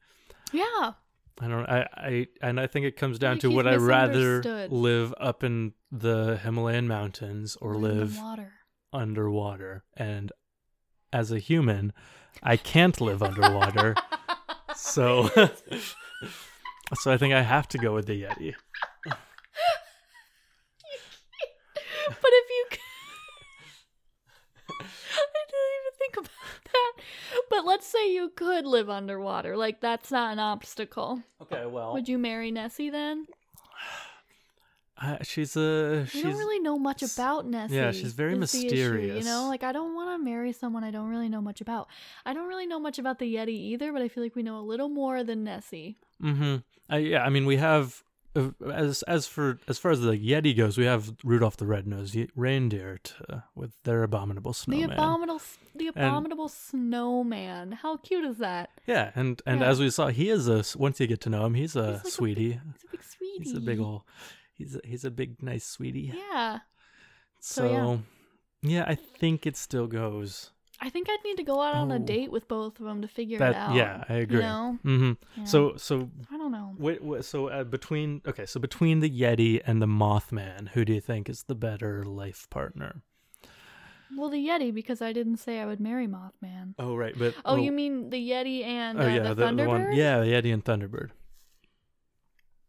Yeah. 0.51 0.93
I 1.41 1.47
don't 1.47 1.65
I 1.67 1.87
I 1.95 2.27
and 2.41 2.59
I 2.59 2.67
think 2.67 2.85
it 2.85 2.95
comes 2.95 3.17
down 3.19 3.39
to 3.39 3.49
would 3.49 3.67
I 3.67 3.75
rather 3.75 4.41
live 4.69 5.13
up 5.19 5.43
in 5.43 5.73
the 5.91 6.37
Himalayan 6.37 6.87
mountains 6.87 7.57
or 7.59 7.75
live 7.75 8.15
the 8.15 8.21
water. 8.21 8.51
underwater 8.91 9.83
and 9.97 10.31
as 11.11 11.31
a 11.31 11.39
human 11.39 11.91
I 12.41 12.57
can't 12.57 12.99
live 13.01 13.21
underwater. 13.23 13.95
so 14.75 15.27
so 16.95 17.11
I 17.11 17.17
think 17.17 17.33
I 17.33 17.41
have 17.41 17.67
to 17.69 17.77
go 17.77 17.93
with 17.93 18.05
the 18.05 18.21
Yeti. 18.23 18.53
but 19.05 19.15
if 22.31 22.49
you 22.49 22.65
c- 22.71 22.79
I 24.69 25.45
didn't 25.49 25.73
even 25.79 25.92
think 26.03 26.17
about 26.17 26.29
that. 26.73 26.91
But 27.49 27.65
let's 27.65 27.87
say 27.87 28.13
you 28.13 28.31
could 28.35 28.65
live 28.65 28.89
underwater. 28.89 29.55
Like 29.57 29.81
that's 29.81 30.11
not 30.11 30.33
an 30.33 30.39
obstacle. 30.39 31.23
Okay, 31.41 31.65
well, 31.65 31.93
Would 31.93 32.09
you 32.09 32.17
marry 32.17 32.51
Nessie 32.51 32.89
then? 32.89 33.27
uh, 35.01 35.17
she's 35.23 35.55
a 35.55 36.05
We 36.13 36.21
don't 36.23 36.37
really 36.37 36.59
know 36.59 36.77
much 36.77 37.03
about 37.03 37.45
Nessie. 37.45 37.75
yeah, 37.75 37.91
she's 37.91 38.13
very 38.13 38.33
is 38.37 38.51
the 38.51 38.59
issue, 38.59 38.69
mysterious. 38.69 39.23
you 39.25 39.29
know, 39.29 39.47
like 39.47 39.63
I 39.63 39.71
don't 39.71 39.95
want 39.95 40.19
to 40.19 40.23
marry 40.23 40.51
someone 40.53 40.83
I 40.83 40.91
don't 40.91 41.09
really 41.09 41.29
know 41.29 41.41
much 41.41 41.61
about. 41.61 41.87
I 42.25 42.33
don't 42.33 42.47
really 42.47 42.67
know 42.67 42.79
much 42.79 42.99
about 42.99 43.19
the 43.19 43.35
Yeti 43.35 43.49
either, 43.49 43.91
but 43.91 44.01
I 44.01 44.07
feel 44.07 44.23
like 44.23 44.35
we 44.35 44.43
know 44.43 44.59
a 44.59 44.61
little 44.61 44.89
more 44.89 45.23
than 45.23 45.43
Nessie. 45.43 45.97
Mm-hmm. 46.21 46.57
Uh, 46.91 46.97
yeah, 46.97 47.23
I 47.23 47.29
mean, 47.29 47.45
we 47.45 47.57
have 47.57 48.03
as 48.73 49.03
as 49.03 49.27
for 49.27 49.59
as 49.67 49.77
far 49.77 49.91
as 49.91 50.01
the 50.01 50.11
Yeti 50.17 50.55
goes, 50.57 50.77
we 50.77 50.85
have 50.85 51.13
Rudolph 51.23 51.57
the 51.57 51.65
Red-Nosed 51.67 52.17
Reindeer 52.35 52.99
to, 53.03 53.13
uh, 53.33 53.39
with 53.55 53.71
their 53.83 54.03
abominable 54.03 54.53
snowman. 54.53 54.87
The 54.87 54.93
abominable, 54.93 55.41
the 55.75 55.87
abominable 55.87 56.49
snowman. 56.49 57.71
How 57.73 57.97
cute 57.97 58.25
is 58.25 58.37
that? 58.39 58.69
yeah, 58.87 59.11
and 59.15 59.41
and 59.45 59.61
Yeah. 59.61 59.67
as 59.69 59.79
we 59.79 59.89
saw, 59.89 60.07
he 60.07 60.29
is 60.29 60.47
a 60.47 60.63
once 60.77 60.99
you 60.99 61.07
get 61.07 61.21
to 61.21 61.29
know 61.29 61.45
him, 61.45 61.53
he's 61.53 61.75
a 61.75 61.85
He's 61.85 61.95
like 61.97 62.05
a 62.05 62.11
sweetie. 62.11 62.51
He's 62.53 62.83
a 62.83 62.91
big 62.91 63.03
sweetie. 63.03 63.43
he's 63.43 63.53
a 63.55 63.59
big 63.61 63.79
old. 63.79 64.01
He's 64.55 64.75
a, 64.75 64.81
he's 64.83 65.05
a 65.05 65.11
big 65.11 65.41
nice 65.43 65.65
sweetie. 65.65 66.13
Yeah. 66.15 66.59
So, 67.39 67.61
So, 67.67 68.01
yeah. 68.63 68.77
yeah. 68.79 68.85
I 68.87 68.95
think 68.95 69.45
it 69.45 69.57
still 69.57 69.87
goes. 69.87 70.51
I 70.85 70.89
think 70.89 71.07
I'd 71.09 71.23
need 71.23 71.37
to 71.37 71.43
go 71.43 71.61
out 71.61 71.75
on 71.75 71.91
a 71.91 71.95
Oh. 71.95 71.99
date 71.99 72.29
with 72.29 72.47
both 72.49 72.77
of 72.79 72.85
them 72.85 73.01
to 73.01 73.07
figure 73.07 73.39
That 73.39 73.51
it 73.51 73.55
out. 73.55 73.73
yeah, 73.75 74.03
I 74.09 74.15
agree. 74.15 74.37
You 74.37 74.41
know? 74.43 74.79
Mm-hmm. 74.83 75.11
Yeah. 75.39 75.43
So 75.45 75.77
so 75.77 76.09
I 76.29 76.37
don't 76.37 76.51
know. 76.51 76.75
wait, 76.77 77.01
wait, 77.01 77.23
so 77.23 77.47
uh, 77.47 77.63
between 77.63 78.21
okay, 78.27 78.45
so 78.45 78.59
between 78.59 78.99
the 78.99 79.09
Yeti 79.09 79.61
and 79.65 79.81
the 79.81 79.85
Mothman, 79.87 80.69
who 80.69 80.83
do 80.83 80.91
you 80.93 80.99
think 81.01 81.29
is 81.29 81.43
the 81.43 81.55
better 81.55 82.03
life 82.03 82.49
partner? 82.49 83.01
Well, 84.15 84.29
the 84.29 84.45
Yeti 84.45 84.73
because 84.73 85.01
I 85.01 85.13
didn't 85.13 85.37
say 85.37 85.59
I 85.59 85.65
would 85.65 85.79
marry 85.79 86.05
Mothman. 86.07 86.75
Oh 86.77 86.95
right, 86.95 87.17
but 87.17 87.33
Oh, 87.45 87.55
you 87.55 87.71
mean 87.71 88.09
the 88.09 88.17
Yeti 88.29 88.63
and 88.65 88.99
oh 88.99 89.05
uh, 89.05 89.07
yeah, 89.07 89.23
the, 89.29 89.35
the, 89.35 89.43
Thunderbird? 89.45 89.95
yeah, 89.95 90.19
the 90.19 90.25
Yeti 90.27 90.53
and 90.53 90.63
Thunderbird. 90.65 91.11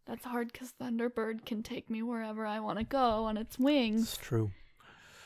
That's 0.05 0.23
hard 0.25 0.51
because 0.53 0.73
Thunderbird 0.79 1.45
can 1.45 1.63
take 1.63 1.89
me 1.89 2.01
wherever 2.03 2.45
I 2.45 2.59
want 2.59 2.77
to 2.79 2.85
go 2.85 3.25
on 3.25 3.37
its 3.37 3.57
wings. 3.59 4.03
It's 4.13 4.17
true. 4.17 4.51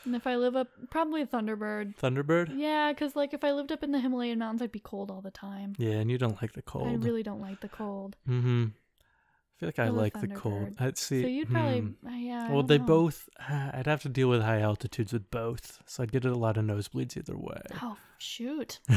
And 0.04 0.16
if 0.16 0.26
I 0.26 0.36
live 0.36 0.56
up, 0.56 0.68
probably 0.90 1.22
a 1.22 1.26
Thunderbird. 1.26 1.96
Thunderbird. 1.96 2.52
Yeah, 2.56 2.92
because 2.92 3.14
like 3.16 3.34
if 3.34 3.44
I 3.44 3.52
lived 3.52 3.70
up 3.72 3.82
in 3.82 3.92
the 3.92 4.00
Himalayan 4.00 4.38
mountains, 4.38 4.62
I'd 4.62 4.72
be 4.72 4.80
cold 4.80 5.10
all 5.10 5.20
the 5.20 5.30
time. 5.30 5.74
Yeah, 5.78 5.92
and 5.92 6.10
you 6.10 6.18
don't 6.18 6.40
like 6.40 6.52
the 6.52 6.62
cold. 6.62 6.88
I 6.88 6.94
really 6.94 7.22
don't 7.22 7.40
like 7.40 7.60
the 7.60 7.68
cold. 7.68 8.16
Mm-hmm. 8.28 8.66
I 8.66 9.60
feel 9.60 9.68
like 9.68 9.78
I 9.78 9.86
a 9.86 9.92
like 9.92 10.18
the 10.18 10.28
cold. 10.28 10.74
I'd 10.78 10.96
see. 10.96 11.20
so 11.20 11.28
you'd 11.28 11.50
probably, 11.50 11.80
hmm. 11.80 12.06
uh, 12.06 12.16
yeah. 12.16 12.46
I 12.48 12.52
Well, 12.52 12.62
they 12.62 12.78
know. 12.78 12.84
both. 12.84 13.28
I'd 13.48 13.86
have 13.86 14.00
to 14.02 14.08
deal 14.08 14.28
with 14.28 14.40
high 14.40 14.60
altitudes 14.60 15.12
with 15.12 15.30
both, 15.30 15.80
so 15.86 16.02
I'd 16.02 16.12
get 16.12 16.24
a 16.24 16.34
lot 16.34 16.56
of 16.56 16.64
nosebleeds 16.64 17.16
either 17.18 17.36
way. 17.36 17.60
Oh 17.82 17.96
shoot! 18.18 18.80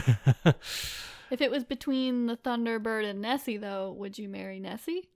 If 1.32 1.42
it 1.42 1.50
was 1.50 1.64
between 1.64 2.28
the 2.28 2.38
Thunderbird 2.38 3.10
and 3.10 3.20
Nessie, 3.20 3.58
though, 3.58 3.92
would 3.98 4.20
you 4.20 4.30
marry 4.30 4.60
Nessie? 4.60 5.10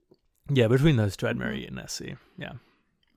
yeah, 0.50 0.66
between 0.66 0.96
those 0.96 1.16
two, 1.16 1.28
I'd 1.28 1.36
marry 1.36 1.68
Nessie. 1.70 2.16
Yeah. 2.36 2.54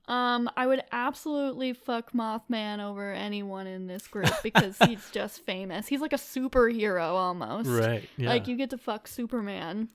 Um, 0.08 0.50
I 0.56 0.66
would 0.66 0.82
absolutely 0.90 1.72
fuck 1.72 2.12
Mothman 2.12 2.80
over 2.80 3.12
anyone 3.12 3.66
in 3.66 3.86
this 3.86 4.06
group 4.08 4.32
because 4.42 4.76
he's 4.84 5.08
just 5.12 5.44
famous. 5.46 5.86
He's 5.86 6.00
like 6.00 6.12
a 6.12 6.16
superhero 6.16 7.10
almost. 7.10 7.68
Right. 7.68 8.08
Yeah. 8.16 8.30
Like 8.30 8.48
you 8.48 8.56
get 8.56 8.70
to 8.70 8.78
fuck 8.78 9.06
Superman. 9.06 9.88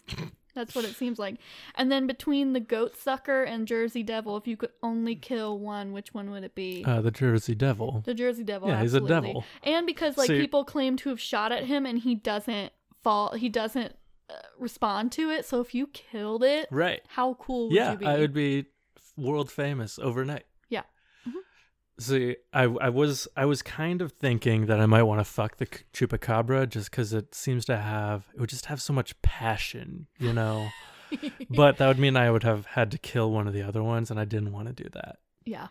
That's 0.56 0.74
what 0.74 0.86
it 0.86 0.96
seems 0.96 1.20
like. 1.20 1.36
And 1.76 1.92
then 1.92 2.08
between 2.08 2.54
the 2.54 2.60
goat 2.60 2.96
sucker 2.98 3.44
and 3.44 3.68
Jersey 3.68 4.02
Devil, 4.02 4.38
if 4.38 4.48
you 4.48 4.58
could 4.58 4.72
only 4.82 5.16
kill 5.16 5.60
one, 5.60 5.92
which 5.92 6.14
one 6.16 6.32
would 6.32 6.44
it 6.44 6.56
be? 6.56 6.84
Uh, 6.84 7.02
the 7.02 7.12
Jersey 7.12 7.54
Devil. 7.54 8.02
the 8.06 8.16
Jersey 8.16 8.44
Devil. 8.44 8.70
yeah, 8.70 8.82
he's 8.82 8.96
a 8.96 9.02
devil. 9.02 9.44
And 9.62 9.86
because 9.86 10.18
like 10.18 10.28
See- 10.30 10.40
people 10.40 10.64
claim 10.66 10.96
to 10.98 11.10
have 11.10 11.20
shot 11.22 11.52
at 11.52 11.66
him 11.66 11.86
and 11.86 12.00
he 12.00 12.16
doesn't 12.16 12.72
fall, 13.04 13.34
he 13.36 13.50
doesn't 13.50 13.94
uh, 14.32 14.34
respond 14.58 15.12
to 15.12 15.30
it. 15.30 15.46
So 15.46 15.60
if 15.62 15.76
you 15.76 15.88
killed 15.88 16.44
it, 16.44 16.68
Right. 16.72 17.02
how 17.10 17.36
cool 17.36 17.68
would 17.68 17.76
yeah, 17.76 17.92
you 17.92 17.98
be? 18.00 18.06
I 18.08 18.18
would 18.18 18.34
be 18.34 18.66
world 19.18 19.52
famous 19.52 20.00
overnight. 20.00 20.46
Yeah. 20.70 20.84
Mhm. 21.28 21.34
See, 22.00 22.36
I 22.54 22.64
I 22.64 22.90
was 22.90 23.28
I 23.36 23.46
was 23.46 23.62
kind 23.62 24.02
of 24.02 24.12
thinking 24.14 24.68
that 24.68 24.80
I 24.80 24.86
might 24.86 25.04
want 25.04 25.20
to 25.20 25.26
fuck 25.26 25.58
the 25.58 25.66
chupacabra 25.66 26.70
just 26.70 26.92
because 26.92 27.12
it 27.14 27.34
seems 27.36 27.66
to 27.66 27.78
have 27.78 28.28
it 28.34 28.40
would 28.40 28.50
just 28.50 28.68
have 28.68 28.82
so 28.82 28.94
much 28.94 29.20
passion, 29.22 30.08
you 30.20 30.32
know. 30.34 30.70
but 31.50 31.78
that 31.78 31.88
would 31.88 32.00
mean 32.00 32.16
I 32.18 32.30
would 32.32 32.44
have 32.44 32.66
had 32.68 32.92
to 32.92 32.98
kill 32.98 33.32
one 33.32 33.48
of 33.48 33.54
the 33.54 33.64
other 33.64 33.82
ones, 33.82 34.12
and 34.12 34.20
I 34.20 34.26
didn't 34.26 34.52
want 34.52 34.68
to 34.68 34.84
do 34.84 34.90
that. 34.94 35.18
yeah. 35.46 35.68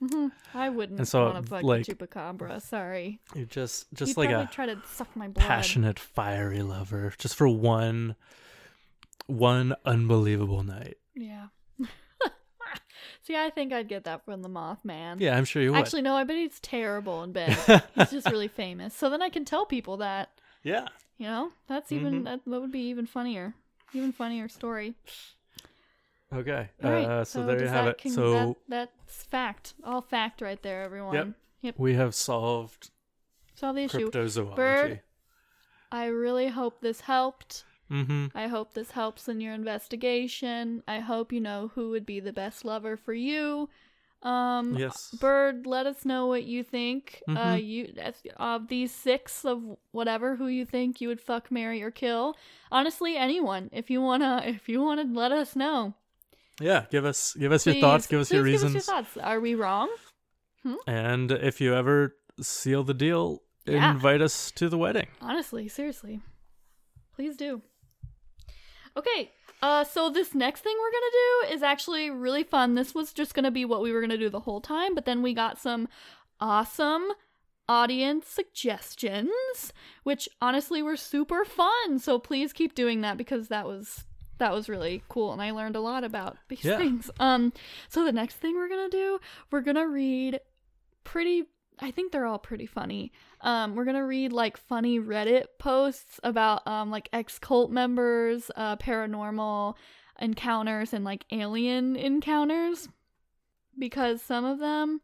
hmm 0.00 0.26
I 0.52 0.68
wouldn't 0.68 0.98
And 0.98 1.06
so, 1.06 1.24
want 1.30 1.44
to 1.44 1.48
fuck 1.48 1.62
like- 1.62 1.86
the 1.86 1.94
chupacabra. 1.94 2.60
Sorry. 2.60 3.20
You 3.36 3.46
just 3.46 3.86
just 3.94 4.10
He'd 4.10 4.16
like 4.18 4.30
a 4.30 4.48
try 4.52 4.66
to 4.66 4.82
suck 4.92 5.14
my 5.14 5.28
blood. 5.28 5.46
passionate, 5.46 5.98
fiery 6.00 6.62
lover, 6.62 7.14
just 7.18 7.36
for 7.36 7.48
one 7.48 8.16
one 9.26 9.74
unbelievable 9.84 10.62
night. 10.64 10.96
Yeah. 11.14 11.46
See, 13.22 13.36
I 13.36 13.50
think 13.50 13.72
I'd 13.72 13.88
get 13.88 14.04
that 14.04 14.24
from 14.24 14.42
the 14.42 14.48
Mothman. 14.48 15.20
Yeah, 15.20 15.36
I'm 15.36 15.44
sure 15.44 15.62
you 15.62 15.72
would. 15.72 15.78
Actually, 15.78 16.02
no, 16.02 16.14
I 16.14 16.24
bet 16.24 16.36
he's 16.36 16.58
terrible 16.60 17.22
in 17.22 17.32
bed. 17.32 17.56
he's 17.94 18.10
just 18.10 18.30
really 18.30 18.48
famous. 18.48 18.94
So 18.94 19.10
then 19.10 19.20
I 19.22 19.28
can 19.28 19.44
tell 19.44 19.66
people 19.66 19.98
that, 19.98 20.30
yeah. 20.62 20.88
you 21.18 21.26
know, 21.26 21.52
that's 21.68 21.92
even 21.92 22.22
Mhm. 22.22 22.24
that, 22.24 22.40
that 22.46 22.60
would 22.60 22.72
be 22.72 22.88
even 22.88 23.06
funnier, 23.06 23.54
even 23.92 24.12
funnier 24.12 24.48
story. 24.48 24.94
Okay. 26.32 26.68
Right, 26.82 27.04
uh, 27.04 27.24
so, 27.24 27.44
there 27.44 27.60
you 27.60 27.68
have 27.68 27.86
it. 27.88 28.00
con- 28.02 28.12
so 28.12 28.56
that, 28.68 28.90
that's 29.06 29.22
fact, 29.24 29.74
all 29.84 30.00
fact 30.00 30.40
right 30.40 30.60
there, 30.62 30.82
everyone. 30.82 31.34
Yep. 31.60 31.74
we 31.78 31.94
have 31.94 32.14
solved 32.14 32.90
Solve 33.54 33.76
the 33.76 33.82
issue. 33.84 34.10
cryptozoology. 34.10 34.56
Bird. 34.56 35.00
I 35.92 36.06
really 36.06 36.48
hope 36.48 36.80
this 36.80 37.02
helped. 37.02 37.64
Mm-hmm. 37.92 38.26
I 38.34 38.46
hope 38.48 38.72
this 38.74 38.92
helps 38.92 39.28
in 39.28 39.40
your 39.40 39.52
investigation. 39.54 40.82
I 40.88 41.00
hope 41.00 41.32
you 41.32 41.40
know 41.40 41.70
who 41.74 41.90
would 41.90 42.06
be 42.06 42.20
the 42.20 42.32
best 42.32 42.64
lover 42.64 42.96
for 42.96 43.12
you. 43.12 43.68
Um, 44.22 44.74
Yes. 44.78 45.10
Bird, 45.20 45.66
let 45.66 45.84
us 45.86 46.04
know 46.04 46.26
what 46.28 46.44
you 46.44 46.62
think. 46.62 47.22
Uh, 47.28 47.56
Mhm. 47.56 47.66
you 47.66 47.94
of 48.36 48.68
these 48.68 48.92
six 48.92 49.44
of 49.44 49.62
whatever 49.90 50.36
who 50.36 50.46
you 50.46 50.64
think 50.64 51.00
you 51.00 51.08
would 51.08 51.20
fuck, 51.20 51.50
marry, 51.50 51.82
or 51.82 51.90
kill. 51.90 52.36
Honestly, 52.70 53.16
anyone. 53.16 53.68
If 53.72 53.90
you 53.90 54.00
wanna, 54.00 54.42
if 54.46 54.68
you 54.68 54.80
wanna, 54.80 55.04
let 55.04 55.32
us 55.32 55.54
know. 55.56 55.94
Yeah. 56.60 56.86
Give 56.90 57.04
us 57.04 57.34
give 57.34 57.50
us 57.52 57.66
your 57.66 57.74
thoughts. 57.76 58.06
Give 58.06 58.20
us 58.20 58.28
please 58.28 58.34
your 58.36 58.44
Give 58.44 58.52
reasons. 58.52 58.76
us 58.76 58.86
your 58.88 58.96
thoughts. 59.02 59.16
Are 59.16 59.40
we 59.40 59.54
wrong? 59.56 59.90
And 60.86 61.32
if 61.32 61.60
you 61.60 61.74
ever 61.74 62.16
seal 62.40 62.84
the 62.84 62.94
deal, 62.94 63.42
Yeah. 63.66 63.90
invite 63.90 64.20
us 64.22 64.52
to 64.52 64.68
the 64.68 64.78
wedding. 64.78 65.08
Honestly, 65.20 65.66
seriously. 65.66 66.20
Please 67.16 67.36
do. 67.36 67.62
Okay, 68.96 69.30
uh, 69.62 69.84
so 69.84 70.10
this 70.10 70.34
next 70.34 70.60
thing 70.60 70.76
we're 70.78 70.90
gonna 70.92 71.48
do 71.48 71.54
is 71.54 71.62
actually 71.62 72.10
really 72.10 72.42
fun. 72.42 72.74
This 72.74 72.94
was 72.94 73.12
just 73.12 73.34
gonna 73.34 73.50
be 73.50 73.64
what 73.64 73.80
we 73.82 73.92
were 73.92 74.00
gonna 74.00 74.18
do 74.18 74.28
the 74.28 74.40
whole 74.40 74.60
time, 74.60 74.94
but 74.94 75.04
then 75.04 75.22
we 75.22 75.32
got 75.34 75.58
some 75.58 75.88
awesome 76.40 77.04
audience 77.68 78.26
suggestions, 78.26 79.72
which 80.02 80.28
honestly 80.40 80.82
were 80.82 80.96
super 80.96 81.44
fun. 81.44 81.98
So 81.98 82.18
please 82.18 82.52
keep 82.52 82.74
doing 82.74 83.00
that 83.02 83.16
because 83.16 83.48
that 83.48 83.66
was 83.66 84.04
that 84.38 84.52
was 84.52 84.68
really 84.68 85.02
cool 85.08 85.32
and 85.32 85.40
I 85.40 85.52
learned 85.52 85.76
a 85.76 85.80
lot 85.80 86.02
about 86.02 86.36
these 86.48 86.64
Yeah. 86.64 86.76
things. 86.76 87.10
Um 87.20 87.52
so 87.88 88.04
the 88.04 88.12
next 88.12 88.36
thing 88.36 88.56
we're 88.56 88.68
gonna 88.68 88.88
do, 88.90 89.20
we're 89.50 89.60
gonna 89.60 89.86
read 89.86 90.40
pretty 91.04 91.44
I 91.80 91.90
think 91.90 92.12
they're 92.12 92.26
all 92.26 92.38
pretty 92.38 92.66
funny. 92.66 93.12
Um, 93.40 93.74
we're 93.74 93.84
gonna 93.84 94.06
read 94.06 94.32
like 94.32 94.56
funny 94.56 95.00
Reddit 95.00 95.44
posts 95.58 96.20
about 96.22 96.66
um 96.66 96.90
like 96.90 97.08
ex 97.12 97.38
cult 97.38 97.70
members, 97.70 98.50
uh, 98.56 98.76
paranormal 98.76 99.74
encounters, 100.20 100.92
and 100.92 101.04
like 101.04 101.24
alien 101.32 101.96
encounters, 101.96 102.88
because 103.78 104.22
some 104.22 104.44
of 104.44 104.58
them 104.58 105.00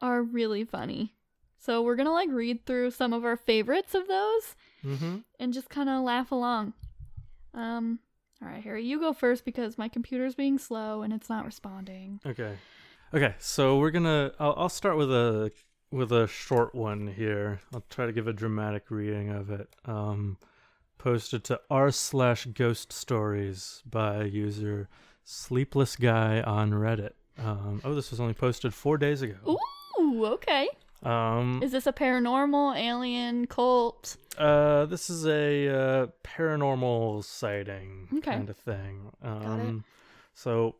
are 0.00 0.22
really 0.22 0.64
funny. 0.64 1.14
So 1.58 1.82
we're 1.82 1.94
gonna 1.96 2.12
like 2.12 2.30
read 2.30 2.66
through 2.66 2.90
some 2.90 3.12
of 3.12 3.24
our 3.24 3.36
favorites 3.36 3.94
of 3.94 4.08
those 4.08 4.56
Mm-hmm. 4.84 5.18
and 5.38 5.52
just 5.52 5.68
kind 5.68 5.88
of 5.88 6.02
laugh 6.02 6.32
along. 6.32 6.72
Um, 7.54 8.00
all 8.42 8.48
right, 8.48 8.60
Harry, 8.64 8.84
you 8.84 8.98
go 8.98 9.12
first 9.12 9.44
because 9.44 9.78
my 9.78 9.86
computer's 9.86 10.34
being 10.34 10.58
slow 10.58 11.02
and 11.02 11.12
it's 11.12 11.28
not 11.28 11.44
responding. 11.44 12.18
Okay. 12.26 12.56
Okay. 13.14 13.36
So 13.38 13.78
we're 13.78 13.92
gonna. 13.92 14.32
I'll, 14.40 14.54
I'll 14.56 14.68
start 14.68 14.96
with 14.96 15.12
a 15.12 15.52
with 15.92 16.10
a 16.12 16.26
short 16.26 16.74
one 16.74 17.06
here. 17.06 17.60
I'll 17.74 17.84
try 17.90 18.06
to 18.06 18.12
give 18.12 18.26
a 18.26 18.32
dramatic 18.32 18.84
reading 18.90 19.30
of 19.30 19.50
it. 19.50 19.68
Um, 19.84 20.38
posted 20.98 21.44
to 21.44 21.60
r 21.70 21.90
slash 21.90 22.46
ghost 22.46 22.92
stories 22.92 23.82
by 23.88 24.22
user 24.24 24.88
sleepless 25.24 25.96
guy 25.96 26.40
on 26.40 26.70
Reddit. 26.70 27.12
Um, 27.38 27.80
oh, 27.84 27.94
this 27.94 28.10
was 28.10 28.20
only 28.20 28.34
posted 28.34 28.72
four 28.74 28.98
days 28.98 29.22
ago. 29.22 29.58
Ooh, 30.00 30.26
okay. 30.26 30.68
Um, 31.02 31.60
Is 31.62 31.72
this 31.72 31.86
a 31.88 31.92
paranormal, 31.92 32.76
alien, 32.76 33.46
cult? 33.46 34.16
Uh, 34.38 34.86
this 34.86 35.10
is 35.10 35.26
a 35.26 35.68
uh, 35.68 36.06
paranormal 36.22 37.24
sighting 37.24 38.08
Okay. 38.18 38.30
kind 38.30 38.48
of 38.48 38.56
thing. 38.56 39.10
Got 39.22 39.42
it. 39.42 39.46
Um, 39.46 39.84
so, 40.34 40.76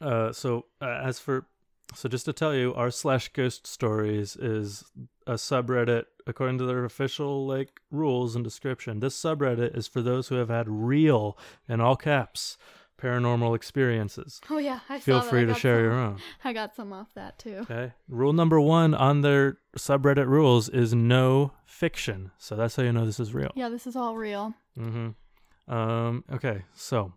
uh, 0.00 0.32
so 0.32 0.64
uh, 0.80 1.00
as 1.04 1.18
for, 1.18 1.46
so 1.94 2.08
just 2.08 2.24
to 2.26 2.32
tell 2.32 2.54
you, 2.54 2.74
r 2.74 2.90
slash 2.90 3.28
ghost 3.32 3.66
stories 3.66 4.36
is 4.36 4.84
a 5.26 5.34
subreddit 5.34 6.04
according 6.26 6.58
to 6.58 6.64
their 6.66 6.84
official 6.84 7.46
like 7.46 7.80
rules 7.90 8.34
and 8.34 8.44
description. 8.44 9.00
This 9.00 9.18
subreddit 9.20 9.76
is 9.76 9.86
for 9.86 10.02
those 10.02 10.28
who 10.28 10.34
have 10.36 10.48
had 10.48 10.68
real, 10.68 11.38
in 11.68 11.80
all 11.80 11.96
caps, 11.96 12.58
paranormal 13.00 13.54
experiences. 13.54 14.40
Oh 14.50 14.58
yeah, 14.58 14.80
I 14.88 14.98
Feel 14.98 15.18
saw 15.20 15.24
that. 15.24 15.30
free 15.30 15.42
I 15.42 15.46
to 15.46 15.54
share 15.54 15.76
some. 15.76 15.84
your 15.84 15.92
own. 15.92 16.18
I 16.44 16.52
got 16.52 16.74
some 16.74 16.92
off 16.92 17.12
that 17.14 17.38
too. 17.38 17.58
Okay. 17.62 17.92
Rule 18.08 18.32
number 18.32 18.60
one 18.60 18.94
on 18.94 19.20
their 19.22 19.58
subreddit 19.76 20.26
rules 20.26 20.68
is 20.68 20.94
no 20.94 21.52
fiction. 21.64 22.30
So 22.38 22.56
that's 22.56 22.76
how 22.76 22.82
you 22.82 22.92
know 22.92 23.04
this 23.06 23.20
is 23.20 23.32
real. 23.34 23.52
Yeah, 23.54 23.68
this 23.68 23.86
is 23.86 23.96
all 23.96 24.16
real. 24.16 24.54
Mm-hmm. 24.78 25.72
Um. 25.72 26.24
Okay. 26.32 26.62
So, 26.74 27.12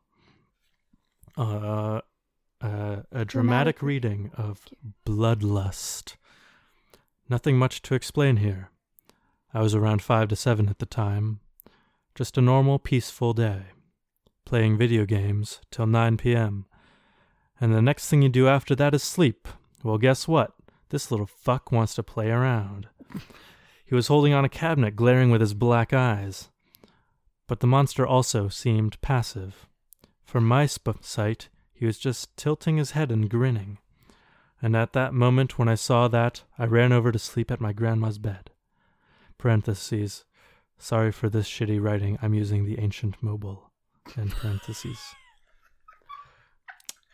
uh, 1.38 2.02
uh, 2.62 2.97
a 3.12 3.26
dramatic 3.26 3.82
reading 3.82 4.32
of 4.36 4.66
Bloodlust. 5.05 6.16
Nothing 7.30 7.57
much 7.57 7.82
to 7.84 7.95
explain 7.95 8.38
here. 8.38 8.72
I 9.53 9.62
was 9.62 9.74
around 9.74 10.01
five 10.01 10.28
to 10.30 10.36
seven 10.36 10.70
at 10.70 10.80
the 10.80 10.86
time. 10.86 11.39
Just 12.16 12.38
a 12.38 12.41
normal, 12.41 12.80
peaceful 12.80 13.34
day. 13.34 13.62
Playing 14.45 14.78
video 14.78 15.05
games 15.05 15.62
till 15.72 15.88
9 15.88 16.18
p.m. 16.18 16.66
And 17.62 17.74
the 17.74 17.82
next 17.82 18.10
thing 18.10 18.22
you 18.22 18.30
do 18.30 18.47
after 18.47 18.76
that 18.76 18.93
is 18.93 19.03
sleep. 19.03 19.47
Well, 19.84 19.97
guess 19.97 20.28
what? 20.28 20.53
This 20.89 21.12
little 21.12 21.28
fuck 21.28 21.72
wants 21.72 21.95
to 21.95 22.03
play 22.03 22.30
around. 22.30 22.88
He 23.89 23.95
was 23.95 24.05
holding 24.05 24.34
on 24.34 24.45
a 24.45 24.49
cabinet, 24.49 24.95
glaring 24.95 25.32
with 25.32 25.41
his 25.41 25.55
black 25.55 25.93
eyes. 25.93 26.49
But 27.47 27.60
the 27.60 27.66
monster 27.66 28.05
also 28.05 28.47
seemed 28.47 29.01
passive. 29.01 29.66
From 30.24 30.47
my 30.47 30.68
sp- 30.70 31.01
sight, 31.01 31.49
he 31.80 31.86
was 31.86 31.98
just 31.98 32.36
tilting 32.36 32.76
his 32.76 32.92
head 32.92 33.10
and 33.10 33.30
grinning. 33.30 33.78
And 34.62 34.76
at 34.76 34.92
that 34.92 35.14
moment 35.14 35.58
when 35.58 35.70
I 35.70 35.76
saw 35.76 36.10
that, 36.10 36.44
I 36.58 36.66
ran 36.66 36.92
over 36.92 37.10
to 37.10 37.18
sleep 37.18 37.50
at 37.50 37.62
my 37.62 37.72
grandma's 37.72 38.18
bed. 38.18 38.50
Parentheses. 39.38 40.26
Sorry 40.78 41.14
for 41.14 41.30
this 41.30 41.48
shitty 41.48 41.82
writing. 41.82 42.20
I'm 42.22 42.34
using 42.34 42.66
the 42.66 42.80
ancient 42.80 43.16
mobile. 43.24 43.72
End 44.18 44.32
parentheses. 44.32 45.00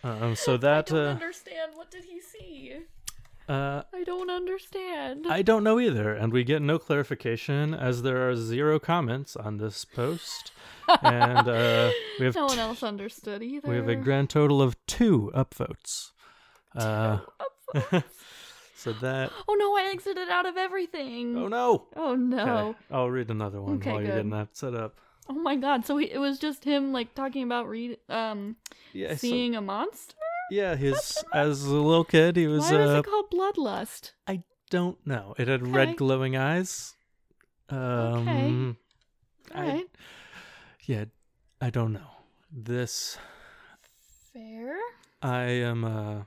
Um, 0.03 0.35
so 0.35 0.55
that 0.57 0.91
I 0.91 0.95
don't 0.95 0.99
uh, 0.99 1.09
understand. 1.09 1.71
What 1.73 1.89
did 1.89 2.03
he 2.03 2.21
see? 2.21 2.75
Uh, 3.47 3.83
I 3.93 4.03
don't 4.03 4.29
understand. 4.29 5.25
I 5.29 5.41
don't 5.41 5.63
know 5.63 5.79
either, 5.79 6.13
and 6.13 6.33
we 6.33 6.43
get 6.43 6.61
no 6.61 6.79
clarification 6.79 7.73
as 7.73 8.01
there 8.01 8.27
are 8.29 8.35
zero 8.35 8.79
comments 8.79 9.35
on 9.35 9.57
this 9.57 9.85
post, 9.85 10.51
and 11.01 11.47
uh, 11.47 11.91
we 12.19 12.25
have 12.25 12.35
no 12.35 12.45
one 12.45 12.59
else 12.59 12.81
understood 12.83 13.43
either. 13.43 13.69
we 13.69 13.75
have 13.75 13.89
a 13.89 13.95
grand 13.95 14.29
total 14.29 14.61
of 14.61 14.75
two 14.87 15.31
upvotes. 15.35 16.11
Two 16.73 16.79
Uh, 16.81 17.19
so 18.75 18.93
that 18.93 19.31
oh 19.47 19.55
no, 19.57 19.75
I 19.77 19.89
exited 19.91 20.29
out 20.29 20.45
of 20.45 20.57
everything. 20.57 21.37
oh 21.37 21.47
no. 21.47 21.85
Oh 21.95 22.15
no. 22.15 22.69
Okay, 22.69 22.77
I'll 22.91 23.09
read 23.09 23.29
another 23.29 23.61
one 23.61 23.75
Okay, 23.75 23.91
while 23.91 24.01
you're 24.01 24.11
getting 24.11 24.31
that 24.31 24.55
set 24.55 24.75
up. 24.75 24.99
Oh 25.29 25.33
my 25.33 25.55
god. 25.55 25.85
So 25.85 25.97
he, 25.97 26.11
it 26.11 26.19
was 26.19 26.37
just 26.37 26.63
him 26.63 26.91
like 26.93 27.15
talking 27.15 27.43
about 27.43 27.67
read 27.67 27.97
um 28.09 28.57
Yeah, 28.93 29.11
so- 29.11 29.17
seeing 29.17 29.55
a 29.55 29.61
monster? 29.61 30.15
Yeah. 30.51 30.75
His 30.75 31.23
as 31.33 31.63
a 31.63 31.73
little 31.75 32.03
kid, 32.03 32.35
he 32.35 32.47
was. 32.47 32.63
Why 32.71 32.77
was 32.77 32.89
uh, 32.91 32.99
it 32.99 33.05
called 33.05 33.31
bloodlust? 33.31 34.11
I 34.27 34.43
don't 34.69 34.97
know. 35.05 35.35
It 35.37 35.47
had 35.47 35.61
Okay. 35.61 35.71
red 35.71 35.97
glowing 35.97 36.35
eyes. 36.35 36.93
Um, 37.69 38.77
I- 39.53 39.57
Alright. 39.59 39.89
yeah, 40.85 41.05
I 41.61 41.69
don't 41.69 41.93
know. 41.93 42.09
This 42.51 43.17
Fair. 44.33 44.77
I 45.21 45.43
am 45.43 45.83
uh 45.83 46.21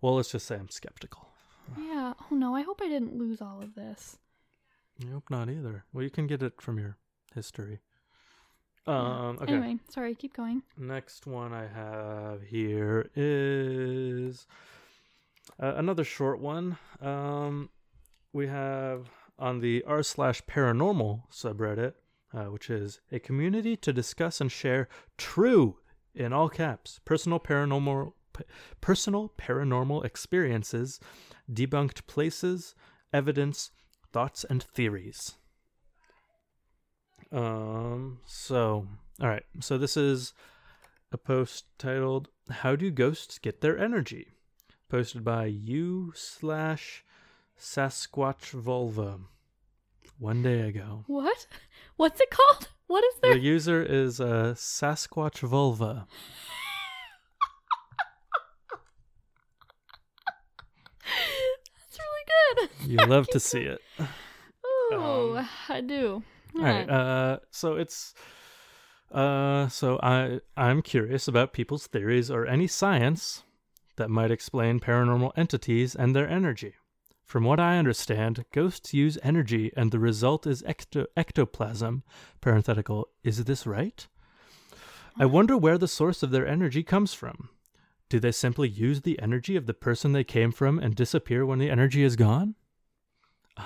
well, 0.00 0.14
let's 0.16 0.30
just 0.30 0.46
say 0.46 0.54
I'm 0.56 0.68
skeptical. 0.70 1.28
Yeah. 1.76 2.12
Oh 2.30 2.34
no, 2.36 2.54
I 2.54 2.62
hope 2.62 2.80
I 2.82 2.88
didn't 2.88 3.16
lose 3.18 3.40
all 3.42 3.60
of 3.62 3.74
this. 3.74 4.18
I 5.04 5.10
hope 5.10 5.30
not 5.30 5.48
either. 5.50 5.84
Well, 5.92 6.04
you 6.04 6.10
can 6.10 6.26
get 6.26 6.42
it 6.42 6.60
from 6.60 6.78
your 6.78 6.96
history. 7.34 7.80
Um 8.88 9.38
okay. 9.42 9.52
Anyway, 9.52 9.78
sorry, 9.90 10.14
keep 10.14 10.34
going. 10.34 10.62
Next 10.76 11.26
one 11.26 11.52
I 11.52 11.66
have 11.66 12.42
here 12.42 13.10
is 13.14 14.46
uh, 15.60 15.74
another 15.76 16.04
short 16.04 16.40
one. 16.40 16.78
Um, 17.00 17.70
we 18.32 18.46
have 18.46 19.10
on 19.38 19.60
the 19.60 19.84
r 19.86 20.02
slash 20.02 20.42
paranormal 20.42 21.22
subreddit, 21.30 21.94
uh, 22.32 22.44
which 22.44 22.70
is 22.70 23.00
a 23.12 23.18
community 23.18 23.76
to 23.76 23.92
discuss 23.92 24.40
and 24.40 24.50
share 24.50 24.88
true 25.16 25.76
in 26.14 26.32
all 26.32 26.48
caps 26.48 27.00
personal 27.04 27.38
paranormal 27.38 28.12
p- 28.36 28.44
personal 28.80 29.32
paranormal 29.38 30.04
experiences, 30.04 30.98
debunked 31.52 32.06
places, 32.06 32.74
evidence, 33.12 33.70
thoughts, 34.12 34.44
and 34.48 34.62
theories. 34.62 35.34
Um. 37.32 38.18
So, 38.26 38.86
all 39.20 39.28
right. 39.28 39.44
So 39.60 39.76
this 39.78 39.96
is 39.96 40.32
a 41.12 41.18
post 41.18 41.66
titled 41.78 42.28
"How 42.50 42.74
Do 42.76 42.90
Ghosts 42.90 43.38
Get 43.38 43.60
Their 43.60 43.78
Energy?" 43.78 44.28
posted 44.88 45.22
by 45.24 45.44
you 45.46 46.12
slash 46.14 47.04
Sasquatch 47.58 48.50
Vulva 48.52 49.18
one 50.18 50.42
day 50.42 50.60
ago. 50.62 51.04
What? 51.06 51.46
What's 51.96 52.20
it 52.20 52.30
called? 52.30 52.68
What 52.88 53.04
is 53.04 53.14
there? 53.20 53.34
The 53.34 53.40
user 53.40 53.82
is 53.82 54.18
uh, 54.18 54.54
Sasquatch 54.56 55.40
Vulva. 55.40 56.06
That's 61.04 61.98
really 61.98 62.68
good. 62.68 62.90
You 62.90 62.96
love 63.06 63.26
to 63.28 63.40
see 63.40 63.60
it. 63.60 63.80
Oh, 64.64 65.36
Um, 65.38 65.48
I 65.68 65.80
do. 65.82 66.22
All 66.56 66.62
right. 66.62 66.88
Uh, 66.88 67.38
so 67.50 67.74
it's 67.76 68.14
uh, 69.12 69.68
so 69.68 69.98
I 70.02 70.40
I'm 70.56 70.82
curious 70.82 71.28
about 71.28 71.52
people's 71.52 71.86
theories 71.86 72.30
or 72.30 72.46
any 72.46 72.66
science 72.66 73.42
that 73.96 74.10
might 74.10 74.30
explain 74.30 74.80
paranormal 74.80 75.32
entities 75.36 75.94
and 75.94 76.14
their 76.14 76.28
energy. 76.28 76.74
From 77.24 77.44
what 77.44 77.60
I 77.60 77.76
understand, 77.76 78.46
ghosts 78.52 78.94
use 78.94 79.18
energy, 79.22 79.70
and 79.76 79.92
the 79.92 79.98
result 79.98 80.46
is 80.46 80.62
ecto- 80.62 81.06
ectoplasm. 81.14 82.02
Parenthetical. 82.40 83.08
Is 83.22 83.44
this 83.44 83.66
right? 83.66 84.06
I 85.18 85.26
wonder 85.26 85.56
where 85.56 85.76
the 85.76 85.88
source 85.88 86.22
of 86.22 86.30
their 86.30 86.46
energy 86.46 86.82
comes 86.82 87.12
from. 87.12 87.50
Do 88.08 88.18
they 88.18 88.32
simply 88.32 88.68
use 88.68 89.02
the 89.02 89.20
energy 89.20 89.56
of 89.56 89.66
the 89.66 89.74
person 89.74 90.12
they 90.12 90.24
came 90.24 90.52
from 90.52 90.78
and 90.78 90.94
disappear 90.94 91.44
when 91.44 91.58
the 91.58 91.70
energy 91.70 92.02
is 92.02 92.16
gone? 92.16 92.54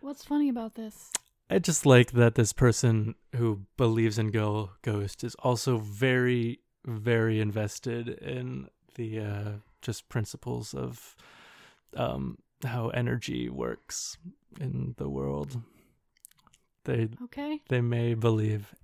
What's 0.00 0.24
funny 0.24 0.48
about 0.48 0.74
this? 0.74 1.12
I 1.50 1.58
just 1.58 1.84
like 1.84 2.12
that 2.12 2.36
this 2.36 2.52
person 2.52 3.16
who 3.34 3.62
believes 3.76 4.18
in 4.18 4.30
go 4.30 4.70
ghost 4.82 5.24
is 5.24 5.34
also 5.40 5.78
very, 5.78 6.60
very 6.86 7.40
invested 7.40 8.08
in 8.08 8.68
the 8.94 9.18
uh, 9.20 9.50
just 9.82 10.08
principles 10.08 10.74
of 10.74 11.16
um, 11.96 12.38
how 12.64 12.90
energy 12.90 13.48
works 13.48 14.16
in 14.60 14.94
the 14.96 15.08
world. 15.08 15.60
They 16.84 17.08
Okay. 17.24 17.60
they 17.68 17.80
may 17.80 18.14
believe 18.14 18.74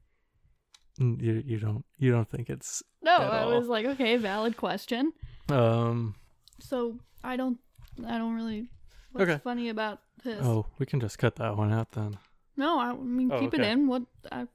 you 0.98 1.42
you 1.46 1.58
don't 1.58 1.84
you 1.98 2.10
don't 2.10 2.28
think 2.28 2.50
it's 2.50 2.82
No, 3.02 3.16
I 3.16 3.42
all. 3.44 3.58
was 3.58 3.68
like, 3.68 3.86
okay, 3.86 4.16
valid 4.16 4.56
question. 4.56 5.12
um 5.48 6.14
So 6.58 6.98
I 7.22 7.36
don't, 7.36 7.58
I 8.06 8.18
don't 8.18 8.34
really. 8.34 8.68
What's 9.12 9.30
Okay. 9.30 9.40
funny 9.42 9.68
about 9.70 10.00
this? 10.24 10.40
oh 10.44 10.66
we 10.78 10.84
can 10.86 11.00
just 11.00 11.18
cut 11.18 11.36
that 11.36 11.56
one 11.56 11.72
out 11.72 11.92
then 11.92 12.18
No, 12.56 12.78
I 12.78 12.94
mean 12.94 13.30
Oh, 13.32 13.38
keep 13.40 13.54
it 13.54 13.60
in. 13.60 13.86
What? 13.86 14.02
I, 14.32 14.46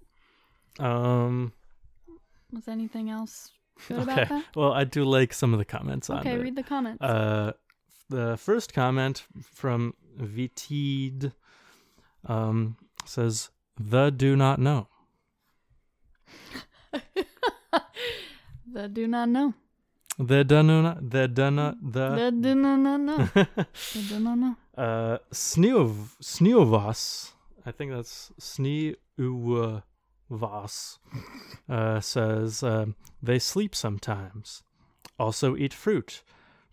um 0.80 1.54
was 2.52 2.68
anything 2.68 3.10
else 3.10 3.52
good 3.88 4.00
about 4.04 4.28
that? 4.30 4.46
well 4.56 4.74
I 4.74 4.84
do 4.84 5.04
like 5.04 5.34
some 5.34 5.54
of 5.54 5.60
the 5.60 5.66
comments 5.66 6.10
on 6.10 6.20
Okay, 6.20 6.34
it. 6.36 6.42
read 6.42 6.56
the 6.56 6.64
comments. 6.64 7.02
Uh, 7.02 7.52
the 8.10 8.38
first 8.38 8.74
comment 8.74 9.24
from 9.44 9.94
Vitid 10.20 11.32
um, 12.26 12.76
says, 13.06 13.50
"The 13.80 14.10
do 14.12 14.36
not 14.36 14.60
know." 14.60 14.88
the 18.72 18.88
do 18.88 19.08
not 19.08 19.30
know. 19.30 19.54
The 20.20 20.44
do 20.44 20.62
not. 20.64 21.02
Know. 21.02 21.10
The 21.10 21.28
do 21.28 21.52
not. 21.52 21.76
The 21.82 22.10
The. 22.10 22.32
do 22.32 22.56
not 22.56 22.78
know. 22.78 22.98
know. 22.98 23.28
The 23.94 24.02
do 24.10 24.20
not 24.20 24.38
know. 24.38 24.56
uh, 24.78 25.18
Sneov 25.34 25.94
Sneovas. 26.22 27.32
I 27.66 27.72
think 27.72 27.92
that's 27.92 28.32
Sneuvas. 28.40 28.98
Uh, 31.70 32.00
says 32.00 32.64
um, 32.64 32.96
they 33.22 33.40
sleep 33.40 33.76
sometimes. 33.76 34.64
Also 35.20 35.56
eat 35.56 35.74
fruit. 35.74 36.24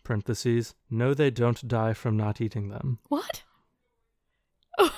Parentheses. 0.04 0.74
No, 0.90 1.12
they 1.12 1.30
don't 1.30 1.66
die 1.68 1.92
from 1.92 2.16
not 2.16 2.40
eating 2.40 2.68
them. 2.68 2.98
What? 3.08 3.42
okay. 4.80 4.90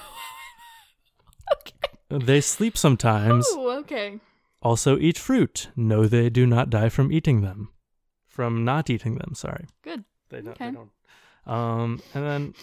They 2.09 2.41
sleep 2.41 2.77
sometimes. 2.77 3.49
Ooh, 3.53 3.71
okay. 3.81 4.21
Also 4.63 4.99
eat 4.99 5.19
fruit. 5.19 5.69
No, 5.75 6.07
they 6.07 6.31
do 6.31 6.47
not 6.47 6.71
die 6.71 6.91
from 6.91 7.11
eating 7.11 7.41
them. 7.41 7.71
From 8.29 8.65
not 8.65 8.89
eating 8.89 9.17
them, 9.17 9.35
sorry. 9.35 9.67
Good. 9.83 10.05
They 10.29 10.43
don't. 10.43 10.53
Okay. 10.53 10.67
They 10.67 10.77
don't. 10.77 10.91
Um, 11.47 12.01
and 12.15 12.25
then 12.25 12.55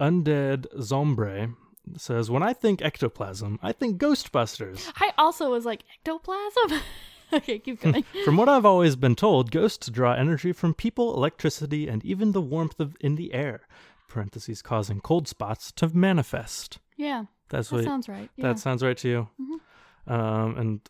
Undead 0.00 0.66
Zombre 0.78 1.54
says, 1.96 2.30
"When 2.30 2.42
I 2.42 2.52
think 2.52 2.82
ectoplasm, 2.82 3.58
I 3.62 3.72
think 3.72 4.00
Ghostbusters. 4.00 4.90
I 4.96 5.12
also 5.18 5.50
was 5.50 5.64
like 5.64 5.84
ectoplasm. 5.98 6.80
okay, 7.32 7.58
keep 7.58 7.80
going. 7.80 8.04
From 8.24 8.36
what 8.36 8.48
I've 8.48 8.66
always 8.66 8.96
been 8.96 9.14
told, 9.16 9.50
ghosts 9.50 9.88
draw 9.88 10.12
energy 10.14 10.52
from 10.52 10.74
people, 10.74 11.14
electricity, 11.14 11.88
and 11.88 12.04
even 12.04 12.32
the 12.32 12.40
warmth 12.40 12.80
of 12.80 12.96
in 13.00 13.16
the 13.16 13.32
air. 13.32 13.62
Parentheses 14.08 14.60
causing 14.62 15.00
cold 15.00 15.28
spots 15.28 15.70
to 15.72 15.88
manifest. 15.94 16.78
Yeah, 16.96 17.26
That's 17.48 17.68
that 17.70 17.76
what. 17.76 17.84
sounds 17.84 18.08
right. 18.08 18.28
Yeah. 18.36 18.48
That 18.48 18.58
sounds 18.58 18.82
right 18.82 18.96
to 18.98 19.08
you. 19.08 19.28
Mhm. 19.40 20.12
Um, 20.12 20.56
and 20.58 20.80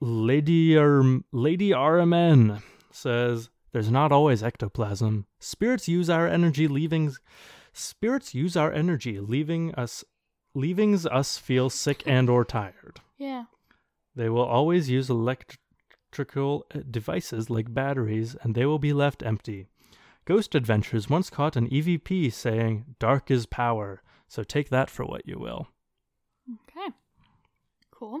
Lady 0.00 0.76
R- 0.76 1.20
Lady 1.32 1.70
RMN 1.70 2.62
says 2.90 3.50
there's 3.72 3.90
not 3.90 4.12
always 4.12 4.42
ectoplasm. 4.42 5.26
Spirits 5.38 5.88
use 5.88 6.10
our 6.10 6.26
energy, 6.26 6.68
leaving 6.68 7.12
spirits 7.72 8.34
use 8.34 8.56
our 8.56 8.72
energy, 8.72 9.20
leaving 9.20 9.74
us 9.74 10.04
leavings 10.54 11.06
us 11.06 11.38
feel 11.38 11.70
sick 11.70 12.02
and 12.06 12.28
or 12.28 12.44
tired. 12.44 13.00
yeah. 13.18 13.44
They 14.16 14.28
will 14.28 14.44
always 14.44 14.90
use 14.90 15.08
electrical 15.08 16.66
uh, 16.74 16.80
devices 16.90 17.48
like 17.48 17.72
batteries, 17.72 18.34
and 18.42 18.54
they 18.54 18.66
will 18.66 18.80
be 18.80 18.92
left 18.92 19.22
empty. 19.22 19.68
Ghost 20.24 20.54
Adventures 20.56 21.08
once 21.08 21.30
caught 21.30 21.56
an 21.56 21.68
EVP 21.68 22.32
saying, 22.32 22.96
"Dark 22.98 23.30
is 23.30 23.46
power." 23.46 24.02
So 24.28 24.42
take 24.42 24.68
that 24.70 24.90
for 24.90 25.04
what 25.04 25.26
you 25.26 25.38
will. 25.38 25.68
Okay. 26.68 26.88
Cool. 27.92 28.20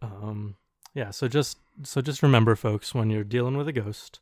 Um, 0.00 0.56
yeah. 0.94 1.10
So 1.10 1.28
just 1.28 1.58
so 1.82 2.00
just 2.00 2.22
remember, 2.22 2.56
folks, 2.56 2.94
when 2.94 3.10
you're 3.10 3.24
dealing 3.24 3.56
with 3.56 3.68
a 3.68 3.72
ghost, 3.72 4.20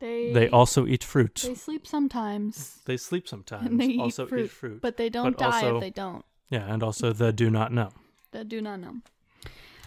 They 0.00 0.32
they 0.32 0.48
also 0.48 0.86
eat 0.86 1.02
fruit. 1.04 1.34
they 1.44 1.54
sleep 1.54 1.86
sometimes, 1.86 2.80
They 2.84 2.96
sleep 2.96 3.26
sometimes. 3.26 3.66
And 3.66 3.80
they 3.80 3.86
eat 3.86 4.00
also 4.00 4.26
fruit, 4.26 4.44
eat 4.44 4.50
fruit. 4.50 4.80
but 4.80 4.96
they 4.96 5.08
don't 5.08 5.36
But 5.36 5.38
die 5.38 5.46
also- 5.64 5.76
if 5.76 5.80
they 5.80 5.90
don't. 5.90 6.24
yeah, 6.50 6.72
and 6.72 6.82
also 6.82 7.12
the 7.12 7.32
do 7.32 7.50
not 7.50 7.72
know. 7.72 7.90
That 8.32 8.48
do 8.48 8.60
not 8.60 8.78
know. 8.80 8.94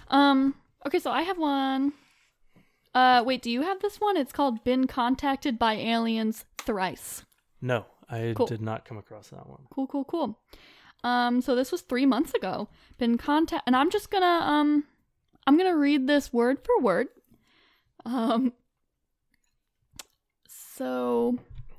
Um. 0.10 0.56
Okay, 0.86 1.00
so 1.00 1.12
I 1.12 1.22
have 1.22 1.38
one. 1.38 1.94
Uh, 2.94 3.24
wait. 3.26 3.42
Do 3.42 3.50
you 3.52 3.62
have 3.62 3.80
this 3.82 4.02
one? 4.02 4.18
It's 4.18 4.34
called 4.34 4.64
"Been 4.64 4.88
Contacted 4.88 5.58
by 5.58 5.76
Aliens 5.76 6.44
Thrice." 6.58 7.24
No, 7.62 7.86
I 8.10 8.34
Cool. 8.36 8.48
did 8.48 8.62
not 8.62 8.84
come 8.84 8.98
across 8.98 9.30
that 9.30 9.48
one. 9.48 9.62
Cool, 9.70 9.88
cool, 9.88 10.04
cool. 10.04 10.40
Um, 11.04 11.42
so 11.42 11.56
this 11.56 11.72
was 11.72 11.82
three 11.82 12.06
months 12.06 12.34
ago. 12.34 12.68
Been 12.98 13.18
contact, 13.18 13.64
and 13.68 13.76
I'm 13.76 13.90
just 13.90 14.10
gonna 14.12 14.26
um, 14.26 14.84
I'm 15.48 15.56
gonna 15.58 15.78
read 15.78 16.08
this 16.08 16.34
word 16.34 16.58
for 16.66 16.80
word. 16.84 17.08
Um. 18.06 18.54
So, 20.82 21.38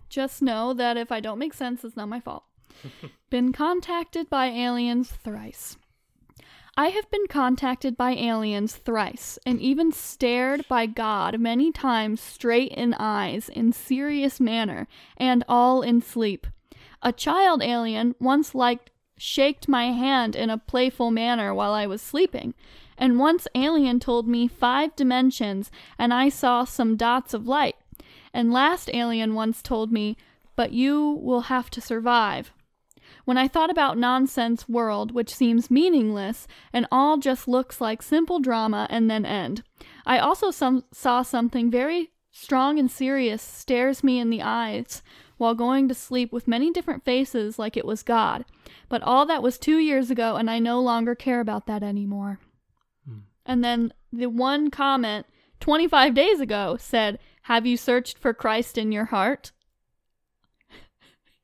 just 0.08 0.42
know 0.42 0.72
that 0.74 0.96
if 0.96 1.10
I 1.10 1.18
don't 1.18 1.40
make 1.40 1.54
sense, 1.54 1.82
it's 1.82 1.96
not 1.96 2.08
my 2.08 2.20
fault. 2.20 2.44
been 3.30 3.52
contacted 3.52 4.30
by 4.30 4.46
aliens 4.46 5.10
thrice. 5.10 5.76
I 6.76 6.90
have 6.90 7.10
been 7.10 7.26
contacted 7.26 7.96
by 7.96 8.12
aliens 8.12 8.76
thrice, 8.76 9.40
and 9.44 9.60
even 9.60 9.90
stared 9.90 10.68
by 10.68 10.86
God 10.86 11.40
many 11.40 11.72
times 11.72 12.20
straight 12.20 12.70
in 12.70 12.94
eyes 12.94 13.48
in 13.48 13.72
serious 13.72 14.38
manner, 14.38 14.86
and 15.16 15.42
all 15.48 15.82
in 15.82 16.00
sleep. 16.00 16.46
A 17.02 17.10
child 17.10 17.60
alien 17.60 18.14
once 18.20 18.54
liked 18.54 18.92
shaked 19.18 19.66
my 19.66 19.86
hand 19.86 20.36
in 20.36 20.48
a 20.48 20.58
playful 20.58 21.10
manner 21.10 21.52
while 21.52 21.72
I 21.72 21.88
was 21.88 22.00
sleeping, 22.00 22.54
And 22.96 23.18
once 23.18 23.48
Alien 23.56 23.98
told 23.98 24.28
me 24.28 24.46
five 24.46 24.94
dimensions 24.94 25.72
and 25.98 26.14
I 26.14 26.28
saw 26.28 26.62
some 26.62 26.96
dots 26.96 27.34
of 27.34 27.48
light. 27.48 27.74
And 28.34 28.52
last 28.52 28.90
Alien 28.92 29.34
once 29.34 29.62
told 29.62 29.92
me, 29.92 30.16
but 30.56 30.72
you 30.72 31.18
will 31.22 31.42
have 31.42 31.70
to 31.70 31.80
survive. 31.80 32.52
When 33.24 33.38
I 33.38 33.48
thought 33.48 33.70
about 33.70 33.98
nonsense 33.98 34.68
world, 34.68 35.12
which 35.12 35.34
seems 35.34 35.70
meaningless 35.70 36.46
and 36.72 36.86
all 36.90 37.18
just 37.18 37.46
looks 37.46 37.80
like 37.80 38.02
simple 38.02 38.40
drama 38.40 38.86
and 38.90 39.10
then 39.10 39.24
end, 39.24 39.62
I 40.06 40.18
also 40.18 40.50
some, 40.50 40.84
saw 40.92 41.22
something 41.22 41.70
very 41.70 42.10
strong 42.30 42.78
and 42.78 42.90
serious 42.90 43.42
stares 43.42 44.02
me 44.02 44.18
in 44.18 44.30
the 44.30 44.42
eyes 44.42 45.02
while 45.36 45.54
going 45.54 45.88
to 45.88 45.94
sleep 45.94 46.32
with 46.32 46.48
many 46.48 46.70
different 46.70 47.04
faces 47.04 47.58
like 47.58 47.76
it 47.76 47.84
was 47.84 48.02
God. 48.02 48.44
But 48.88 49.02
all 49.02 49.26
that 49.26 49.42
was 49.42 49.58
two 49.58 49.78
years 49.78 50.10
ago, 50.10 50.36
and 50.36 50.50
I 50.50 50.58
no 50.58 50.80
longer 50.80 51.14
care 51.14 51.40
about 51.40 51.66
that 51.66 51.82
anymore. 51.82 52.38
Hmm. 53.06 53.18
And 53.44 53.64
then 53.64 53.92
the 54.12 54.26
one 54.26 54.70
comment 54.70 55.26
25 55.60 56.14
days 56.14 56.40
ago 56.40 56.76
said, 56.78 57.18
Have 57.42 57.66
you 57.66 57.76
searched 57.76 58.18
for 58.18 58.32
Christ 58.32 58.78
in 58.78 58.92
your 58.92 59.06
heart? 59.06 59.52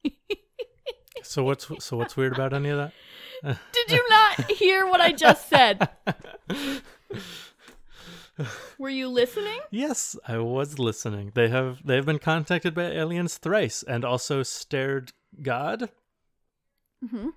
So 1.23 1.43
what's 1.45 1.69
so 1.85 1.97
what's 1.97 2.17
weird 2.17 2.33
about 2.33 2.53
any 2.55 2.69
of 2.71 2.79
that? 2.79 2.93
Did 3.73 3.91
you 3.91 4.05
not 4.09 4.51
hear 4.53 4.87
what 4.87 5.01
I 5.01 5.13
just 5.13 5.49
said? 5.49 5.89
Were 8.79 8.89
you 8.89 9.09
listening? 9.09 9.59
Yes, 9.71 10.17
I 10.27 10.39
was 10.39 10.79
listening. 10.79 11.33
They 11.35 11.49
have 11.49 11.85
they 11.85 11.97
have 11.97 12.07
been 12.07 12.21
contacted 12.21 12.75
by 12.75 12.85
aliens 12.85 13.37
thrice 13.37 13.83
and 13.83 14.05
also 14.05 14.43
stared 14.43 15.13
God. 15.43 15.91
hmm 17.07 17.31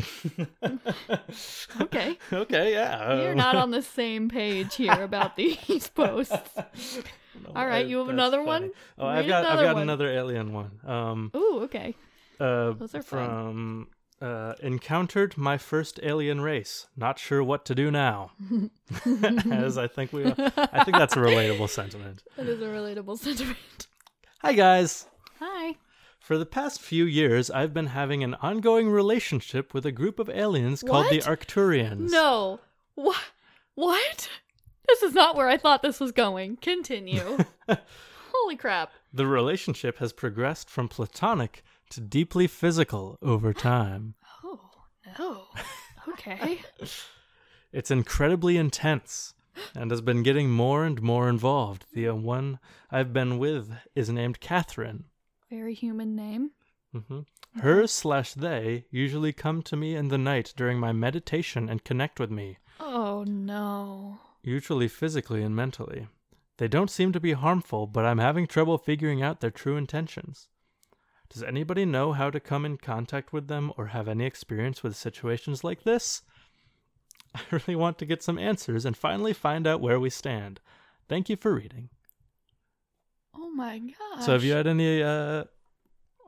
Okay. 1.80 2.18
okay, 2.32 2.72
yeah. 2.72 3.20
You're 3.22 3.32
um, 3.32 3.36
not 3.38 3.56
on 3.56 3.70
the 3.78 3.82
same 3.82 4.28
page 4.28 4.74
here 4.76 5.02
about 5.02 5.36
these 5.36 5.88
posts. 5.94 6.34
no, 6.56 7.52
All 7.54 7.66
right, 7.66 7.84
I- 7.84 7.88
you 7.88 7.98
have 7.98 8.08
another 8.08 8.38
funny. 8.38 8.46
one? 8.68 8.70
Oh, 8.98 9.06
I've 9.06 9.20
Read 9.24 9.28
got 9.28 9.44
I've 9.44 9.52
another 9.52 9.64
got 9.66 9.74
one. 9.74 9.82
another 9.82 10.08
alien 10.10 10.52
one. 10.52 10.70
Um, 10.86 11.30
Ooh, 11.36 11.60
okay. 11.64 11.94
uh, 12.40 12.72
Those 12.72 12.94
are 12.94 13.02
fun. 13.02 13.28
from 13.28 13.88
uh, 14.20 14.54
encountered 14.62 15.36
my 15.38 15.56
first 15.56 15.98
alien 16.02 16.40
race. 16.40 16.86
Not 16.96 17.18
sure 17.18 17.42
what 17.42 17.64
to 17.66 17.74
do 17.74 17.90
now. 17.90 18.32
As 19.50 19.78
I 19.78 19.86
think 19.86 20.12
we, 20.12 20.26
I 20.26 20.84
think 20.84 20.96
that's 20.98 21.16
a 21.16 21.20
relatable 21.20 21.70
sentiment. 21.70 22.22
That 22.36 22.46
is 22.46 22.60
a 22.60 22.66
relatable 22.66 23.18
sentiment. 23.18 23.86
Hi 24.42 24.52
guys. 24.52 25.06
Hi. 25.38 25.76
For 26.30 26.38
the 26.38 26.46
past 26.46 26.80
few 26.80 27.06
years, 27.06 27.50
I've 27.50 27.74
been 27.74 27.88
having 27.88 28.22
an 28.22 28.34
ongoing 28.34 28.88
relationship 28.88 29.74
with 29.74 29.84
a 29.84 29.90
group 29.90 30.20
of 30.20 30.30
aliens 30.30 30.80
called 30.80 31.10
the 31.10 31.18
Arcturians. 31.22 32.12
No. 32.12 32.60
What? 32.94 33.20
What? 33.74 34.28
This 34.86 35.02
is 35.02 35.12
not 35.12 35.34
where 35.34 35.48
I 35.48 35.56
thought 35.56 35.82
this 35.82 35.98
was 35.98 36.12
going. 36.12 36.58
Continue. 36.58 37.36
Holy 38.32 38.54
crap. 38.54 38.92
The 39.12 39.26
relationship 39.26 39.98
has 39.98 40.12
progressed 40.12 40.70
from 40.70 40.86
platonic 40.86 41.64
to 41.90 42.00
deeply 42.00 42.46
physical 42.46 43.18
over 43.20 43.52
time. 43.52 44.14
Oh, 44.44 44.70
no. 45.18 45.46
Okay. 46.10 46.60
It's 47.72 47.90
incredibly 47.90 48.56
intense 48.56 49.34
and 49.74 49.90
has 49.90 50.00
been 50.00 50.22
getting 50.22 50.50
more 50.50 50.84
and 50.84 51.02
more 51.02 51.28
involved. 51.28 51.86
The 51.92 52.08
one 52.10 52.60
I've 52.88 53.12
been 53.12 53.38
with 53.38 53.72
is 53.96 54.10
named 54.10 54.38
Catherine. 54.38 55.06
Very 55.50 55.74
human 55.74 56.14
name. 56.14 56.52
Mm-hmm. 56.94 57.20
Her 57.60 57.86
slash 57.86 58.34
they 58.34 58.84
usually 58.90 59.32
come 59.32 59.62
to 59.62 59.76
me 59.76 59.96
in 59.96 60.08
the 60.08 60.18
night 60.18 60.52
during 60.56 60.78
my 60.78 60.92
meditation 60.92 61.68
and 61.68 61.84
connect 61.84 62.20
with 62.20 62.30
me, 62.30 62.58
Oh, 62.78 63.24
no. 63.24 64.18
usually 64.42 64.88
physically 64.88 65.42
and 65.42 65.54
mentally. 65.54 66.06
They 66.58 66.68
don't 66.68 66.90
seem 66.90 67.12
to 67.12 67.20
be 67.20 67.32
harmful, 67.32 67.86
but 67.86 68.04
I'm 68.04 68.18
having 68.18 68.46
trouble 68.46 68.78
figuring 68.78 69.22
out 69.22 69.40
their 69.40 69.50
true 69.50 69.76
intentions. 69.76 70.48
Does 71.28 71.42
anybody 71.42 71.84
know 71.84 72.12
how 72.12 72.30
to 72.30 72.40
come 72.40 72.64
in 72.64 72.76
contact 72.76 73.32
with 73.32 73.48
them 73.48 73.72
or 73.76 73.86
have 73.86 74.08
any 74.08 74.26
experience 74.26 74.82
with 74.82 74.96
situations 74.96 75.64
like 75.64 75.84
this? 75.84 76.22
I 77.34 77.40
really 77.50 77.76
want 77.76 77.98
to 77.98 78.06
get 78.06 78.22
some 78.22 78.38
answers 78.38 78.84
and 78.84 78.96
finally 78.96 79.32
find 79.32 79.66
out 79.66 79.80
where 79.80 80.00
we 80.00 80.10
stand. 80.10 80.60
Thank 81.08 81.28
you 81.28 81.36
for 81.36 81.54
reading. 81.54 81.88
Oh, 83.50 83.54
my 83.54 83.78
gosh. 83.78 84.24
So, 84.26 84.32
have 84.32 84.44
you 84.44 84.52
had 84.52 84.66
any? 84.66 85.02
Uh, 85.02 85.44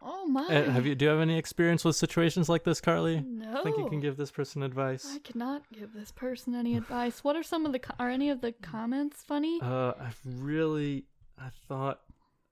Oh, 0.05 0.27
my. 0.27 0.43
uh, 0.47 0.71
have 0.71 0.85
you? 0.85 0.97
Do 0.97 1.05
you 1.05 1.11
have 1.11 1.21
any 1.21 1.39
experience 1.39 1.85
with 1.85 1.95
situations 1.95 2.49
like 2.49 2.65
this, 2.65 2.81
Carly? 2.81 3.21
No. 3.25 3.63
Think 3.63 3.79
you 3.79 3.89
can 3.89 4.01
give 4.01 4.17
this 4.17 4.33
person 4.33 4.63
advice? 4.65 5.07
I 5.15 5.21
cannot 5.21 5.63
give 5.73 5.93
this 5.93 6.11
person 6.11 6.57
any 6.57 6.77
advice. 6.77 7.23
What 7.23 7.37
are 7.37 7.45
some 7.45 7.65
of 7.65 7.73
the 7.73 7.81
are 8.01 8.11
any 8.11 8.29
of 8.31 8.41
the 8.41 8.51
comments 8.51 9.23
funny? 9.23 9.61
Uh, 9.63 9.93
I 10.01 10.11
really, 10.25 11.05
I 11.39 11.51
thought 11.69 12.01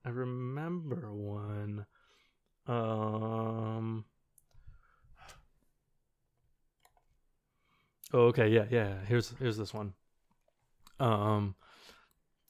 I 0.04 0.10
remember 0.10 1.12
one. 1.12 1.86
Um. 2.68 4.04
Oh, 8.12 8.26
okay, 8.26 8.48
yeah, 8.48 8.66
yeah. 8.70 8.98
Here's 9.06 9.34
here's 9.40 9.56
this 9.56 9.74
one. 9.74 9.94
Um, 11.00 11.56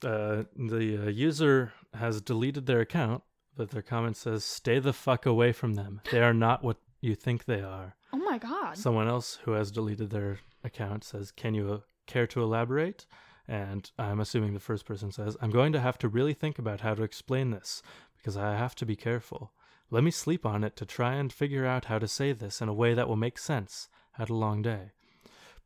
uh, 0.05 0.45
the 0.57 1.05
uh, 1.07 1.09
user 1.09 1.73
has 1.95 2.21
deleted 2.21 2.67
their 2.67 2.81
account, 2.81 3.23
but 3.57 3.71
their 3.71 3.83
comment 3.83 4.17
says, 4.17 4.45
"Stay 4.45 4.79
the 4.79 4.93
fuck 4.93 5.27
away 5.27 5.53
from 5.53 5.75
them. 5.75 6.01
They 6.11 6.23
are 6.23 6.35
not 6.35 6.63
what 6.63 6.79
you 7.01 7.15
think 7.15 7.45
they 7.45 7.61
are." 7.61 7.97
oh 8.13 8.19
my 8.19 8.39
god. 8.39 8.77
Someone 8.77 9.09
else 9.09 9.39
who 9.45 9.53
has 9.53 9.71
deleted 9.71 10.11
their 10.11 10.41
account 10.65 11.05
says, 11.05 11.31
"Can 11.31 11.55
you 11.55 11.73
uh, 11.73 11.79
care 12.07 12.27
to 12.29 12.43
elaborate?" 12.43 13.07
And 13.49 13.91
I'm 13.99 14.21
assuming 14.21 14.55
the 14.55 14.61
first 14.61 14.85
person 14.85 15.11
says, 15.11 15.37
"I'm 15.41 15.51
going 15.51 15.73
to 15.73 15.81
have 15.81 15.99
to 15.99 16.09
really 16.09 16.35
think 16.35 16.59
about 16.59 16.81
how 16.81 16.95
to 16.95 17.03
explain 17.03 17.51
this 17.51 17.83
because 18.17 18.37
I 18.37 18.57
have 18.57 18.75
to 18.77 18.87
be 18.87 18.97
careful. 18.97 19.53
Let 19.91 20.05
me 20.05 20.13
sleep 20.13 20.47
on 20.47 20.63
it 20.63 20.77
to 20.77 20.87
try 20.87 21.15
and 21.15 21.33
figure 21.33 21.67
out 21.67 21.87
how 21.87 21.99
to 21.99 22.07
say 22.07 22.33
this 22.33 22.61
in 22.61 22.69
a 22.69 22.75
way 22.75 22.95
that 22.95 23.09
will 23.09 23.17
make 23.17 23.39
sense. 23.39 23.89
Had 24.13 24.31
a 24.31 24.35
long 24.35 24.63
day." 24.63 24.93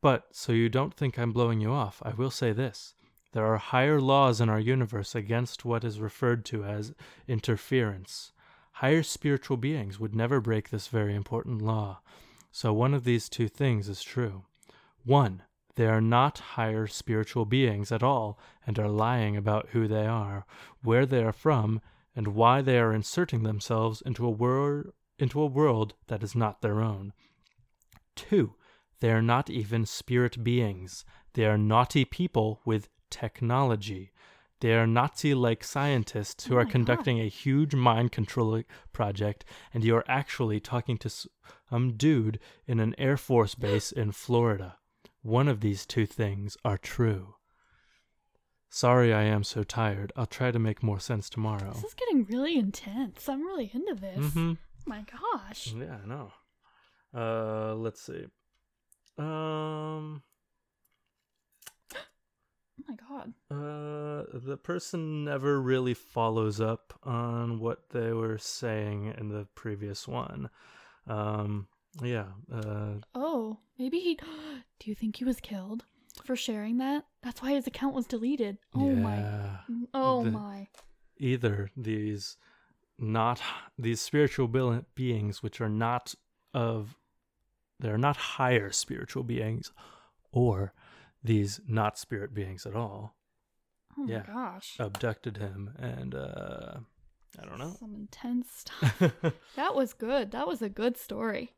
But 0.01 0.27
so 0.31 0.51
you 0.51 0.69
don't 0.69 0.93
think 0.93 1.17
I'm 1.17 1.31
blowing 1.31 1.61
you 1.61 1.71
off, 1.71 2.01
I 2.05 2.11
will 2.11 2.31
say 2.31 2.51
this. 2.51 2.94
There 3.35 3.45
are 3.47 3.57
higher 3.57 3.99
laws 3.99 4.39
in 4.39 4.47
our 4.47 4.61
universe 4.61 5.13
against 5.13 5.65
what 5.65 5.83
is 5.83 5.99
referred 5.99 6.45
to 6.45 6.63
as 6.63 6.93
interference. 7.27 8.31
Higher 8.75 9.03
spiritual 9.03 9.57
beings 9.57 9.99
would 9.99 10.15
never 10.15 10.39
break 10.39 10.69
this 10.69 10.87
very 10.87 11.13
important 11.13 11.61
law. 11.61 11.99
So 12.53 12.71
one 12.71 12.93
of 12.93 13.03
these 13.03 13.27
two 13.27 13.49
things 13.49 13.89
is 13.89 14.01
true. 14.01 14.45
One, 15.03 15.43
they 15.75 15.85
are 15.85 15.99
not 15.99 16.55
higher 16.55 16.87
spiritual 16.87 17.43
beings 17.43 17.91
at 17.91 18.01
all 18.01 18.39
and 18.65 18.79
are 18.79 18.87
lying 18.87 19.35
about 19.35 19.67
who 19.71 19.85
they 19.85 20.05
are, 20.05 20.45
where 20.81 21.05
they 21.05 21.21
are 21.21 21.33
from, 21.33 21.81
and 22.15 22.29
why 22.29 22.61
they 22.61 22.79
are 22.79 22.93
inserting 22.93 23.43
themselves 23.43 24.01
into 24.05 24.25
a 24.25 24.29
world 24.29 24.93
into 25.19 25.41
a 25.41 25.45
world 25.45 25.93
that 26.07 26.23
is 26.23 26.35
not 26.35 26.61
their 26.61 26.79
own. 26.79 27.11
Two, 28.15 28.53
they 29.01 29.11
are 29.11 29.21
not 29.21 29.49
even 29.49 29.85
spirit 29.85 30.41
beings. 30.41 31.03
They 31.33 31.45
are 31.45 31.57
naughty 31.57 32.05
people 32.05 32.61
with 32.63 32.87
technology. 33.23 34.11
They 34.61 34.73
are 34.73 34.87
Nazi 34.87 35.33
like 35.33 35.63
scientists 35.63 36.45
who 36.45 36.53
Oh 36.55 36.57
are 36.57 36.61
my 36.61 36.65
God. 36.65 36.71
conducting 36.71 37.19
a 37.19 37.27
huge 37.43 37.73
mind 37.75 38.11
control 38.11 38.61
project, 38.93 39.43
and 39.73 39.83
you 39.83 39.95
are 39.95 40.05
actually 40.07 40.59
talking 40.59 40.97
to 40.99 41.09
some 41.69 41.93
dude 41.97 42.39
in 42.65 42.79
an 42.79 42.95
Air 42.97 43.17
Force 43.17 43.53
base 43.55 43.91
in 43.91 44.11
Florida. 44.11 44.77
One 45.21 45.47
of 45.47 45.59
these 45.59 45.85
two 45.85 46.05
things 46.05 46.57
are 46.63 46.77
true. 46.77 47.35
Sorry 48.69 49.13
I 49.13 49.23
am 49.23 49.43
so 49.43 49.63
tired. 49.63 50.11
I'll 50.15 50.25
try 50.39 50.51
to 50.51 50.59
make 50.59 50.83
more 50.83 50.99
sense 50.99 51.29
tomorrow. 51.29 51.71
This 51.73 51.83
is 51.83 51.93
getting 51.93 52.25
really 52.25 52.55
intense. 52.57 53.27
I'm 53.29 53.43
really 53.43 53.71
into 53.73 53.95
this. 53.95 54.25
Mm-hmm. 54.25 54.53
Oh 54.53 54.57
my 54.85 55.03
gosh. 55.11 55.73
Yeah, 55.73 55.97
I 56.03 56.07
know. 56.07 56.31
Uh, 57.13 57.75
let's 57.75 58.01
see. 58.01 58.25
Um, 59.17 60.21
my 62.87 62.95
god. 63.09 63.33
uh, 63.51 64.25
the 64.33 64.57
person 64.57 65.23
never 65.25 65.61
really 65.61 65.93
follows 65.93 66.59
up 66.61 66.93
on 67.03 67.59
what 67.59 67.89
they 67.89 68.11
were 68.13 68.37
saying 68.37 69.13
in 69.17 69.29
the 69.29 69.45
previous 69.55 70.07
one. 70.07 70.49
Um, 71.07 71.67
yeah. 72.01 72.25
Uh, 72.51 72.95
Oh, 73.13 73.59
maybe 73.79 73.99
he. 73.99 74.15
Do 74.79 74.89
you 74.89 74.95
think 74.95 75.15
he 75.17 75.23
was 75.25 75.39
killed 75.39 75.85
for 76.23 76.35
sharing 76.35 76.77
that? 76.77 77.05
That's 77.23 77.41
why 77.41 77.51
his 77.53 77.67
account 77.67 77.95
was 77.95 78.05
deleted. 78.07 78.57
Oh 78.73 78.91
my. 78.95 79.23
Oh 79.93 80.23
The- 80.23 80.31
my. 80.31 80.67
Either 81.17 81.69
these 81.77 82.35
not 82.99 83.41
these 83.77 84.01
spiritual 84.01 84.47
beings, 84.95 85.41
which 85.43 85.59
are 85.61 85.69
not 85.69 86.13
of, 86.53 86.95
they're 87.79 87.97
not 87.97 88.15
higher 88.17 88.71
spiritual 88.71 89.23
beings, 89.23 89.71
or 90.31 90.73
these 91.25 91.59
not 91.67 91.97
spirit 91.97 92.33
beings 92.33 92.65
at 92.65 92.75
all. 92.75 93.15
Oh 93.97 94.05
Yeah. 94.05 94.23
my 94.27 94.33
gosh. 94.33 94.75
abducted 94.79 95.37
him 95.37 95.71
and 95.77 96.13
uh 96.15 96.77
I 97.39 97.45
don't 97.45 97.57
know. 97.59 97.75
Some 97.79 97.95
intense 97.95 98.47
stuff. 98.81 99.13
that 99.55 99.75
was 99.75 99.93
good. 99.93 100.31
That 100.31 100.47
was 100.47 100.61
a 100.61 100.69
good 100.69 100.97
story. 100.97 101.53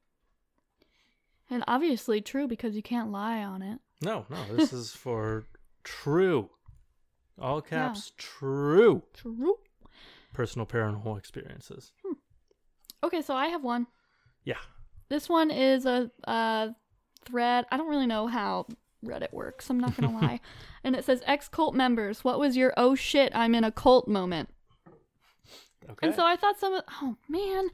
And 1.50 1.64
obviously 1.68 2.20
true 2.22 2.48
because 2.48 2.76
you 2.76 2.82
can't 2.82 3.12
lie 3.12 3.44
on 3.44 3.62
it. 3.62 3.80
No, 4.02 4.26
no, 4.30 4.56
this 4.56 4.74
is 4.74 4.92
for 4.96 5.46
true. 5.84 6.50
All 7.40 7.62
caps, 7.62 8.12
true 8.18 9.04
True. 9.14 9.56
personal 10.34 10.66
paranormal 10.66 11.18
experiences. 11.20 11.92
Okay, 13.04 13.22
so 13.22 13.36
I 13.36 13.48
have 13.48 13.64
one. 13.64 13.86
Yeah. 14.44 14.58
This 15.10 15.30
one 15.30 15.52
is 15.52 15.86
a, 15.86 16.10
a 16.24 16.76
thread. 17.26 17.66
I 17.72 17.78
don't 17.78 17.90
really 17.90 18.08
know 18.08 18.26
how 18.26 18.66
Reddit 19.08 19.34
works. 19.34 19.70
I'm 19.70 19.80
not 19.80 19.96
gonna 19.96 20.18
lie. 20.22 20.40
And 20.84 20.96
it 20.96 21.06
says 21.06 21.24
ex 21.26 21.48
cult 21.48 21.74
members. 21.76 22.24
What 22.24 22.40
was 22.40 22.58
your 22.58 22.74
oh 22.78 22.96
shit 22.96 23.32
I'm 23.36 23.56
in 23.56 23.64
a 23.64 23.72
cult 23.72 24.08
moment? 24.08 24.50
Okay. 25.90 26.08
And 26.08 26.16
so 26.16 26.26
I 26.26 26.36
thought 26.36 26.60
some 26.60 26.74
of 26.74 26.84
oh 27.02 27.16
man. 27.30 27.70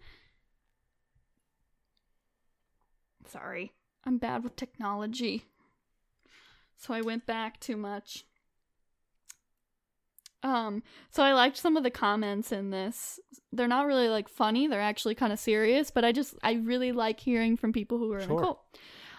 Sorry. 3.27 3.73
I'm 4.05 4.17
bad 4.17 4.43
with 4.43 4.55
technology. 4.55 5.45
So 6.77 6.93
I 6.93 7.01
went 7.01 7.25
back 7.25 7.59
too 7.59 7.77
much. 7.77 8.25
Um, 10.43 10.83
so 11.09 11.23
I 11.23 11.31
liked 11.31 11.55
some 11.55 11.77
of 11.77 11.83
the 11.83 11.89
comments 11.89 12.51
in 12.51 12.69
this. 12.69 13.19
They're 13.53 13.67
not 13.67 13.87
really 13.87 14.09
like 14.09 14.27
funny, 14.27 14.67
they're 14.67 14.81
actually 14.81 15.15
kind 15.15 15.31
of 15.31 15.39
serious, 15.39 15.89
but 15.89 16.03
I 16.03 16.11
just 16.11 16.35
I 16.43 16.53
really 16.53 16.91
like 16.91 17.21
hearing 17.21 17.55
from 17.55 17.71
people 17.71 17.97
who 17.97 18.11
are 18.11 18.19
in 18.19 18.29
a 18.29 18.37
cult. 18.37 18.61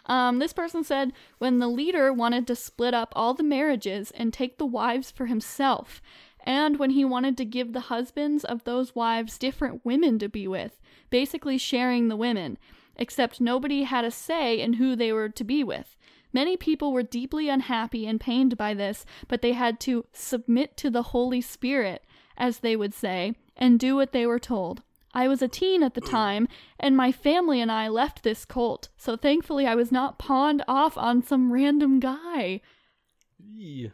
Um, 0.07 0.38
this 0.38 0.52
person 0.52 0.84
said 0.84 1.12
when 1.38 1.59
the 1.59 1.68
leader 1.68 2.12
wanted 2.12 2.46
to 2.46 2.57
split 2.57 2.94
up 2.94 3.12
all 3.16 3.34
the 3.34 3.42
marriages 3.42 4.11
and 4.11 4.32
take 4.32 4.59
the 4.59 4.66
wives 4.66 5.11
for 5.11 5.26
himself, 5.26 6.02
and 6.46 6.78
when 6.78 6.90
he 6.90 7.05
wanted 7.05 7.36
to 7.38 7.44
give 7.44 7.72
the 7.72 7.80
husbands 7.80 8.44
of 8.44 8.64
those 8.64 8.94
wives 8.94 9.38
different 9.38 9.84
women 9.84 10.18
to 10.18 10.28
be 10.28 10.46
with, 10.46 10.78
basically 11.09 11.57
sharing 11.57 12.09
the 12.09 12.16
women, 12.16 12.59
except 12.96 13.40
nobody 13.40 13.84
had 13.84 14.05
a 14.05 14.11
say 14.11 14.61
in 14.61 14.74
who 14.74 14.94
they 14.94 15.12
were 15.12 15.30
to 15.30 15.44
be 15.44 15.64
with. 15.64 15.96
Many 16.34 16.57
people 16.57 16.92
were 16.92 17.02
deeply 17.02 17.48
unhappy 17.48 18.07
and 18.07 18.20
pained 18.20 18.57
by 18.57 18.74
this, 18.74 19.07
but 19.28 19.40
they 19.40 19.52
had 19.52 19.80
to 19.80 20.05
submit 20.12 20.76
to 20.78 20.90
the 20.90 21.02
Holy 21.02 21.40
Spirit, 21.40 22.05
as 22.36 22.59
they 22.59 22.76
would 22.76 22.92
say, 22.92 23.34
and 23.57 23.78
do 23.78 23.94
what 23.94 24.12
they 24.12 24.26
were 24.26 24.40
told. 24.40 24.82
I 25.14 25.28
was 25.28 25.40
a 25.40 25.48
teen 25.48 25.82
at 25.82 25.94
the 25.94 26.00
time, 26.00 26.48
and 26.78 26.96
my 26.96 27.12
family 27.12 27.60
and 27.60 27.70
I 27.70 27.88
left 27.88 28.22
this 28.24 28.44
cult, 28.44 28.88
so 28.96 29.16
thankfully 29.16 29.66
I 29.66 29.74
was 29.76 29.90
not 29.92 30.18
pawned 30.18 30.62
off 30.68 30.98
on 30.98 31.22
some 31.22 31.52
random 31.52 32.00
guy. 32.00 32.60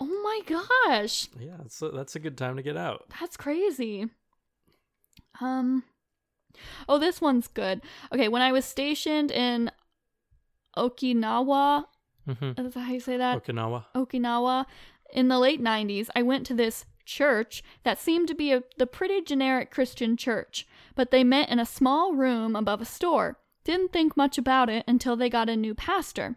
Oh 0.01 0.07
my 0.25 0.41
gosh, 0.47 1.29
yeah 1.39 1.57
that's, 1.59 1.83
a, 1.83 1.91
that's 1.91 2.17
a 2.17 2.21
good 2.21 2.39
time 2.39 2.57
to 2.57 2.63
get 2.63 2.77
out. 2.77 3.05
that's 3.21 3.37
crazy. 3.37 4.09
Um, 5.41 5.85
oh, 6.89 6.99
this 6.99 7.21
one's 7.21 7.49
good. 7.49 7.83
Okay, 8.13 8.29
when 8.29 8.43
I 8.43 8.53
was 8.53 8.65
stationed 8.65 9.31
in 9.31 9.71
Okinawa, 10.77 11.85
Mm-hmm. 12.29 12.65
is 12.67 12.75
that 12.75 12.81
how 12.81 12.93
you 12.93 13.01
say 13.01 13.17
that? 13.17 13.43
Okinawa. 13.45 13.87
Okinawa 13.95 14.67
in 15.13 15.29
the 15.29 15.39
late 15.39 15.61
90s, 15.61 16.09
I 16.15 16.23
went 16.23 16.47
to 16.47 16.55
this 16.55 16.85
church 17.05 17.65
that 17.83 17.99
seemed 17.99 18.29
to 18.29 18.35
be 18.35 18.53
a, 18.53 18.63
the 18.77 18.87
pretty 18.87 19.21
generic 19.23 19.71
Christian 19.71 20.17
church, 20.17 20.67
but 21.01 21.11
they 21.11 21.25
met 21.25 21.49
in 21.49 21.59
a 21.59 21.65
small 21.65 22.13
room 22.13 22.55
above 22.55 22.83
a 22.83 22.85
store. 22.85 23.39
Didn't 23.65 23.91
think 23.91 24.19
much 24.19 24.37
about 24.37 24.69
it 24.69 24.85
until 24.87 25.17
they 25.17 25.31
got 25.31 25.49
a 25.49 25.57
new 25.57 25.75
pastor. 25.75 26.37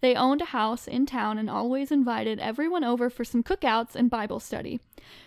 They 0.00 0.16
owned 0.16 0.42
a 0.42 0.46
house 0.46 0.88
in 0.88 1.06
town 1.06 1.38
and 1.38 1.48
always 1.48 1.92
invited 1.92 2.40
everyone 2.40 2.82
over 2.82 3.08
for 3.08 3.24
some 3.24 3.44
cookouts 3.44 3.94
and 3.94 4.10
Bible 4.10 4.40
study. 4.40 4.80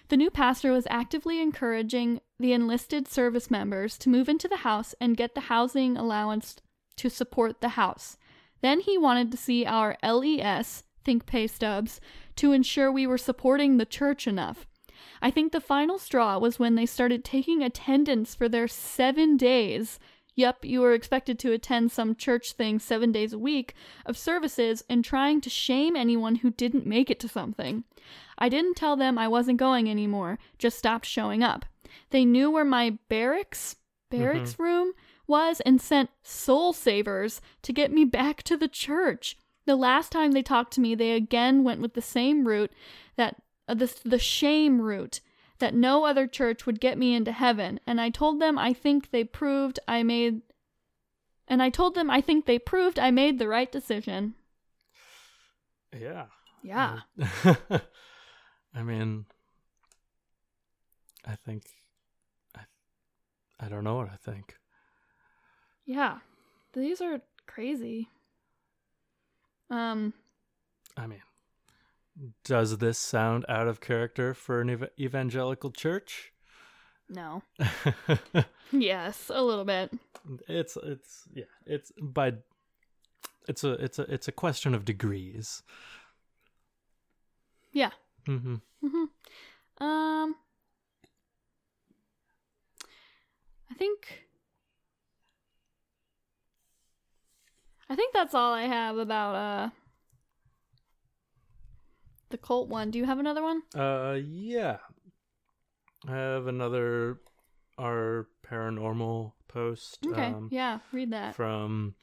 The 0.10 0.18
new 0.18 0.30
pastor 0.30 0.74
was 0.74 0.86
actively 0.90 1.40
encouraging 1.40 2.20
the 2.38 2.52
enlisted 2.52 3.08
service 3.08 3.50
members 3.50 3.98
to 4.00 4.10
move 4.10 4.28
into 4.28 4.50
the 4.50 4.58
house 4.68 4.94
and 5.00 5.16
get 5.16 5.34
the 5.34 5.48
housing 5.48 5.96
allowance 5.96 6.58
to 6.98 7.10
support 7.10 7.62
the 7.62 7.80
house. 7.80 8.18
Then 8.60 8.82
he 8.82 8.98
wanted 8.98 9.32
to 9.32 9.38
see 9.38 9.66
our 9.66 9.96
LES, 10.04 10.84
think 11.06 11.26
pay 11.26 11.48
stubs, 11.48 12.02
to 12.36 12.52
ensure 12.52 12.92
we 12.92 13.08
were 13.08 13.18
supporting 13.18 13.78
the 13.78 13.86
church 13.86 14.28
enough. 14.28 14.68
I 15.24 15.32
think 15.32 15.54
the 15.54 15.62
final 15.62 15.98
straw 15.98 16.38
was 16.38 16.60
when 16.60 16.76
they 16.76 16.86
started 16.86 17.24
taking 17.24 17.64
attendance 17.64 18.36
for 18.36 18.50
their 18.50 18.68
seven 18.68 19.38
days. 19.38 19.98
Yup, 20.36 20.66
you 20.66 20.82
were 20.82 20.94
expected 20.94 21.40
to 21.40 21.54
attend 21.54 21.94
some 21.94 22.14
church 22.14 22.52
thing 22.52 22.78
seven 22.78 23.14
days 23.14 23.32
a 23.32 23.40
week 23.40 23.74
of 24.06 24.18
services 24.18 24.84
and 24.90 25.06
trying 25.06 25.40
to 25.40 25.50
shame 25.50 25.96
anyone 25.96 26.36
who 26.36 26.52
didn't 26.52 26.86
make 26.86 27.10
it 27.10 27.22
to 27.22 27.30
something. 27.30 27.86
I 28.38 28.50
didn't 28.50 28.76
tell 28.76 28.98
them 28.98 29.18
I 29.18 29.30
wasn't 29.30 29.60
going 29.60 29.90
anymore, 29.90 30.40
just 30.58 30.78
stopped 30.78 31.06
showing 31.06 31.42
up. 31.42 31.64
They 32.10 32.26
knew 32.26 32.52
where 32.52 32.66
my 32.66 32.98
barracks, 33.08 33.78
barracks 34.12 34.54
mm-hmm. 34.54 34.64
room 34.64 34.94
was 35.26 35.62
and 35.62 35.80
sent 35.80 36.10
soul 36.22 36.74
savers 36.74 37.40
to 37.62 37.72
get 37.72 37.94
me 37.94 38.04
back 38.04 38.44
to 38.44 38.58
the 38.58 38.68
church. 38.68 39.38
The 39.66 39.78
last 39.78 40.12
time 40.12 40.34
they 40.34 40.44
talked 40.44 40.74
to 40.74 40.82
me, 40.82 40.96
they 40.96 41.12
again 41.12 41.64
went 41.64 41.80
with 41.80 41.94
the 41.94 42.02
same 42.02 42.46
route 42.46 42.72
that 43.16 43.38
the 43.68 43.94
the 44.04 44.20
shame 44.20 44.82
route 44.82 45.20
that 45.60 45.74
no 45.74 46.06
other 46.06 46.28
church 46.28 46.66
would 46.66 46.80
get 46.80 46.98
me 46.98 47.14
into 47.14 47.32
heaven, 47.32 47.80
and 47.88 48.02
I 48.02 48.10
told 48.10 48.42
them 48.42 48.58
I 48.58 48.74
think 48.74 49.12
they 49.12 49.24
proved 49.24 49.80
I 49.88 50.04
made 50.04 50.42
and 51.48 51.62
I 51.62 51.70
told 51.70 51.96
them 51.96 52.10
I 52.10 52.22
think 52.22 52.46
they 52.46 52.60
proved 52.60 53.00
I 53.00 53.12
made 53.12 53.40
the 53.40 53.48
right 53.48 53.72
decision. 53.72 54.36
Yeah. 55.98 56.26
Yeah. 56.64 57.00
Uh, 57.42 57.56
I 58.74 58.84
mean, 58.84 59.26
I 61.26 61.36
think, 61.36 61.64
I, 62.56 62.62
I 63.60 63.70
don't 63.70 63.84
know 63.84 63.96
what 63.96 64.10
I 64.10 64.16
think. 64.16 64.56
Yeah. 65.86 66.20
These 66.74 67.02
are 67.02 67.22
crazy. 67.46 68.10
Um 69.70 70.14
I 70.98 71.08
mean, 71.08 71.22
does 72.44 72.78
this 72.78 72.98
sound 73.00 73.46
out 73.50 73.68
of 73.68 73.82
character 73.82 74.34
for 74.34 74.62
an 74.62 74.70
ev- 74.70 74.90
evangelical 75.00 75.72
church? 75.72 76.32
no. 77.10 77.42
Yes, 78.72 79.30
a 79.34 79.44
little 79.44 79.66
bit. 79.66 79.92
it's 80.48 80.78
it's 80.82 81.26
yeah, 81.34 81.44
it's 81.68 81.92
by 82.02 82.34
it's 83.48 83.64
a 83.64 83.72
it's 83.74 84.00
a 84.00 84.04
it's 84.12 84.28
a 84.28 84.32
question 84.32 84.74
of 84.74 84.84
degrees. 84.86 85.62
Yeah. 87.72 87.92
hmm 88.26 88.56
Mm-hmm. 88.84 89.84
Um, 89.84 90.36
I 93.70 93.74
think. 93.76 94.24
I 97.90 97.96
think 97.96 98.14
that's 98.14 98.34
all 98.34 98.54
I 98.54 98.64
have 98.64 98.98
about 98.98 99.36
uh 99.36 99.70
the 102.34 102.38
cult 102.38 102.68
one. 102.68 102.92
Do 102.92 102.98
you 102.98 103.06
have 103.06 103.20
another 103.20 103.44
one? 103.44 103.62
Uh, 103.76 104.18
yeah. 104.26 104.78
I 106.08 106.16
have 106.16 106.48
another 106.48 107.20
our 107.78 108.28
paranormal 108.46 109.34
post. 109.48 110.00
Okay, 110.06 110.28
um, 110.28 110.50
yeah, 110.52 110.80
read 110.92 111.12
that. 111.12 111.36
from 111.36 111.96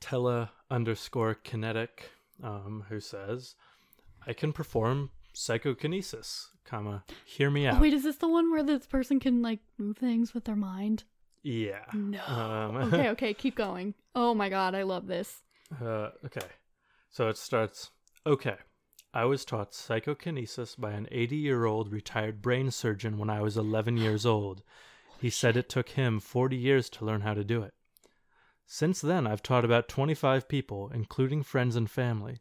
Tella 0.00 0.52
underscore 0.70 1.34
kinetic, 1.34 2.10
um, 2.42 2.84
who 2.88 3.00
says, 3.00 3.56
I 4.26 4.32
can 4.32 4.52
perform 4.52 5.10
psychokinesis, 5.32 6.50
comma, 6.64 7.04
hear 7.24 7.50
me 7.50 7.66
out. 7.66 7.76
Oh, 7.76 7.80
wait, 7.80 7.92
is 7.92 8.04
this 8.04 8.16
the 8.16 8.28
one 8.28 8.50
where 8.50 8.62
this 8.62 8.86
person 8.86 9.20
can 9.20 9.42
like 9.42 9.60
move 9.78 9.98
things 9.98 10.32
with 10.32 10.44
their 10.44 10.56
mind? 10.56 11.04
yeah. 11.42 11.84
No. 11.92 12.24
Um, 12.26 12.76
okay, 12.94 13.08
okay, 13.10 13.34
keep 13.34 13.54
going. 13.54 13.94
Oh 14.14 14.34
my 14.34 14.48
god, 14.48 14.74
I 14.74 14.82
love 14.82 15.06
this. 15.06 15.42
Uh, 15.80 16.10
okay. 16.24 16.46
So 17.10 17.28
it 17.28 17.36
starts, 17.36 17.90
okay. 18.26 18.56
I 19.16 19.24
was 19.24 19.46
taught 19.46 19.72
psychokinesis 19.72 20.74
by 20.74 20.92
an 20.92 21.08
80 21.10 21.36
year 21.36 21.64
old 21.64 21.90
retired 21.90 22.42
brain 22.42 22.70
surgeon 22.70 23.16
when 23.16 23.30
I 23.30 23.40
was 23.40 23.56
11 23.56 23.96
years 23.96 24.26
old. 24.36 24.62
He 25.18 25.30
said 25.30 25.56
it 25.56 25.70
took 25.70 25.88
him 25.88 26.20
40 26.20 26.54
years 26.54 26.90
to 26.90 27.04
learn 27.06 27.22
how 27.22 27.32
to 27.32 27.42
do 27.42 27.62
it. 27.62 27.72
Since 28.66 29.00
then, 29.00 29.26
I've 29.26 29.42
taught 29.42 29.64
about 29.64 29.88
25 29.88 30.48
people, 30.48 30.90
including 30.92 31.42
friends 31.42 31.76
and 31.76 31.90
family. 31.90 32.40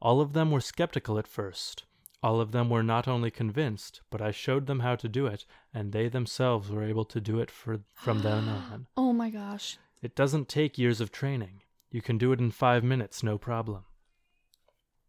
All 0.00 0.22
of 0.22 0.32
them 0.32 0.50
were 0.50 0.62
skeptical 0.62 1.18
at 1.18 1.28
first. 1.28 1.84
All 2.22 2.40
of 2.40 2.50
them 2.50 2.70
were 2.70 2.82
not 2.82 3.06
only 3.06 3.30
convinced, 3.30 4.00
but 4.08 4.22
I 4.22 4.30
showed 4.30 4.66
them 4.66 4.80
how 4.80 4.96
to 4.96 5.10
do 5.10 5.26
it, 5.26 5.44
and 5.74 5.92
they 5.92 6.08
themselves 6.08 6.70
were 6.70 6.82
able 6.82 7.04
to 7.04 7.20
do 7.20 7.40
it 7.40 7.50
for, 7.50 7.80
from 7.92 8.22
then 8.22 8.48
on. 8.72 8.86
Oh 8.96 9.12
my 9.12 9.28
gosh. 9.28 9.76
It 10.00 10.16
doesn't 10.16 10.48
take 10.48 10.78
years 10.78 11.02
of 11.02 11.12
training. 11.12 11.60
You 11.90 12.00
can 12.00 12.16
do 12.16 12.32
it 12.32 12.40
in 12.40 12.52
five 12.52 12.82
minutes, 12.82 13.22
no 13.22 13.36
problem. 13.36 13.84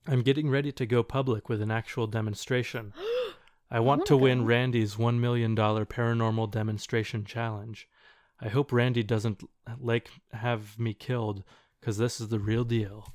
I'm 0.07 0.21
getting 0.21 0.49
ready 0.49 0.71
to 0.71 0.85
go 0.85 1.03
public 1.03 1.49
with 1.49 1.61
an 1.61 1.71
actual 1.71 2.07
demonstration. 2.07 2.93
I 3.71 3.81
want 3.81 4.05
to 4.05 4.15
win. 4.15 4.45
Randi's 4.45 4.95
$1 4.95 5.19
million 5.19 5.53
paranormal 5.53 6.49
demonstration 6.49 7.25
challenge. 7.25 7.89
I 8.39 8.47
hope 8.47 8.71
Randi 8.71 9.03
doesn't 9.03 9.43
like 9.79 10.09
have 10.31 10.79
me 10.79 10.93
killed, 10.93 11.43
because 11.79 11.97
this 11.97 12.21
is 12.21 12.29
the 12.29 12.39
real 12.39 12.63
deal. 12.63 13.11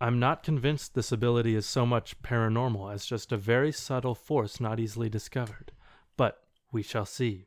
I'm 0.00 0.18
not 0.18 0.42
convinced 0.42 0.94
this 0.94 1.12
ability 1.12 1.54
is 1.54 1.66
so 1.66 1.84
much 1.84 2.22
paranormal 2.22 2.94
as 2.94 3.04
just 3.04 3.32
a 3.32 3.36
very 3.36 3.72
subtle 3.72 4.14
force 4.14 4.58
not 4.58 4.80
easily 4.80 5.10
discovered. 5.10 5.72
But 6.16 6.42
we 6.72 6.82
shall 6.82 7.04
see. 7.04 7.44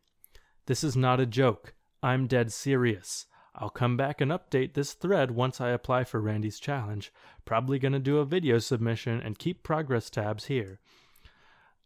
This 0.67 0.83
is 0.83 0.95
not 0.95 1.19
a 1.19 1.25
joke. 1.25 1.73
I'm 2.03 2.27
dead 2.27 2.51
serious. 2.51 3.25
I'll 3.55 3.69
come 3.69 3.95
back 3.95 4.19
and 4.19 4.31
update 4.31 4.73
this 4.73 4.93
thread 4.93 5.31
once 5.31 5.61
I 5.61 5.69
apply 5.69 6.05
for 6.05 6.19
Randi's 6.19 6.59
challenge. 6.59 7.13
Probably 7.45 7.77
gonna 7.77 7.99
do 7.99 8.17
a 8.17 8.25
video 8.25 8.57
submission 8.59 9.21
and 9.21 9.37
keep 9.37 9.63
progress 9.63 10.09
tabs 10.09 10.45
here. 10.45 10.79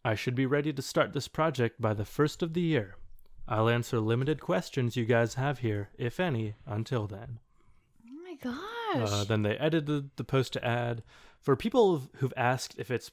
I 0.06 0.16
should 0.16 0.36
be 0.36 0.46
ready 0.46 0.72
to 0.72 0.82
start 0.82 1.12
this 1.12 1.28
project 1.28 1.82
by 1.82 1.94
the 1.94 2.06
first 2.06 2.42
of 2.42 2.54
the 2.54 2.62
year. 2.62 2.96
I'll 3.48 3.70
answer 3.70 4.00
limited 4.00 4.40
questions 4.40 4.96
you 4.96 5.06
guys 5.06 5.34
have 5.36 5.60
here, 5.60 5.90
if 5.98 6.20
any, 6.20 6.56
until 6.66 7.08
then. 7.08 7.40
Oh 8.10 8.24
my 8.24 8.36
gosh. 8.36 9.12
Uh, 9.12 9.24
then 9.26 9.42
they 9.42 9.58
edited 9.58 10.12
the 10.16 10.24
post 10.24 10.54
to 10.54 10.66
add 10.66 11.04
for 11.42 11.56
people 11.56 12.04
who've 12.18 12.34
asked 12.38 12.76
if 12.78 12.90
it's 12.90 13.12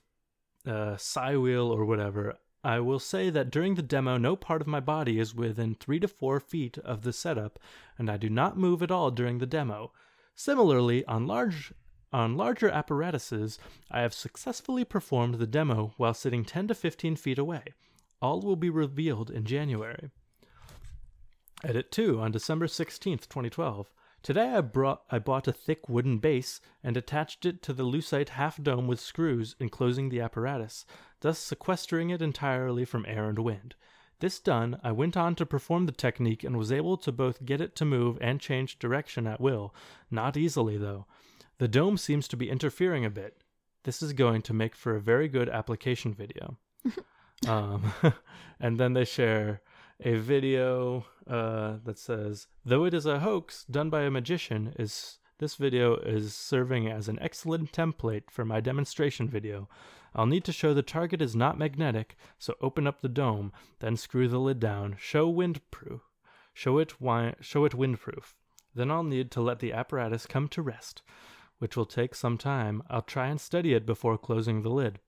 uh, 0.66 0.96
psi 0.96 1.36
wheel 1.36 1.70
or 1.70 1.84
whatever. 1.84 2.36
I 2.64 2.80
will 2.80 2.98
say 2.98 3.28
that 3.28 3.50
during 3.50 3.74
the 3.74 3.82
demo, 3.82 4.16
no 4.16 4.36
part 4.36 4.62
of 4.62 4.66
my 4.66 4.80
body 4.80 5.18
is 5.18 5.34
within 5.34 5.74
three 5.74 6.00
to 6.00 6.08
four 6.08 6.40
feet 6.40 6.78
of 6.78 7.02
the 7.02 7.12
setup, 7.12 7.58
and 7.98 8.10
I 8.10 8.16
do 8.16 8.30
not 8.30 8.56
move 8.56 8.82
at 8.82 8.90
all 8.90 9.10
during 9.10 9.36
the 9.36 9.46
demo. 9.46 9.92
Similarly, 10.34 11.04
on 11.04 11.26
large 11.26 11.74
on 12.10 12.36
larger 12.36 12.70
apparatuses, 12.70 13.58
I 13.90 14.00
have 14.00 14.14
successfully 14.14 14.84
performed 14.84 15.34
the 15.34 15.46
demo 15.46 15.92
while 15.96 16.14
sitting 16.14 16.44
10 16.44 16.68
to 16.68 16.74
15 16.74 17.16
feet 17.16 17.38
away. 17.38 17.64
All 18.22 18.40
will 18.40 18.56
be 18.56 18.70
revealed 18.70 19.30
in 19.30 19.44
January. 19.44 20.10
Edit 21.62 21.90
2 21.90 22.20
on 22.20 22.30
December 22.30 22.66
16th, 22.66 23.28
2012. 23.28 23.90
Today 24.24 24.54
I 24.54 24.62
brought 24.62 25.02
I 25.10 25.18
bought 25.18 25.46
a 25.48 25.52
thick 25.52 25.86
wooden 25.86 26.16
base 26.16 26.58
and 26.82 26.96
attached 26.96 27.44
it 27.44 27.62
to 27.64 27.74
the 27.74 27.82
lucite 27.82 28.30
half 28.30 28.56
dome 28.60 28.86
with 28.86 28.98
screws 28.98 29.54
enclosing 29.60 30.08
the 30.08 30.22
apparatus, 30.22 30.86
thus 31.20 31.38
sequestering 31.38 32.08
it 32.08 32.22
entirely 32.22 32.86
from 32.86 33.04
air 33.06 33.28
and 33.28 33.38
wind. 33.38 33.74
This 34.20 34.40
done, 34.40 34.80
I 34.82 34.92
went 34.92 35.14
on 35.14 35.34
to 35.34 35.44
perform 35.44 35.84
the 35.84 35.92
technique 35.92 36.42
and 36.42 36.56
was 36.56 36.72
able 36.72 36.96
to 36.96 37.12
both 37.12 37.44
get 37.44 37.60
it 37.60 37.76
to 37.76 37.84
move 37.84 38.16
and 38.22 38.40
change 38.40 38.78
direction 38.78 39.26
at 39.26 39.42
will. 39.42 39.74
Not 40.10 40.38
easily, 40.38 40.78
though. 40.78 41.04
The 41.58 41.68
dome 41.68 41.98
seems 41.98 42.26
to 42.28 42.36
be 42.38 42.48
interfering 42.48 43.04
a 43.04 43.10
bit. 43.10 43.42
This 43.82 44.02
is 44.02 44.14
going 44.14 44.40
to 44.42 44.54
make 44.54 44.74
for 44.74 44.96
a 44.96 45.02
very 45.02 45.28
good 45.28 45.50
application 45.50 46.14
video. 46.14 46.56
um, 47.46 47.92
and 48.58 48.80
then 48.80 48.94
they 48.94 49.04
share 49.04 49.60
a 50.00 50.16
video 50.16 51.06
uh, 51.26 51.76
that 51.84 51.98
says, 51.98 52.46
"Though 52.64 52.84
it 52.84 52.94
is 52.94 53.06
a 53.06 53.20
hoax 53.20 53.64
done 53.64 53.90
by 53.90 54.02
a 54.02 54.10
magician, 54.10 54.74
is 54.78 55.18
this 55.38 55.56
video 55.56 55.96
is 55.96 56.34
serving 56.34 56.88
as 56.88 57.08
an 57.08 57.18
excellent 57.20 57.72
template 57.72 58.30
for 58.30 58.44
my 58.44 58.60
demonstration 58.60 59.28
video. 59.28 59.68
I'll 60.14 60.26
need 60.26 60.44
to 60.44 60.52
show 60.52 60.72
the 60.72 60.82
target 60.82 61.20
is 61.20 61.34
not 61.34 61.58
magnetic, 61.58 62.16
so 62.38 62.54
open 62.60 62.86
up 62.86 63.00
the 63.00 63.08
dome, 63.08 63.52
then 63.80 63.96
screw 63.96 64.28
the 64.28 64.38
lid 64.38 64.60
down. 64.60 64.96
Show 64.98 65.32
windproof. 65.32 66.00
Show 66.52 66.78
it 66.78 66.94
wi- 67.00 67.34
show 67.40 67.64
it 67.64 67.72
windproof. 67.72 68.34
Then 68.74 68.90
I'll 68.90 69.02
need 69.02 69.30
to 69.32 69.40
let 69.40 69.58
the 69.58 69.72
apparatus 69.72 70.26
come 70.26 70.48
to 70.48 70.62
rest, 70.62 71.02
which 71.58 71.76
will 71.76 71.86
take 71.86 72.14
some 72.14 72.38
time. 72.38 72.82
I'll 72.88 73.02
try 73.02 73.26
and 73.26 73.40
steady 73.40 73.74
it 73.74 73.84
before 73.84 74.16
closing 74.16 74.62
the 74.62 74.70
lid." 74.70 75.00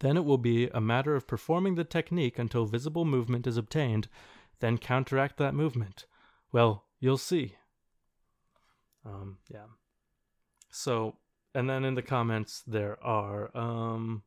Then 0.00 0.16
it 0.16 0.24
will 0.24 0.38
be 0.38 0.68
a 0.68 0.80
matter 0.80 1.14
of 1.14 1.26
performing 1.26 1.76
the 1.76 1.84
technique 1.84 2.38
until 2.38 2.64
visible 2.64 3.04
movement 3.04 3.46
is 3.46 3.56
obtained, 3.56 4.08
then 4.60 4.78
counteract 4.78 5.36
that 5.38 5.54
movement. 5.54 6.06
Well, 6.52 6.84
you'll 6.98 7.18
see. 7.18 7.56
Um, 9.04 9.38
yeah. 9.48 9.66
So, 10.70 11.16
and 11.54 11.68
then 11.68 11.84
in 11.84 11.94
the 11.94 12.02
comments 12.02 12.62
there 12.66 13.02
are 13.02 13.56
um 13.56 14.22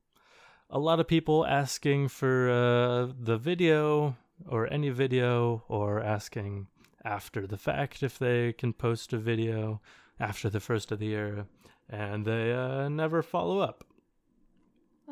a 0.70 0.80
lot 0.80 1.00
of 1.00 1.08
people 1.08 1.46
asking 1.46 2.08
for 2.08 2.50
uh, 2.50 3.14
the 3.20 3.38
video 3.38 4.18
or 4.48 4.72
any 4.74 4.90
video 4.90 5.64
or 5.68 6.02
asking 6.02 6.68
after 7.06 7.46
the 7.46 7.58
fact 7.58 8.02
if 8.02 8.18
they 8.18 8.54
can 8.54 8.74
post 8.74 9.14
a 9.14 9.18
video 9.18 9.82
after 10.20 10.50
the 10.50 10.60
first 10.60 10.92
of 10.92 10.98
the 10.98 11.06
year 11.06 11.46
and 11.90 12.26
they 12.26 12.52
uh, 12.52 12.90
never 12.90 13.22
follow 13.22 13.60
up. 13.60 13.84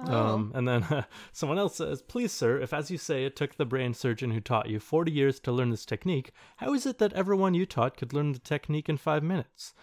Oh. 0.08 0.14
Um, 0.14 0.52
and 0.56 0.68
then 0.68 0.84
uh, 0.84 1.04
someone 1.32 1.60
else 1.60 1.76
says, 1.76 2.02
Please, 2.02 2.32
sir, 2.32 2.60
if 2.60 2.74
as 2.74 2.92
you 2.92 2.98
say 2.98 3.26
it 3.26 3.36
took 3.36 3.56
the 3.56 3.66
brain 3.66 3.94
surgeon 3.94 4.32
who 4.32 4.40
taught 4.40 4.70
you 4.70 4.80
40 4.80 5.12
years 5.12 5.40
to 5.42 5.52
learn 5.52 5.70
this 5.70 5.86
technique, 5.86 6.32
how 6.58 6.74
is 6.74 6.86
it 6.86 6.98
that 7.00 7.14
everyone 7.14 7.54
you 7.54 7.66
taught 7.66 7.98
could 7.98 8.14
learn 8.14 8.34
the 8.34 8.40
technique 8.40 8.90
in 8.90 8.98
five 8.98 9.24
minutes? 9.24 9.74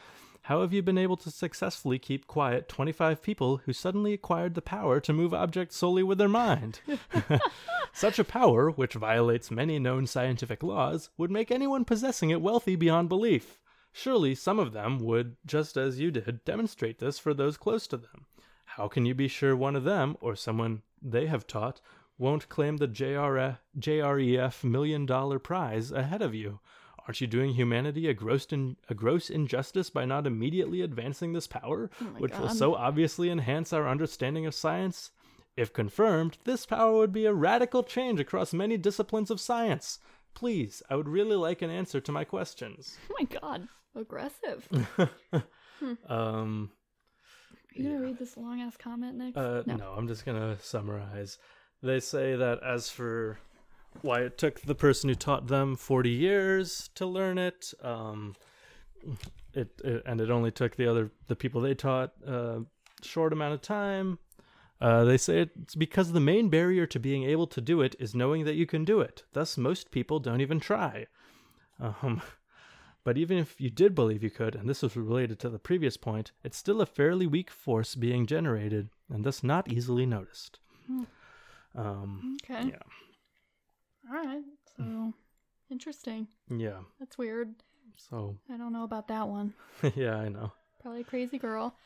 How 0.49 0.62
have 0.62 0.73
you 0.73 0.83
been 0.83 0.97
able 0.97 1.19
to 1.19 1.31
successfully 1.31 1.99
keep 1.99 2.27
quiet 2.27 2.71
25 2.71 3.21
people 3.21 3.59
who 3.59 3.75
suddenly 3.75 4.14
acquired 4.14 4.55
the 4.55 4.62
power 4.62 4.99
to 4.99 5.12
move 5.12 5.35
objects 5.35 5.77
solely 5.77 6.03
with 6.03 6.16
their 6.16 6.27
mind? 6.27 6.81
Such 7.93 8.19
a 8.19 8.25
power, 8.25 8.71
which 8.71 8.95
violates 8.95 9.51
many 9.51 9.79
known 9.79 10.07
scientific 10.07 10.62
laws, 10.62 11.11
would 11.19 11.31
make 11.31 11.51
anyone 11.51 11.85
possessing 11.85 12.31
it 12.31 12.41
wealthy 12.41 12.77
beyond 12.77 13.11
belief. 13.11 13.59
Surely 13.93 14.35
some 14.35 14.59
of 14.59 14.73
them 14.73 15.01
would, 15.01 15.37
just 15.45 15.77
as 15.77 16.01
you 16.01 16.11
did, 16.11 16.45
demonstrate 16.47 16.99
this 16.99 17.19
for 17.19 17.35
those 17.35 17.59
close 17.59 17.87
to 17.89 17.99
them. 17.99 18.25
How 18.79 18.87
can 18.87 19.05
you 19.05 19.12
be 19.12 19.26
sure 19.26 19.57
one 19.57 19.74
of 19.74 19.83
them, 19.83 20.16
or 20.20 20.37
someone 20.37 20.83
they 21.03 21.26
have 21.26 21.49
taught, 21.49 21.81
won't 22.16 22.49
claim 22.49 22.76
the 22.76 22.87
JRF, 22.87 23.59
JREF 23.76 24.62
million 24.62 25.05
dollar 25.05 25.41
prize 25.41 25.91
ahead 25.91 26.22
of 26.22 26.33
you? 26.33 26.61
Aren't 27.01 27.20
you 27.20 27.26
doing 27.26 27.55
humanity 27.55 28.07
a 28.07 28.14
gross, 28.14 28.47
in, 28.47 28.76
a 28.89 28.95
gross 28.95 29.31
injustice 29.31 29.91
by 29.91 30.05
not 30.05 30.29
immediately 30.29 30.81
advancing 30.81 31.33
this 31.33 31.49
power, 31.49 31.91
Oh 32.01 32.05
which 32.18 32.39
will 32.39 32.51
so 32.51 32.76
obviously 32.76 33.31
enhance 33.31 33.72
our 33.72 33.89
understanding 33.89 34.47
of 34.47 34.55
science? 34.55 35.11
If 35.57 35.72
confirmed, 35.72 36.39
this 36.45 36.64
power 36.64 36.93
would 36.93 37.12
be 37.12 37.26
a 37.26 37.35
radical 37.35 37.83
change 37.83 38.20
across 38.20 38.53
many 38.53 38.76
disciplines 38.76 39.33
of 39.33 39.41
science. 39.41 39.99
Please, 40.35 40.85
I 40.89 40.95
would 40.95 41.09
really 41.09 41.35
like 41.35 41.62
an 41.62 41.70
answer 41.70 42.01
to 42.01 42.12
my 42.12 42.22
questions. 42.22 42.97
Oh 43.11 43.16
my 43.18 43.24
god. 43.41 43.66
Aggressive. 43.97 44.68
Um, 46.09 46.70
Are 46.72 46.78
you 47.79 47.85
gonna 47.85 47.97
Yeah. 48.01 48.07
read 48.07 48.18
this 48.18 48.37
long 48.37 48.61
ass 48.61 48.76
comment 48.76 49.16
next? 49.16 49.37
Uh, 49.37 49.62
no. 49.66 49.95
I'm 49.97 50.09
just 50.09 50.24
gonna 50.26 50.57
summarize. 50.61 51.39
They 51.83 52.01
say 52.01 52.37
that 52.37 52.62
as 52.62 52.91
for 52.91 53.39
why 54.03 54.20
it 54.20 54.37
took 54.39 54.61
the 54.61 54.74
person 54.74 55.09
who 55.09 55.14
taught 55.14 55.47
them 55.47 55.76
40 55.76 56.11
years 56.11 56.91
to 56.97 57.07
learn 57.07 57.39
it, 57.39 57.72
um, 57.83 58.35
it, 59.55 59.68
it 59.85 60.03
and 60.07 60.20
it 60.20 60.31
only 60.31 60.51
took 60.51 60.76
the 60.76 60.87
other 60.91 61.11
the 61.29 61.37
people 61.37 61.61
they 61.61 61.74
taught 61.74 62.12
a 62.26 62.64
short 63.03 63.33
amount 63.33 63.55
of 63.55 63.62
time. 63.62 64.18
Uh, 64.81 65.03
they 65.05 65.16
say 65.16 65.41
it's 65.41 65.74
because 65.74 66.12
the 66.12 66.20
main 66.20 66.49
barrier 66.49 66.87
to 66.87 67.01
being 67.01 67.24
able 67.24 67.47
to 67.49 67.61
do 67.61 67.81
it 67.81 67.97
is 67.99 68.14
knowing 68.14 68.45
that 68.45 68.55
you 68.55 68.66
can 68.66 68.85
do 68.85 69.01
it. 69.01 69.24
Thus, 69.33 69.57
most 69.59 69.91
people 69.91 70.20
don't 70.20 70.41
even 70.41 70.61
try. 70.61 71.07
Um, 71.81 72.22
but 73.09 73.17
even 73.17 73.39
if 73.39 73.59
you 73.59 73.71
did 73.71 73.95
believe 73.95 74.23
you 74.23 74.29
could, 74.29 74.55
and 74.55 74.69
this 74.69 74.83
was 74.83 74.95
related 74.95 75.39
to 75.39 75.49
the 75.49 75.59
previous 75.59 75.97
point, 75.97 76.33
it's 76.45 76.59
still 76.59 76.83
a 76.83 76.85
fairly 76.85 77.27
weak 77.27 77.51
force 77.51 77.95
being 77.95 78.27
generated, 78.27 78.91
and 79.09 79.25
thus 79.25 79.43
not 79.43 79.73
easily 79.73 80.05
noticed. 80.05 80.59
Hmm. 80.87 81.05
Um, 81.75 82.37
Okay. 82.45 82.69
yeah, 82.69 84.11
All 84.11 84.15
right. 84.15 84.43
So 84.77 85.15
interesting. 85.71 86.29
yeah. 86.51 86.81
That's 87.01 87.17
weird. 87.17 87.55
So, 87.97 88.37
I 88.53 88.59
don't 88.59 88.75
know 88.75 88.85
about 88.85 89.09
that 89.09 89.27
one. 89.27 89.55
yeah, 89.97 90.17
I 90.17 90.29
know. 90.29 90.53
Probably 90.83 91.01
a 91.01 91.05
crazy 91.05 91.39
girl. 91.39 91.79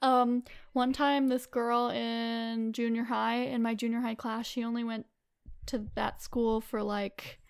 Um, 0.00 0.42
one 0.72 0.94
time 0.94 1.28
this 1.28 1.44
girl 1.44 1.90
in 1.90 2.72
junior 2.72 3.04
high, 3.04 3.40
in 3.42 3.60
my 3.60 3.74
junior 3.74 4.00
high 4.00 4.14
class, 4.14 4.46
she 4.46 4.64
only 4.64 4.84
went 4.84 5.04
to 5.66 5.84
that 5.96 6.22
school 6.22 6.62
for 6.62 6.82
like 6.82 7.40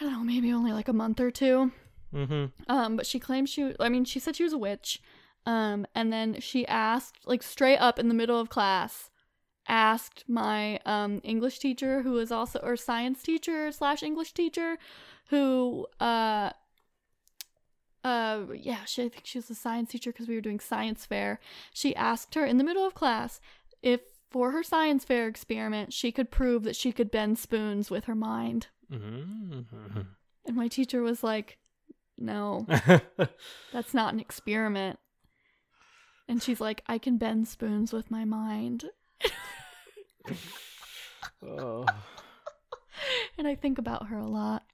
I 0.00 0.04
don't 0.04 0.12
know, 0.12 0.24
maybe 0.24 0.52
only 0.54 0.72
like 0.72 0.88
a 0.88 0.94
month 0.94 1.20
or 1.20 1.30
two. 1.30 1.70
Mm-hmm. 2.14 2.70
Um, 2.70 2.96
but 2.96 3.06
she 3.06 3.18
claimed 3.18 3.48
she 3.48 3.74
I 3.80 3.88
mean, 3.88 4.04
she 4.04 4.18
said 4.18 4.36
she 4.36 4.44
was 4.44 4.52
a 4.52 4.58
witch. 4.58 5.00
Um, 5.46 5.86
and 5.94 6.12
then 6.12 6.40
she 6.40 6.66
asked 6.66 7.26
like 7.26 7.42
straight 7.42 7.78
up 7.78 7.98
in 7.98 8.08
the 8.08 8.14
middle 8.14 8.38
of 8.38 8.48
class, 8.48 9.10
asked 9.66 10.24
my 10.26 10.78
um 10.86 11.20
English 11.24 11.58
teacher 11.58 12.02
who 12.02 12.12
was 12.12 12.32
also 12.32 12.58
or 12.60 12.76
science 12.76 13.22
teacher 13.22 13.70
slash 13.72 14.02
English 14.02 14.32
teacher, 14.32 14.78
who 15.30 15.86
uh 16.00 16.50
uh 18.04 18.44
yeah 18.54 18.84
she 18.84 19.04
I 19.04 19.08
think 19.08 19.26
she 19.26 19.38
was 19.38 19.50
a 19.50 19.54
science 19.54 19.90
teacher 19.90 20.12
because 20.12 20.28
we 20.28 20.34
were 20.34 20.40
doing 20.40 20.60
science 20.60 21.06
fair. 21.06 21.40
She 21.72 21.94
asked 21.96 22.34
her 22.34 22.44
in 22.44 22.58
the 22.58 22.64
middle 22.64 22.86
of 22.86 22.94
class 22.94 23.40
if 23.82 24.00
for 24.30 24.50
her 24.50 24.62
science 24.62 25.04
fair 25.04 25.26
experiment 25.26 25.92
she 25.92 26.12
could 26.12 26.30
prove 26.30 26.62
that 26.64 26.76
she 26.76 26.92
could 26.92 27.10
bend 27.10 27.38
spoons 27.38 27.90
with 27.90 28.04
her 28.04 28.14
mind. 28.14 28.68
Mm-hmm. 28.92 30.00
And 30.46 30.56
my 30.56 30.68
teacher 30.68 31.02
was 31.02 31.22
like, 31.22 31.58
"No, 32.18 32.66
that's 33.72 33.94
not 33.94 34.12
an 34.12 34.20
experiment." 34.20 34.98
And 36.28 36.42
she's 36.42 36.60
like, 36.60 36.82
"I 36.86 36.98
can 36.98 37.16
bend 37.16 37.48
spoons 37.48 37.92
with 37.92 38.10
my 38.10 38.24
mind." 38.24 38.84
oh. 41.46 41.86
And 43.38 43.46
I 43.46 43.54
think 43.54 43.78
about 43.78 44.08
her 44.08 44.18
a 44.18 44.26
lot. 44.26 44.64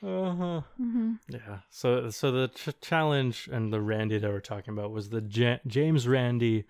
Uh-huh. 0.00 0.60
hmm 0.76 1.14
Yeah. 1.28 1.58
So 1.70 2.08
so 2.10 2.30
the 2.30 2.48
ch- 2.48 2.80
challenge 2.80 3.48
and 3.50 3.72
the 3.72 3.80
Randi 3.80 4.18
that 4.18 4.30
we're 4.30 4.38
talking 4.40 4.72
about 4.72 4.92
was 4.92 5.08
the 5.10 5.22
Ja- 5.28 5.58
James 5.66 6.06
Randi 6.06 6.64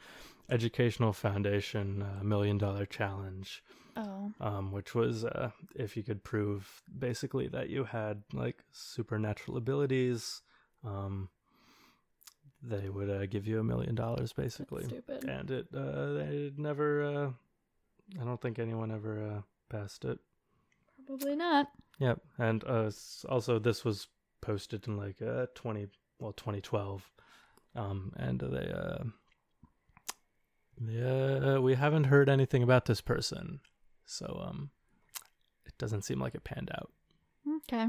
Educational 0.48 1.12
Foundation 1.12 2.02
uh, 2.02 2.24
Million 2.24 2.56
Dollar 2.56 2.86
Challenge. 2.86 3.62
Oh. 3.94 4.32
um, 4.40 4.72
which 4.72 4.94
was 4.94 5.24
uh, 5.24 5.50
if 5.74 5.96
you 5.96 6.02
could 6.02 6.24
prove 6.24 6.82
basically 6.98 7.48
that 7.48 7.68
you 7.68 7.84
had 7.84 8.22
like 8.32 8.64
supernatural 8.72 9.56
abilities, 9.58 10.40
um, 10.84 11.28
they 12.62 12.88
would 12.88 13.10
uh, 13.10 13.26
give 13.26 13.46
you 13.46 13.60
a 13.60 13.64
million 13.64 13.94
dollars 13.94 14.32
basically. 14.32 14.84
That's 14.84 15.04
stupid. 15.04 15.24
And 15.28 15.50
it 15.50 15.66
uh, 15.74 16.12
they 16.14 16.52
never. 16.56 17.04
Uh, 17.04 17.30
I 18.20 18.24
don't 18.24 18.40
think 18.40 18.58
anyone 18.58 18.90
ever 18.90 19.22
uh, 19.22 19.40
passed 19.68 20.04
it. 20.04 20.18
Probably 21.06 21.36
not. 21.36 21.68
Yep, 21.98 22.20
and 22.38 22.64
uh, 22.64 22.90
also 23.28 23.58
this 23.58 23.84
was 23.84 24.08
posted 24.40 24.86
in 24.88 24.96
like 24.96 25.20
uh, 25.20 25.46
twenty 25.54 25.88
well 26.18 26.32
twenty 26.32 26.60
twelve, 26.60 27.10
um, 27.74 28.12
and 28.16 28.40
they 28.40 28.72
uh, 28.72 29.04
yeah 30.80 31.58
we 31.58 31.74
haven't 31.74 32.04
heard 32.04 32.28
anything 32.28 32.62
about 32.62 32.86
this 32.86 33.00
person, 33.00 33.60
so 34.04 34.42
um, 34.46 34.70
it 35.66 35.76
doesn't 35.78 36.02
seem 36.02 36.20
like 36.20 36.34
it 36.34 36.44
panned 36.44 36.70
out. 36.74 36.90
Okay. 37.56 37.82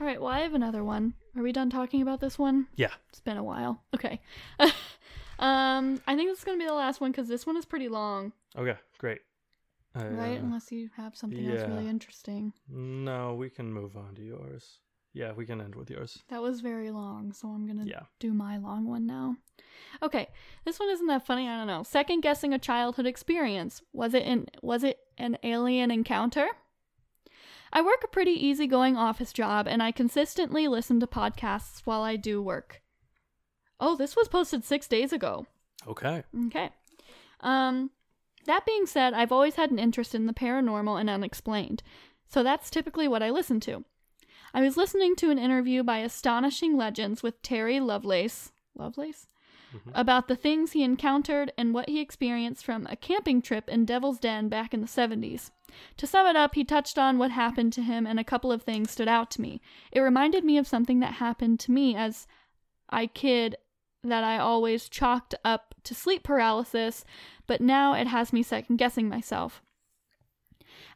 All 0.00 0.06
right. 0.06 0.20
Well, 0.20 0.32
I 0.32 0.40
have 0.40 0.54
another 0.54 0.82
one. 0.82 1.14
Are 1.36 1.42
we 1.42 1.52
done 1.52 1.70
talking 1.70 2.02
about 2.02 2.20
this 2.20 2.38
one? 2.38 2.66
Yeah. 2.76 2.92
It's 3.10 3.20
been 3.20 3.36
a 3.36 3.44
while. 3.44 3.82
Okay. 3.94 4.20
um, 5.38 6.00
I 6.06 6.16
think 6.16 6.30
this 6.30 6.38
is 6.38 6.44
gonna 6.44 6.58
be 6.58 6.66
the 6.66 6.74
last 6.74 7.00
one 7.00 7.10
because 7.12 7.28
this 7.28 7.46
one 7.46 7.56
is 7.56 7.64
pretty 7.64 7.88
long, 7.88 8.32
Okay, 8.56 8.76
great. 8.98 9.20
Uh, 9.94 10.06
right? 10.10 10.40
Unless 10.40 10.70
you 10.72 10.88
have 10.96 11.16
something 11.16 11.46
else 11.48 11.68
really 11.68 11.88
interesting. 11.88 12.52
No, 12.68 13.34
we 13.34 13.50
can 13.50 13.72
move 13.72 13.96
on 13.96 14.14
to 14.16 14.22
yours. 14.22 14.78
Yeah, 15.12 15.32
we 15.32 15.44
can 15.44 15.60
end 15.60 15.74
with 15.74 15.90
yours. 15.90 16.22
That 16.28 16.40
was 16.40 16.60
very 16.60 16.90
long, 16.90 17.32
so 17.32 17.48
I'm 17.48 17.66
gonna 17.66 17.84
Yeah. 17.84 18.02
do 18.20 18.32
my 18.32 18.58
long 18.58 18.86
one 18.86 19.06
now. 19.06 19.36
Okay, 20.02 20.28
this 20.64 20.78
one 20.78 20.88
isn't 20.88 21.08
that 21.08 21.26
funny. 21.26 21.48
I 21.48 21.56
don't 21.56 21.66
know. 21.66 21.82
Second 21.82 22.20
guessing 22.20 22.52
a 22.54 22.58
childhood 22.58 23.06
experience. 23.06 23.82
Was 23.92 24.14
it 24.14 24.22
an 24.24 24.46
was 24.62 24.84
it 24.84 25.00
an 25.18 25.36
alien 25.42 25.90
encounter? 25.90 26.48
I 27.72 27.82
work 27.82 28.02
a 28.04 28.08
pretty 28.08 28.32
easygoing 28.32 28.96
office 28.96 29.32
job, 29.32 29.66
and 29.68 29.82
I 29.82 29.92
consistently 29.92 30.66
listen 30.68 30.98
to 31.00 31.06
podcasts 31.06 31.80
while 31.84 32.02
I 32.02 32.16
do 32.16 32.42
work. 32.42 32.82
Oh, 33.78 33.96
this 33.96 34.14
was 34.16 34.28
posted 34.28 34.64
six 34.64 34.86
days 34.88 35.12
ago. 35.12 35.46
Okay. 35.86 36.24
Okay. 36.46 36.70
Um, 37.40 37.90
that 38.46 38.66
being 38.66 38.86
said, 38.86 39.14
I've 39.14 39.32
always 39.32 39.54
had 39.54 39.70
an 39.70 39.78
interest 39.78 40.14
in 40.14 40.26
the 40.26 40.32
paranormal 40.34 41.00
and 41.00 41.08
unexplained, 41.08 41.82
so 42.28 42.42
that's 42.42 42.70
typically 42.70 43.08
what 43.08 43.22
I 43.22 43.30
listen 43.30 43.60
to. 43.60 43.84
I 44.52 44.60
was 44.62 44.76
listening 44.76 45.16
to 45.16 45.30
an 45.30 45.38
interview 45.38 45.82
by 45.82 45.98
Astonishing 45.98 46.76
Legends 46.76 47.22
with 47.22 47.40
Terry 47.42 47.80
Lovelace. 47.80 48.52
Lovelace? 48.74 49.28
Mhm. 49.72 49.92
About 49.94 50.26
the 50.26 50.34
things 50.34 50.72
he 50.72 50.82
encountered 50.82 51.52
and 51.56 51.72
what 51.72 51.88
he 51.88 52.00
experienced 52.00 52.64
from 52.64 52.86
a 52.86 52.96
camping 52.96 53.40
trip 53.40 53.68
in 53.68 53.84
Devil's 53.84 54.18
Den 54.18 54.48
back 54.48 54.74
in 54.74 54.80
the 54.80 54.88
70s. 54.88 55.52
To 55.98 56.06
sum 56.06 56.26
it 56.26 56.34
up, 56.34 56.56
he 56.56 56.64
touched 56.64 56.98
on 56.98 57.18
what 57.18 57.30
happened 57.30 57.72
to 57.74 57.82
him, 57.82 58.06
and 58.06 58.18
a 58.18 58.24
couple 58.24 58.50
of 58.50 58.62
things 58.62 58.90
stood 58.90 59.06
out 59.06 59.30
to 59.32 59.40
me. 59.40 59.60
It 59.92 60.00
reminded 60.00 60.44
me 60.44 60.58
of 60.58 60.66
something 60.66 60.98
that 61.00 61.14
happened 61.14 61.60
to 61.60 61.72
me 61.72 61.94
as 61.94 62.26
I 62.88 63.06
kid 63.06 63.56
that 64.02 64.24
I 64.24 64.38
always 64.38 64.88
chalked 64.88 65.36
up 65.44 65.74
to 65.84 65.94
sleep 65.94 66.24
paralysis, 66.24 67.04
but 67.46 67.60
now 67.60 67.92
it 67.92 68.08
has 68.08 68.32
me 68.32 68.42
second 68.42 68.76
guessing 68.76 69.08
myself. 69.08 69.62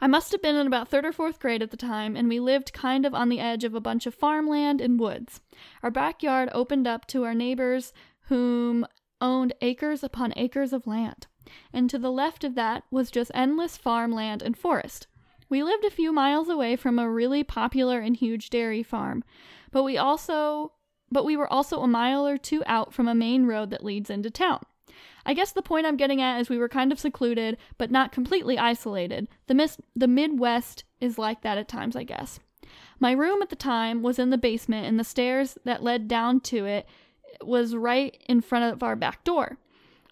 I 0.01 0.07
must 0.07 0.33
have 0.33 0.43
been 0.43 0.57
in 0.57 0.67
about 0.67 0.89
third 0.89 1.05
or 1.05 1.13
fourth 1.13 1.39
grade 1.39 1.63
at 1.63 1.71
the 1.71 1.77
time, 1.77 2.17
and 2.17 2.29
we 2.29 2.41
lived 2.41 2.73
kind 2.73 3.07
of 3.07 3.15
on 3.15 3.29
the 3.29 3.41
edge 3.41 3.65
of 3.65 3.75
a 3.75 3.81
bunch 3.81 4.07
of 4.07 4.15
farmland 4.15 4.81
and 4.81 4.99
woods. 4.99 5.41
Our 5.83 5.91
backyard 5.91 6.49
opened 6.53 6.87
up 6.87 7.07
to 7.09 7.25
our 7.25 7.35
neighbors, 7.35 7.93
whom 8.29 8.87
owned 9.21 9.53
acres 9.61 10.03
upon 10.03 10.33
acres 10.37 10.73
of 10.73 10.87
land, 10.87 11.27
and 11.73 11.89
to 11.91 11.99
the 11.99 12.13
left 12.13 12.45
of 12.45 12.55
that 12.55 12.85
was 12.91 13.11
just 13.11 13.31
endless 13.35 13.77
farmland 13.77 14.43
and 14.43 14.57
forest. 14.57 15.07
We 15.49 15.63
lived 15.63 15.85
a 15.85 15.91
few 15.91 16.13
miles 16.13 16.49
away 16.49 16.77
from 16.77 16.99
a 16.99 17.09
really 17.09 17.45
popular 17.45 18.01
and 18.01 18.17
huge 18.17 18.51
dairy 18.51 18.83
farm, 18.83 19.23
but 19.71 19.83
we 19.83 19.97
also 19.97 20.73
but 21.11 21.25
we 21.25 21.37
were 21.37 21.53
also 21.53 21.81
a 21.81 21.87
mile 21.87 22.27
or 22.27 22.37
two 22.37 22.63
out 22.67 22.93
from 22.93 23.07
a 23.07 23.15
main 23.15 23.47
road 23.47 23.71
that 23.71 23.85
leads 23.85 24.11
into 24.11 24.31
town. 24.31 24.65
I 25.27 25.35
guess 25.35 25.53
the 25.53 25.63
point 25.63 25.87
I'm 25.87 25.97
getting 25.97 26.21
at 26.21 26.41
is 26.41 26.49
we 26.49 26.59
were 26.59 26.69
kind 26.69 26.93
of 26.93 26.99
secluded, 26.99 27.57
but 27.79 27.91
not 27.91 28.13
completely 28.13 28.59
isolated. 28.59 29.29
The 29.47 29.55
mis- 29.55 29.81
the 29.97 30.09
Midwest 30.09 30.85
is 31.01 31.19
like 31.19 31.43
that 31.43 31.59
at 31.59 31.69
times, 31.69 31.97
I 31.97 32.05
guess. 32.05 32.41
My 33.01 33.13
room 33.13 33.43
at 33.43 33.51
the 33.51 33.57
time 33.57 34.03
was 34.03 34.19
in 34.19 34.31
the 34.31 34.39
basement, 34.39 34.87
and 34.87 34.99
the 34.99 35.05
stairs 35.05 35.59
that 35.65 35.83
led 35.83 36.09
down 36.09 36.41
to 36.41 36.67
it 36.67 36.87
was 37.43 37.75
right 37.75 38.23
in 38.29 38.41
front 38.41 38.73
of 38.73 38.83
our 38.83 38.97
back 38.97 39.25
door. 39.25 39.59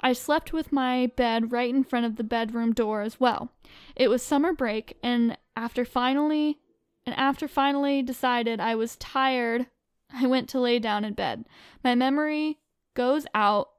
I 0.01 0.13
slept 0.13 0.53
with 0.53 0.73
my 0.73 1.07
bed 1.17 1.53
right 1.53 1.73
in 1.73 1.85
front 1.85 2.07
of 2.07 2.17
the 2.17 2.25
bedroom 2.25 2.73
door 2.73 3.03
as 3.03 3.21
well. 3.21 3.53
It 3.95 4.09
was 4.09 4.23
summer 4.23 4.53
break, 4.53 4.99
and 5.03 5.39
after 5.55 5.85
finally 5.85 6.59
and 7.05 7.17
after 7.17 7.49
finally 7.49 8.03
decided 8.03 8.61
I 8.61 8.75
was 8.75 8.97
tired, 8.97 9.67
I 10.13 10.27
went 10.27 10.49
to 10.51 10.61
lay 10.61 10.79
down 10.79 11.05
in 11.05 11.15
bed. 11.15 11.47
My 11.83 11.95
memory 11.95 12.59
goes 12.95 13.27
out 13.35 13.71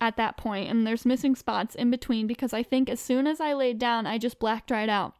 at 0.00 0.16
that 0.16 0.36
point, 0.36 0.70
and 0.70 0.86
there's 0.86 1.04
missing 1.04 1.34
spots 1.34 1.74
in 1.74 1.90
between 1.90 2.26
because 2.26 2.52
I 2.52 2.62
think 2.62 2.88
as 2.88 3.00
soon 3.00 3.26
as 3.26 3.40
I 3.40 3.52
laid 3.52 3.78
down, 3.78 4.06
I 4.06 4.18
just 4.18 4.38
blacked 4.38 4.70
right 4.70 4.88
out. 4.88 5.14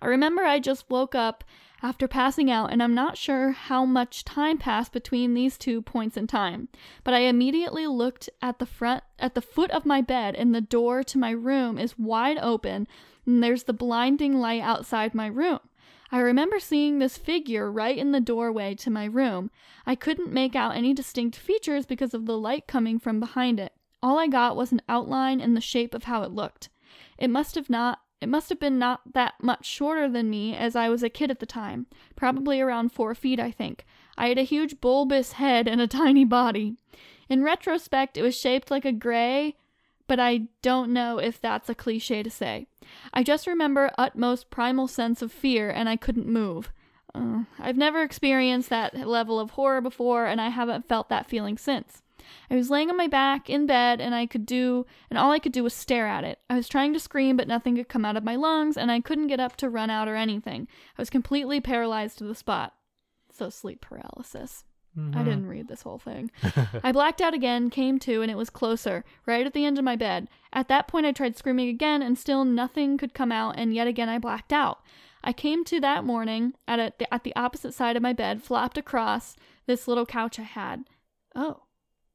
I 0.00 0.06
remember 0.06 0.42
I 0.42 0.58
just 0.58 0.90
woke 0.90 1.14
up 1.14 1.44
after 1.82 2.08
passing 2.08 2.50
out, 2.50 2.72
and 2.72 2.82
I'm 2.82 2.94
not 2.94 3.18
sure 3.18 3.52
how 3.52 3.84
much 3.84 4.24
time 4.24 4.58
passed 4.58 4.92
between 4.92 5.34
these 5.34 5.58
two 5.58 5.82
points 5.82 6.16
in 6.16 6.26
time. 6.26 6.68
But 7.04 7.14
I 7.14 7.20
immediately 7.20 7.86
looked 7.86 8.28
at 8.40 8.58
the 8.58 8.66
front, 8.66 9.04
at 9.18 9.34
the 9.34 9.42
foot 9.42 9.70
of 9.70 9.86
my 9.86 10.00
bed, 10.00 10.34
and 10.34 10.54
the 10.54 10.60
door 10.60 11.02
to 11.04 11.18
my 11.18 11.30
room 11.30 11.78
is 11.78 11.98
wide 11.98 12.38
open, 12.38 12.88
and 13.26 13.42
there's 13.42 13.64
the 13.64 13.72
blinding 13.72 14.38
light 14.38 14.62
outside 14.62 15.14
my 15.14 15.26
room. 15.26 15.60
I 16.10 16.20
remember 16.20 16.60
seeing 16.60 16.98
this 16.98 17.18
figure 17.18 17.70
right 17.70 17.96
in 17.96 18.12
the 18.12 18.20
doorway 18.20 18.74
to 18.76 18.90
my 18.90 19.06
room. 19.06 19.50
I 19.84 19.94
couldn't 19.94 20.32
make 20.32 20.54
out 20.54 20.76
any 20.76 20.94
distinct 20.94 21.36
features 21.36 21.86
because 21.86 22.14
of 22.14 22.26
the 22.26 22.38
light 22.38 22.66
coming 22.66 22.98
from 22.98 23.20
behind 23.20 23.58
it. 23.58 23.72
All 24.02 24.18
I 24.18 24.28
got 24.28 24.56
was 24.56 24.72
an 24.72 24.82
outline 24.88 25.40
and 25.40 25.56
the 25.56 25.60
shape 25.60 25.94
of 25.94 26.04
how 26.04 26.22
it 26.22 26.30
looked. 26.30 26.68
It 27.18 27.28
must 27.28 27.54
have 27.54 27.70
not 27.70 28.00
it 28.20 28.28
must 28.30 28.48
have 28.48 28.58
been 28.58 28.78
not 28.78 29.12
that 29.12 29.34
much 29.42 29.66
shorter 29.66 30.08
than 30.08 30.30
me 30.30 30.56
as 30.56 30.74
I 30.74 30.88
was 30.88 31.02
a 31.02 31.10
kid 31.10 31.30
at 31.30 31.38
the 31.38 31.46
time, 31.46 31.86
probably 32.14 32.60
around 32.62 32.92
4 32.92 33.14
feet, 33.14 33.38
I 33.38 33.50
think. 33.50 33.84
I 34.16 34.28
had 34.28 34.38
a 34.38 34.42
huge 34.42 34.80
bulbous 34.80 35.32
head 35.32 35.68
and 35.68 35.82
a 35.82 35.86
tiny 35.86 36.24
body. 36.24 36.76
In 37.28 37.42
retrospect, 37.42 38.16
it 38.16 38.22
was 38.22 38.34
shaped 38.34 38.70
like 38.70 38.86
a 38.86 38.92
gray, 38.92 39.56
but 40.06 40.20
I 40.20 40.48
don't 40.62 40.92
know 40.92 41.18
if 41.18 41.40
that's 41.40 41.68
a 41.68 41.74
cliche 41.74 42.22
to 42.22 42.30
say. 42.30 42.66
I 43.12 43.22
just 43.22 43.46
remember 43.46 43.90
utmost 43.98 44.50
primal 44.50 44.88
sense 44.88 45.22
of 45.22 45.32
fear 45.32 45.70
and 45.70 45.88
I 45.88 45.96
couldn't 45.96 46.28
move. 46.28 46.72
Uh, 47.14 47.44
I've 47.58 47.76
never 47.76 48.02
experienced 48.02 48.68
that 48.70 48.94
level 49.06 49.40
of 49.40 49.50
horror 49.50 49.80
before 49.80 50.26
and 50.26 50.40
I 50.40 50.48
haven't 50.48 50.88
felt 50.88 51.08
that 51.08 51.28
feeling 51.28 51.58
since. 51.58 52.02
I 52.50 52.56
was 52.56 52.70
laying 52.70 52.90
on 52.90 52.96
my 52.96 53.06
back 53.06 53.48
in 53.48 53.66
bed 53.66 54.00
and 54.00 54.14
I 54.14 54.26
could 54.26 54.46
do 54.46 54.84
and 55.10 55.18
all 55.18 55.30
I 55.30 55.38
could 55.38 55.52
do 55.52 55.62
was 55.62 55.74
stare 55.74 56.06
at 56.06 56.24
it. 56.24 56.40
I 56.50 56.56
was 56.56 56.68
trying 56.68 56.92
to 56.92 57.00
scream 57.00 57.36
but 57.36 57.48
nothing 57.48 57.76
could 57.76 57.88
come 57.88 58.04
out 58.04 58.16
of 58.16 58.24
my 58.24 58.36
lungs 58.36 58.76
and 58.76 58.90
I 58.90 59.00
couldn't 59.00 59.28
get 59.28 59.40
up 59.40 59.56
to 59.56 59.70
run 59.70 59.90
out 59.90 60.08
or 60.08 60.16
anything. 60.16 60.68
I 60.96 61.02
was 61.02 61.10
completely 61.10 61.60
paralyzed 61.60 62.18
to 62.18 62.24
the 62.24 62.34
spot. 62.34 62.74
So 63.32 63.50
sleep 63.50 63.80
paralysis. 63.80 64.64
I 64.96 65.00
mm-hmm. 65.00 65.24
didn't 65.24 65.46
read 65.46 65.68
this 65.68 65.82
whole 65.82 65.98
thing. 65.98 66.30
I 66.82 66.90
blacked 66.90 67.20
out 67.20 67.34
again, 67.34 67.68
came 67.68 67.98
to, 67.98 68.22
and 68.22 68.30
it 68.30 68.36
was 68.36 68.48
closer, 68.48 69.04
right 69.26 69.44
at 69.44 69.52
the 69.52 69.66
end 69.66 69.76
of 69.76 69.84
my 69.84 69.94
bed. 69.94 70.28
At 70.54 70.68
that 70.68 70.88
point, 70.88 71.04
I 71.04 71.12
tried 71.12 71.36
screaming 71.36 71.68
again, 71.68 72.00
and 72.00 72.18
still 72.18 72.46
nothing 72.46 72.96
could 72.96 73.12
come 73.12 73.30
out, 73.30 73.56
and 73.58 73.74
yet 73.74 73.86
again 73.86 74.08
I 74.08 74.18
blacked 74.18 74.54
out. 74.54 74.80
I 75.22 75.34
came 75.34 75.64
to 75.64 75.80
that 75.80 76.04
morning 76.04 76.54
at, 76.66 76.78
a, 76.78 77.12
at 77.12 77.24
the 77.24 77.36
opposite 77.36 77.74
side 77.74 77.96
of 77.96 78.02
my 78.02 78.14
bed, 78.14 78.42
flopped 78.42 78.78
across 78.78 79.36
this 79.66 79.86
little 79.86 80.06
couch 80.06 80.38
I 80.38 80.44
had. 80.44 80.84
Oh. 81.34 81.62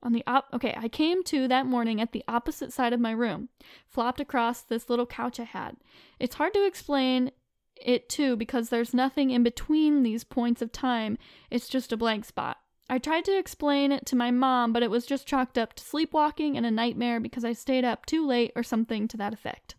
On 0.04 0.14
the 0.14 0.24
op 0.26 0.48
okay, 0.52 0.74
I 0.76 0.88
came 0.88 1.24
to 1.26 1.48
that 1.48 1.68
morning 1.68 2.02
at 2.02 2.12
the 2.12 2.24
opposite 2.28 2.74
side 2.74 2.92
of 2.92 3.00
my 3.00 3.12
room, 3.12 3.50
flopped 3.88 4.20
across 4.20 4.64
this 4.64 4.90
little 4.90 5.06
couch 5.06 5.40
I 5.40 5.44
had. 5.44 5.78
It's 6.20 6.36
hard 6.36 6.56
to 6.56 6.66
explain 6.66 7.30
it 7.76 8.10
too 8.10 8.36
because 8.36 8.70
there's 8.70 8.96
nothing 8.96 9.30
in 9.30 9.44
between 9.44 10.02
these 10.02 10.24
points 10.24 10.64
of 10.64 10.72
time. 10.72 11.20
It's 11.52 11.70
just 11.70 11.92
a 11.92 11.98
blank 11.98 12.26
spot. 12.26 12.58
I 12.92 12.98
tried 12.98 13.24
to 13.26 13.38
explain 13.38 13.94
it 13.94 14.06
to 14.08 14.18
my 14.18 14.32
mom, 14.32 14.74
but 14.74 14.84
it 14.84 14.92
was 14.92 15.06
just 15.06 15.26
chalked 15.26 15.58
up 15.58 15.74
to 15.76 15.84
sleepwalking 15.84 16.58
and 16.58 16.66
a 16.66 16.72
nightmare 16.72 17.22
because 17.22 17.46
I 17.46 17.54
stayed 17.54 17.86
up 17.86 18.06
too 18.06 18.28
late 18.28 18.52
or 18.54 18.64
something 18.64 19.08
to 19.08 19.18
that 19.18 19.32
effect. 19.32 19.76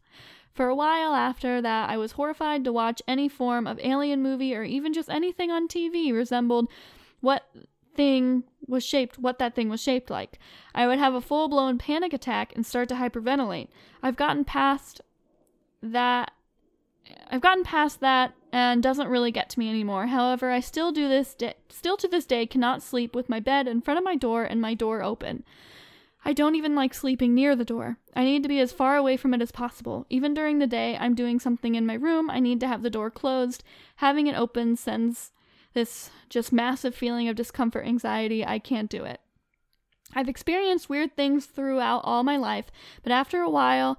For 0.54 0.68
a 0.68 0.74
while 0.74 1.12
after 1.12 1.60
that, 1.60 1.90
I 1.90 1.98
was 1.98 2.12
horrified 2.12 2.64
to 2.64 2.72
watch 2.72 3.02
any 3.06 3.28
form 3.28 3.66
of 3.66 3.78
alien 3.82 4.22
movie 4.22 4.54
or 4.56 4.64
even 4.64 4.94
just 4.94 5.10
anything 5.10 5.50
on 5.50 5.68
TV 5.68 6.10
resembled 6.10 6.70
what 7.20 7.50
thing 7.94 8.44
was 8.66 8.82
shaped 8.82 9.18
what 9.18 9.38
that 9.38 9.54
thing 9.54 9.68
was 9.68 9.82
shaped 9.82 10.08
like. 10.08 10.38
I 10.74 10.86
would 10.86 10.98
have 10.98 11.12
a 11.12 11.20
full-blown 11.20 11.76
panic 11.76 12.14
attack 12.14 12.54
and 12.56 12.64
start 12.64 12.88
to 12.88 12.94
hyperventilate. 12.94 13.68
I've 14.02 14.16
gotten 14.16 14.46
past 14.46 15.02
that 15.82 16.30
I've 17.30 17.40
gotten 17.40 17.64
past 17.64 18.00
that 18.00 18.34
and 18.52 18.82
doesn't 18.82 19.08
really 19.08 19.30
get 19.30 19.48
to 19.50 19.58
me 19.58 19.68
anymore. 19.68 20.06
However, 20.06 20.50
I 20.50 20.60
still 20.60 20.92
do 20.92 21.08
this 21.08 21.36
still 21.68 21.96
to 21.96 22.08
this 22.08 22.26
day 22.26 22.46
cannot 22.46 22.82
sleep 22.82 23.14
with 23.14 23.28
my 23.28 23.40
bed 23.40 23.66
in 23.66 23.80
front 23.80 23.98
of 23.98 24.04
my 24.04 24.16
door 24.16 24.44
and 24.44 24.60
my 24.60 24.74
door 24.74 25.02
open. 25.02 25.44
I 26.24 26.32
don't 26.32 26.54
even 26.54 26.74
like 26.74 26.94
sleeping 26.94 27.34
near 27.34 27.56
the 27.56 27.64
door. 27.64 27.98
I 28.14 28.24
need 28.24 28.42
to 28.44 28.48
be 28.48 28.60
as 28.60 28.70
far 28.70 28.96
away 28.96 29.16
from 29.16 29.34
it 29.34 29.42
as 29.42 29.50
possible. 29.50 30.06
Even 30.08 30.34
during 30.34 30.58
the 30.58 30.66
day, 30.66 30.96
I'm 30.96 31.14
doing 31.14 31.40
something 31.40 31.74
in 31.74 31.86
my 31.86 31.94
room, 31.94 32.30
I 32.30 32.38
need 32.38 32.60
to 32.60 32.68
have 32.68 32.82
the 32.82 32.90
door 32.90 33.10
closed. 33.10 33.64
Having 33.96 34.28
it 34.28 34.36
open 34.36 34.76
sends 34.76 35.32
this 35.74 36.10
just 36.28 36.52
massive 36.52 36.94
feeling 36.94 37.28
of 37.28 37.36
discomfort, 37.36 37.86
anxiety. 37.86 38.44
I 38.46 38.58
can't 38.58 38.90
do 38.90 39.04
it. 39.04 39.20
I've 40.14 40.28
experienced 40.28 40.90
weird 40.90 41.16
things 41.16 41.46
throughout 41.46 42.02
all 42.04 42.22
my 42.22 42.36
life, 42.36 42.66
but 43.02 43.12
after 43.12 43.40
a 43.40 43.50
while, 43.50 43.98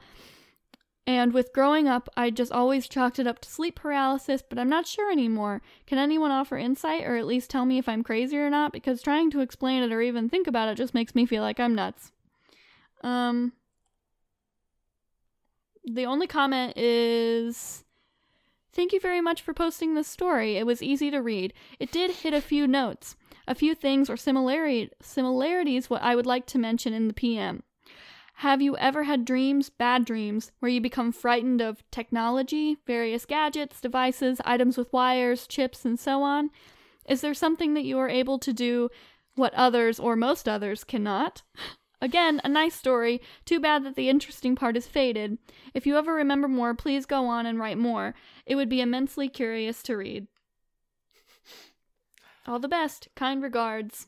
and 1.05 1.33
with 1.33 1.53
growing 1.53 1.87
up, 1.87 2.07
I 2.15 2.29
just 2.29 2.51
always 2.51 2.87
chalked 2.87 3.19
it 3.19 3.27
up 3.27 3.39
to 3.39 3.49
sleep 3.49 3.75
paralysis, 3.75 4.41
but 4.47 4.57
I'm 4.57 4.69
not 4.69 4.87
sure 4.87 5.11
anymore. 5.11 5.61
Can 5.85 5.97
anyone 5.97 6.31
offer 6.31 6.57
insight 6.57 7.03
or 7.03 7.17
at 7.17 7.27
least 7.27 7.49
tell 7.49 7.65
me 7.65 7.77
if 7.77 7.89
I'm 7.89 8.03
crazy 8.03 8.37
or 8.37 8.49
not? 8.49 8.71
Because 8.71 9.01
trying 9.01 9.29
to 9.31 9.41
explain 9.41 9.83
it 9.83 9.91
or 9.91 10.01
even 10.01 10.29
think 10.29 10.47
about 10.47 10.69
it 10.69 10.75
just 10.75 10.93
makes 10.93 11.13
me 11.13 11.25
feel 11.25 11.43
like 11.43 11.59
I'm 11.59 11.75
nuts. 11.75 12.11
Um, 13.03 13.51
the 15.83 16.05
only 16.05 16.27
comment 16.27 16.77
is 16.77 17.83
Thank 18.73 18.91
you 18.91 18.99
very 18.99 19.21
much 19.21 19.41
for 19.41 19.53
posting 19.53 19.93
this 19.93 20.07
story. 20.07 20.57
It 20.57 20.65
was 20.65 20.81
easy 20.81 21.11
to 21.11 21.21
read. 21.21 21.53
It 21.79 21.91
did 21.91 22.09
hit 22.09 22.33
a 22.33 22.41
few 22.41 22.65
notes, 22.65 23.15
a 23.47 23.53
few 23.53 23.75
things 23.75 24.09
or 24.09 24.17
similarity, 24.17 24.89
similarities 24.99 25.91
what 25.91 26.01
I 26.01 26.15
would 26.15 26.25
like 26.25 26.47
to 26.47 26.57
mention 26.57 26.91
in 26.91 27.07
the 27.07 27.13
PM. 27.13 27.61
Have 28.37 28.61
you 28.61 28.75
ever 28.77 29.03
had 29.03 29.25
dreams, 29.25 29.69
bad 29.69 30.05
dreams, 30.05 30.51
where 30.59 30.69
you 30.69 30.81
become 30.81 31.11
frightened 31.11 31.61
of 31.61 31.83
technology, 31.91 32.77
various 32.85 33.25
gadgets, 33.25 33.79
devices, 33.79 34.41
items 34.43 34.77
with 34.77 34.91
wires, 34.91 35.47
chips, 35.47 35.85
and 35.85 35.99
so 35.99 36.23
on? 36.23 36.49
Is 37.07 37.21
there 37.21 37.33
something 37.33 37.73
that 37.73 37.85
you 37.85 37.97
are 37.99 38.09
able 38.09 38.39
to 38.39 38.51
do 38.51 38.89
what 39.35 39.53
others 39.53 39.99
or 39.99 40.15
most 40.15 40.49
others 40.49 40.83
cannot? 40.83 41.43
Again, 42.01 42.41
a 42.43 42.49
nice 42.49 42.75
story. 42.75 43.21
Too 43.45 43.61
bad 43.61 43.85
that 43.85 43.95
the 43.95 44.09
interesting 44.09 44.57
part 44.57 44.75
is 44.75 44.87
faded. 44.87 45.37
If 45.73 45.87
you 45.87 45.97
ever 45.97 46.13
remember 46.13 46.49
more, 46.49 46.73
please 46.73 47.05
go 47.05 47.27
on 47.27 47.45
and 47.45 47.57
write 47.57 47.77
more. 47.77 48.13
It 48.45 48.55
would 48.55 48.67
be 48.67 48.81
immensely 48.81 49.29
curious 49.29 49.81
to 49.83 49.95
read. 49.95 50.27
All 52.45 52.59
the 52.59 52.67
best. 52.67 53.07
Kind 53.15 53.41
regards. 53.41 54.07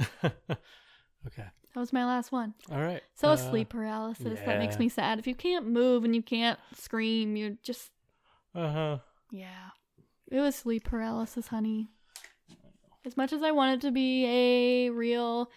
okay. 0.24 1.50
That 1.74 1.80
was 1.80 1.92
my 1.92 2.04
last 2.04 2.30
one. 2.30 2.54
All 2.70 2.80
right. 2.80 3.02
So 3.14 3.30
uh, 3.30 3.36
sleep 3.36 3.68
paralysis. 3.68 4.38
That 4.46 4.58
makes 4.58 4.78
me 4.78 4.88
sad. 4.88 5.18
If 5.18 5.26
you 5.26 5.34
can't 5.34 5.66
move 5.66 6.04
and 6.04 6.14
you 6.14 6.22
can't 6.22 6.58
scream, 6.76 7.36
you're 7.36 7.56
just 7.62 7.90
Uh-huh. 8.54 8.98
yeah. 9.32 9.70
It 10.30 10.40
was 10.40 10.54
sleep 10.54 10.84
paralysis, 10.84 11.48
honey. 11.48 11.88
As 13.04 13.16
much 13.16 13.32
as 13.32 13.42
I 13.42 13.50
want 13.50 13.74
it 13.74 13.86
to 13.86 13.92
be 13.92 14.24
a 14.24 14.90
real 14.90 15.50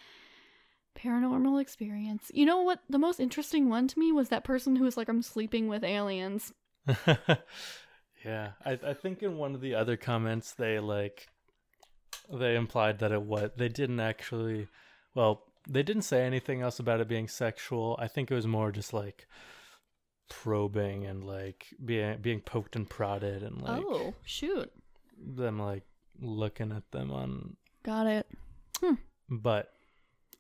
paranormal 0.98 1.62
experience. 1.62 2.32
You 2.34 2.46
know 2.46 2.64
what? 2.64 2.80
The 2.90 3.00
most 3.00 3.20
interesting 3.20 3.70
one 3.70 3.88
to 3.88 4.00
me 4.00 4.12
was 4.12 4.30
that 4.30 4.44
person 4.44 4.76
who 4.76 4.84
was 4.86 4.98
like, 4.98 5.08
I'm 5.08 5.22
sleeping 5.22 5.68
with 5.68 5.84
aliens. 5.84 6.52
yeah. 8.26 8.52
I 8.66 8.80
I 8.84 8.94
think 8.94 9.22
in 9.22 9.38
one 9.38 9.54
of 9.54 9.62
the 9.62 9.76
other 9.76 9.98
comments 9.98 10.54
they 10.54 10.80
like 10.80 11.28
they 12.34 12.56
implied 12.56 13.00
that 13.00 13.12
it 13.12 13.22
was 13.22 13.52
they 13.56 13.70
didn't 13.70 14.00
actually 14.00 14.68
well, 15.14 15.44
they 15.70 15.84
didn't 15.84 16.04
say 16.04 16.24
anything 16.26 16.62
else 16.62 16.80
about 16.80 17.02
it 17.02 17.08
being 17.08 17.28
sexual. 17.28 17.98
I 18.00 18.08
think 18.08 18.32
it 18.32 18.36
was 18.36 18.48
more 18.48 18.72
just 18.72 18.94
like 18.94 19.28
probing 20.30 21.06
and 21.06 21.24
like 21.24 21.68
being 21.84 22.18
being 22.22 22.42
poked 22.42 22.76
and 22.76 22.90
prodded 22.90 23.44
and 23.44 23.62
like 23.62 23.84
oh, 23.86 24.14
shoot. 24.26 24.72
them 25.18 25.60
like 25.60 25.84
looking 26.20 26.72
at 26.72 26.90
them 26.92 27.12
on 27.12 27.58
Got 27.84 28.08
it. 28.08 28.28
but 29.30 29.74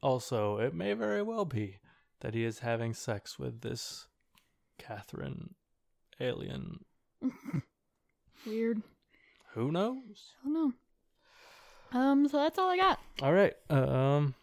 also 0.01 0.57
it 0.57 0.73
may 0.73 0.93
very 0.93 1.21
well 1.21 1.45
be 1.45 1.77
that 2.21 2.33
he 2.33 2.43
is 2.43 2.59
having 2.59 2.93
sex 2.93 3.37
with 3.37 3.61
this 3.61 4.07
Catherine 4.77 5.55
alien. 6.19 6.83
Weird. 8.45 8.81
Who 9.53 9.71
knows? 9.71 10.33
I 10.41 10.47
don't 10.47 10.53
know. 10.53 10.73
Um, 11.99 12.27
so 12.27 12.37
that's 12.37 12.59
all 12.59 12.69
I 12.69 12.77
got. 12.77 12.99
All 13.21 13.33
right. 13.33 13.53
Um 13.69 14.35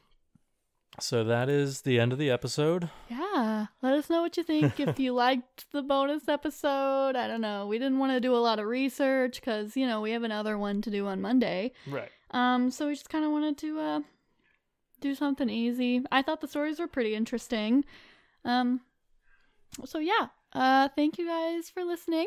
so 1.00 1.24
that 1.24 1.48
is 1.48 1.82
the 1.82 1.98
end 1.98 2.12
of 2.12 2.18
the 2.18 2.30
episode. 2.30 2.90
Yeah. 3.08 3.66
Let 3.82 3.94
us 3.94 4.08
know 4.08 4.22
what 4.22 4.36
you 4.36 4.42
think. 4.42 4.78
if 4.78 4.98
you 4.98 5.12
liked 5.14 5.70
the 5.72 5.82
bonus 5.82 6.28
episode, 6.28 7.16
I 7.16 7.26
don't 7.26 7.40
know. 7.40 7.66
We 7.66 7.78
didn't 7.78 7.98
want 7.98 8.12
to 8.12 8.20
do 8.20 8.34
a 8.34 8.38
lot 8.38 8.58
of 8.58 8.66
research 8.66 9.40
because, 9.40 9.76
you 9.76 9.86
know, 9.86 10.00
we 10.00 10.12
have 10.12 10.22
another 10.22 10.56
one 10.56 10.82
to 10.82 10.90
do 10.90 11.06
on 11.06 11.20
Monday. 11.20 11.72
Right. 11.88 12.10
Um, 12.30 12.70
so 12.70 12.86
we 12.88 12.94
just 12.94 13.08
kind 13.10 13.24
of 13.24 13.30
wanted 13.32 13.58
to 13.58 13.80
uh, 13.80 14.00
do 15.00 15.14
something 15.14 15.50
easy. 15.50 16.02
I 16.12 16.22
thought 16.22 16.40
the 16.40 16.48
stories 16.48 16.78
were 16.78 16.88
pretty 16.88 17.14
interesting. 17.14 17.84
Um, 18.44 18.80
so 19.84 19.98
yeah. 19.98 20.28
Uh, 20.52 20.88
thank 20.94 21.18
you 21.18 21.26
guys 21.26 21.70
for 21.70 21.84
listening. 21.84 22.26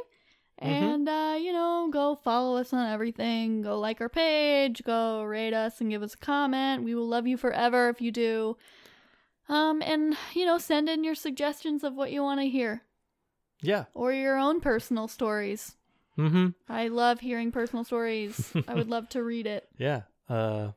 Mhm. 0.61 0.65
And 0.67 1.09
uh, 1.09 1.35
you 1.39 1.53
know, 1.53 1.89
go 1.91 2.15
follow 2.15 2.57
us 2.57 2.73
on 2.73 2.87
everything. 2.91 3.61
Go 3.61 3.77
like 3.79 4.01
our 4.01 4.09
page. 4.09 4.83
Go 4.83 5.23
rate 5.23 5.53
us 5.53 5.79
and 5.81 5.89
give 5.89 6.01
us 6.01 6.15
a 6.15 6.17
comment. 6.17 6.83
We 6.83 6.95
will 6.95 7.07
love 7.07 7.27
you 7.27 7.37
forever 7.37 7.89
if 7.89 8.01
you 8.01 8.11
do. 8.11 8.57
Um, 9.49 9.81
and 9.81 10.17
you 10.33 10.45
know, 10.45 10.57
send 10.57 10.89
in 10.89 11.03
your 11.03 11.15
suggestions 11.15 11.83
of 11.83 11.93
what 11.93 12.11
you 12.11 12.21
want 12.23 12.41
to 12.41 12.49
hear 12.49 12.81
Yeah. 13.61 13.85
or 13.93 14.11
your 14.11 14.37
own 14.37 14.59
personal 14.61 15.07
stories. 15.07 15.75
Mm 16.17 16.31
Mhm. 16.31 16.53
I 16.67 16.87
love 16.87 17.19
hearing 17.19 17.51
personal 17.51 17.83
stories. 17.83 18.51
I 18.67 18.73
would 18.73 18.89
love 18.95 19.07
to 19.09 19.21
read 19.23 19.45
it. 19.45 19.69
Yeah. 19.77 20.01
Uh 20.27 20.71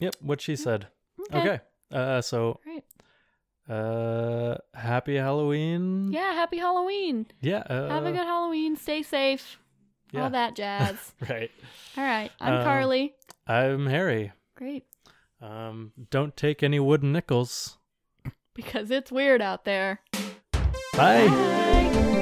Yep, 0.00 0.16
what 0.20 0.40
she 0.40 0.56
said. 0.56 0.88
Okay. 1.32 1.60
Uh 1.92 2.20
so 2.20 2.58
Great. 2.64 2.84
Uh 3.68 4.56
happy 4.74 5.16
Halloween. 5.16 6.10
Yeah, 6.12 6.32
happy 6.34 6.58
Halloween. 6.58 7.26
Yeah. 7.40 7.64
Uh, 7.68 7.88
Have 7.90 8.06
a 8.06 8.12
good 8.12 8.26
Halloween. 8.26 8.76
Stay 8.76 9.02
safe. 9.02 9.58
yeah. 10.12 10.24
All 10.24 10.30
that 10.30 10.54
jazz. 10.56 11.12
Right. 11.28 11.50
All 11.96 12.04
right. 12.04 12.30
I'm 12.40 12.54
Um, 12.54 12.64
Carly. 12.64 13.14
I'm 13.46 13.86
Harry. 13.86 14.32
Great. 14.56 14.84
Um 15.40 15.92
don't 16.10 16.36
take 16.36 16.62
any 16.62 16.80
wooden 16.80 17.12
nickels. 17.12 17.76
Because 18.54 18.90
it's 18.90 19.12
weird 19.12 19.40
out 19.42 19.64
there. 19.64 20.00
Bye. 20.94 21.28
Bye. 21.28 22.14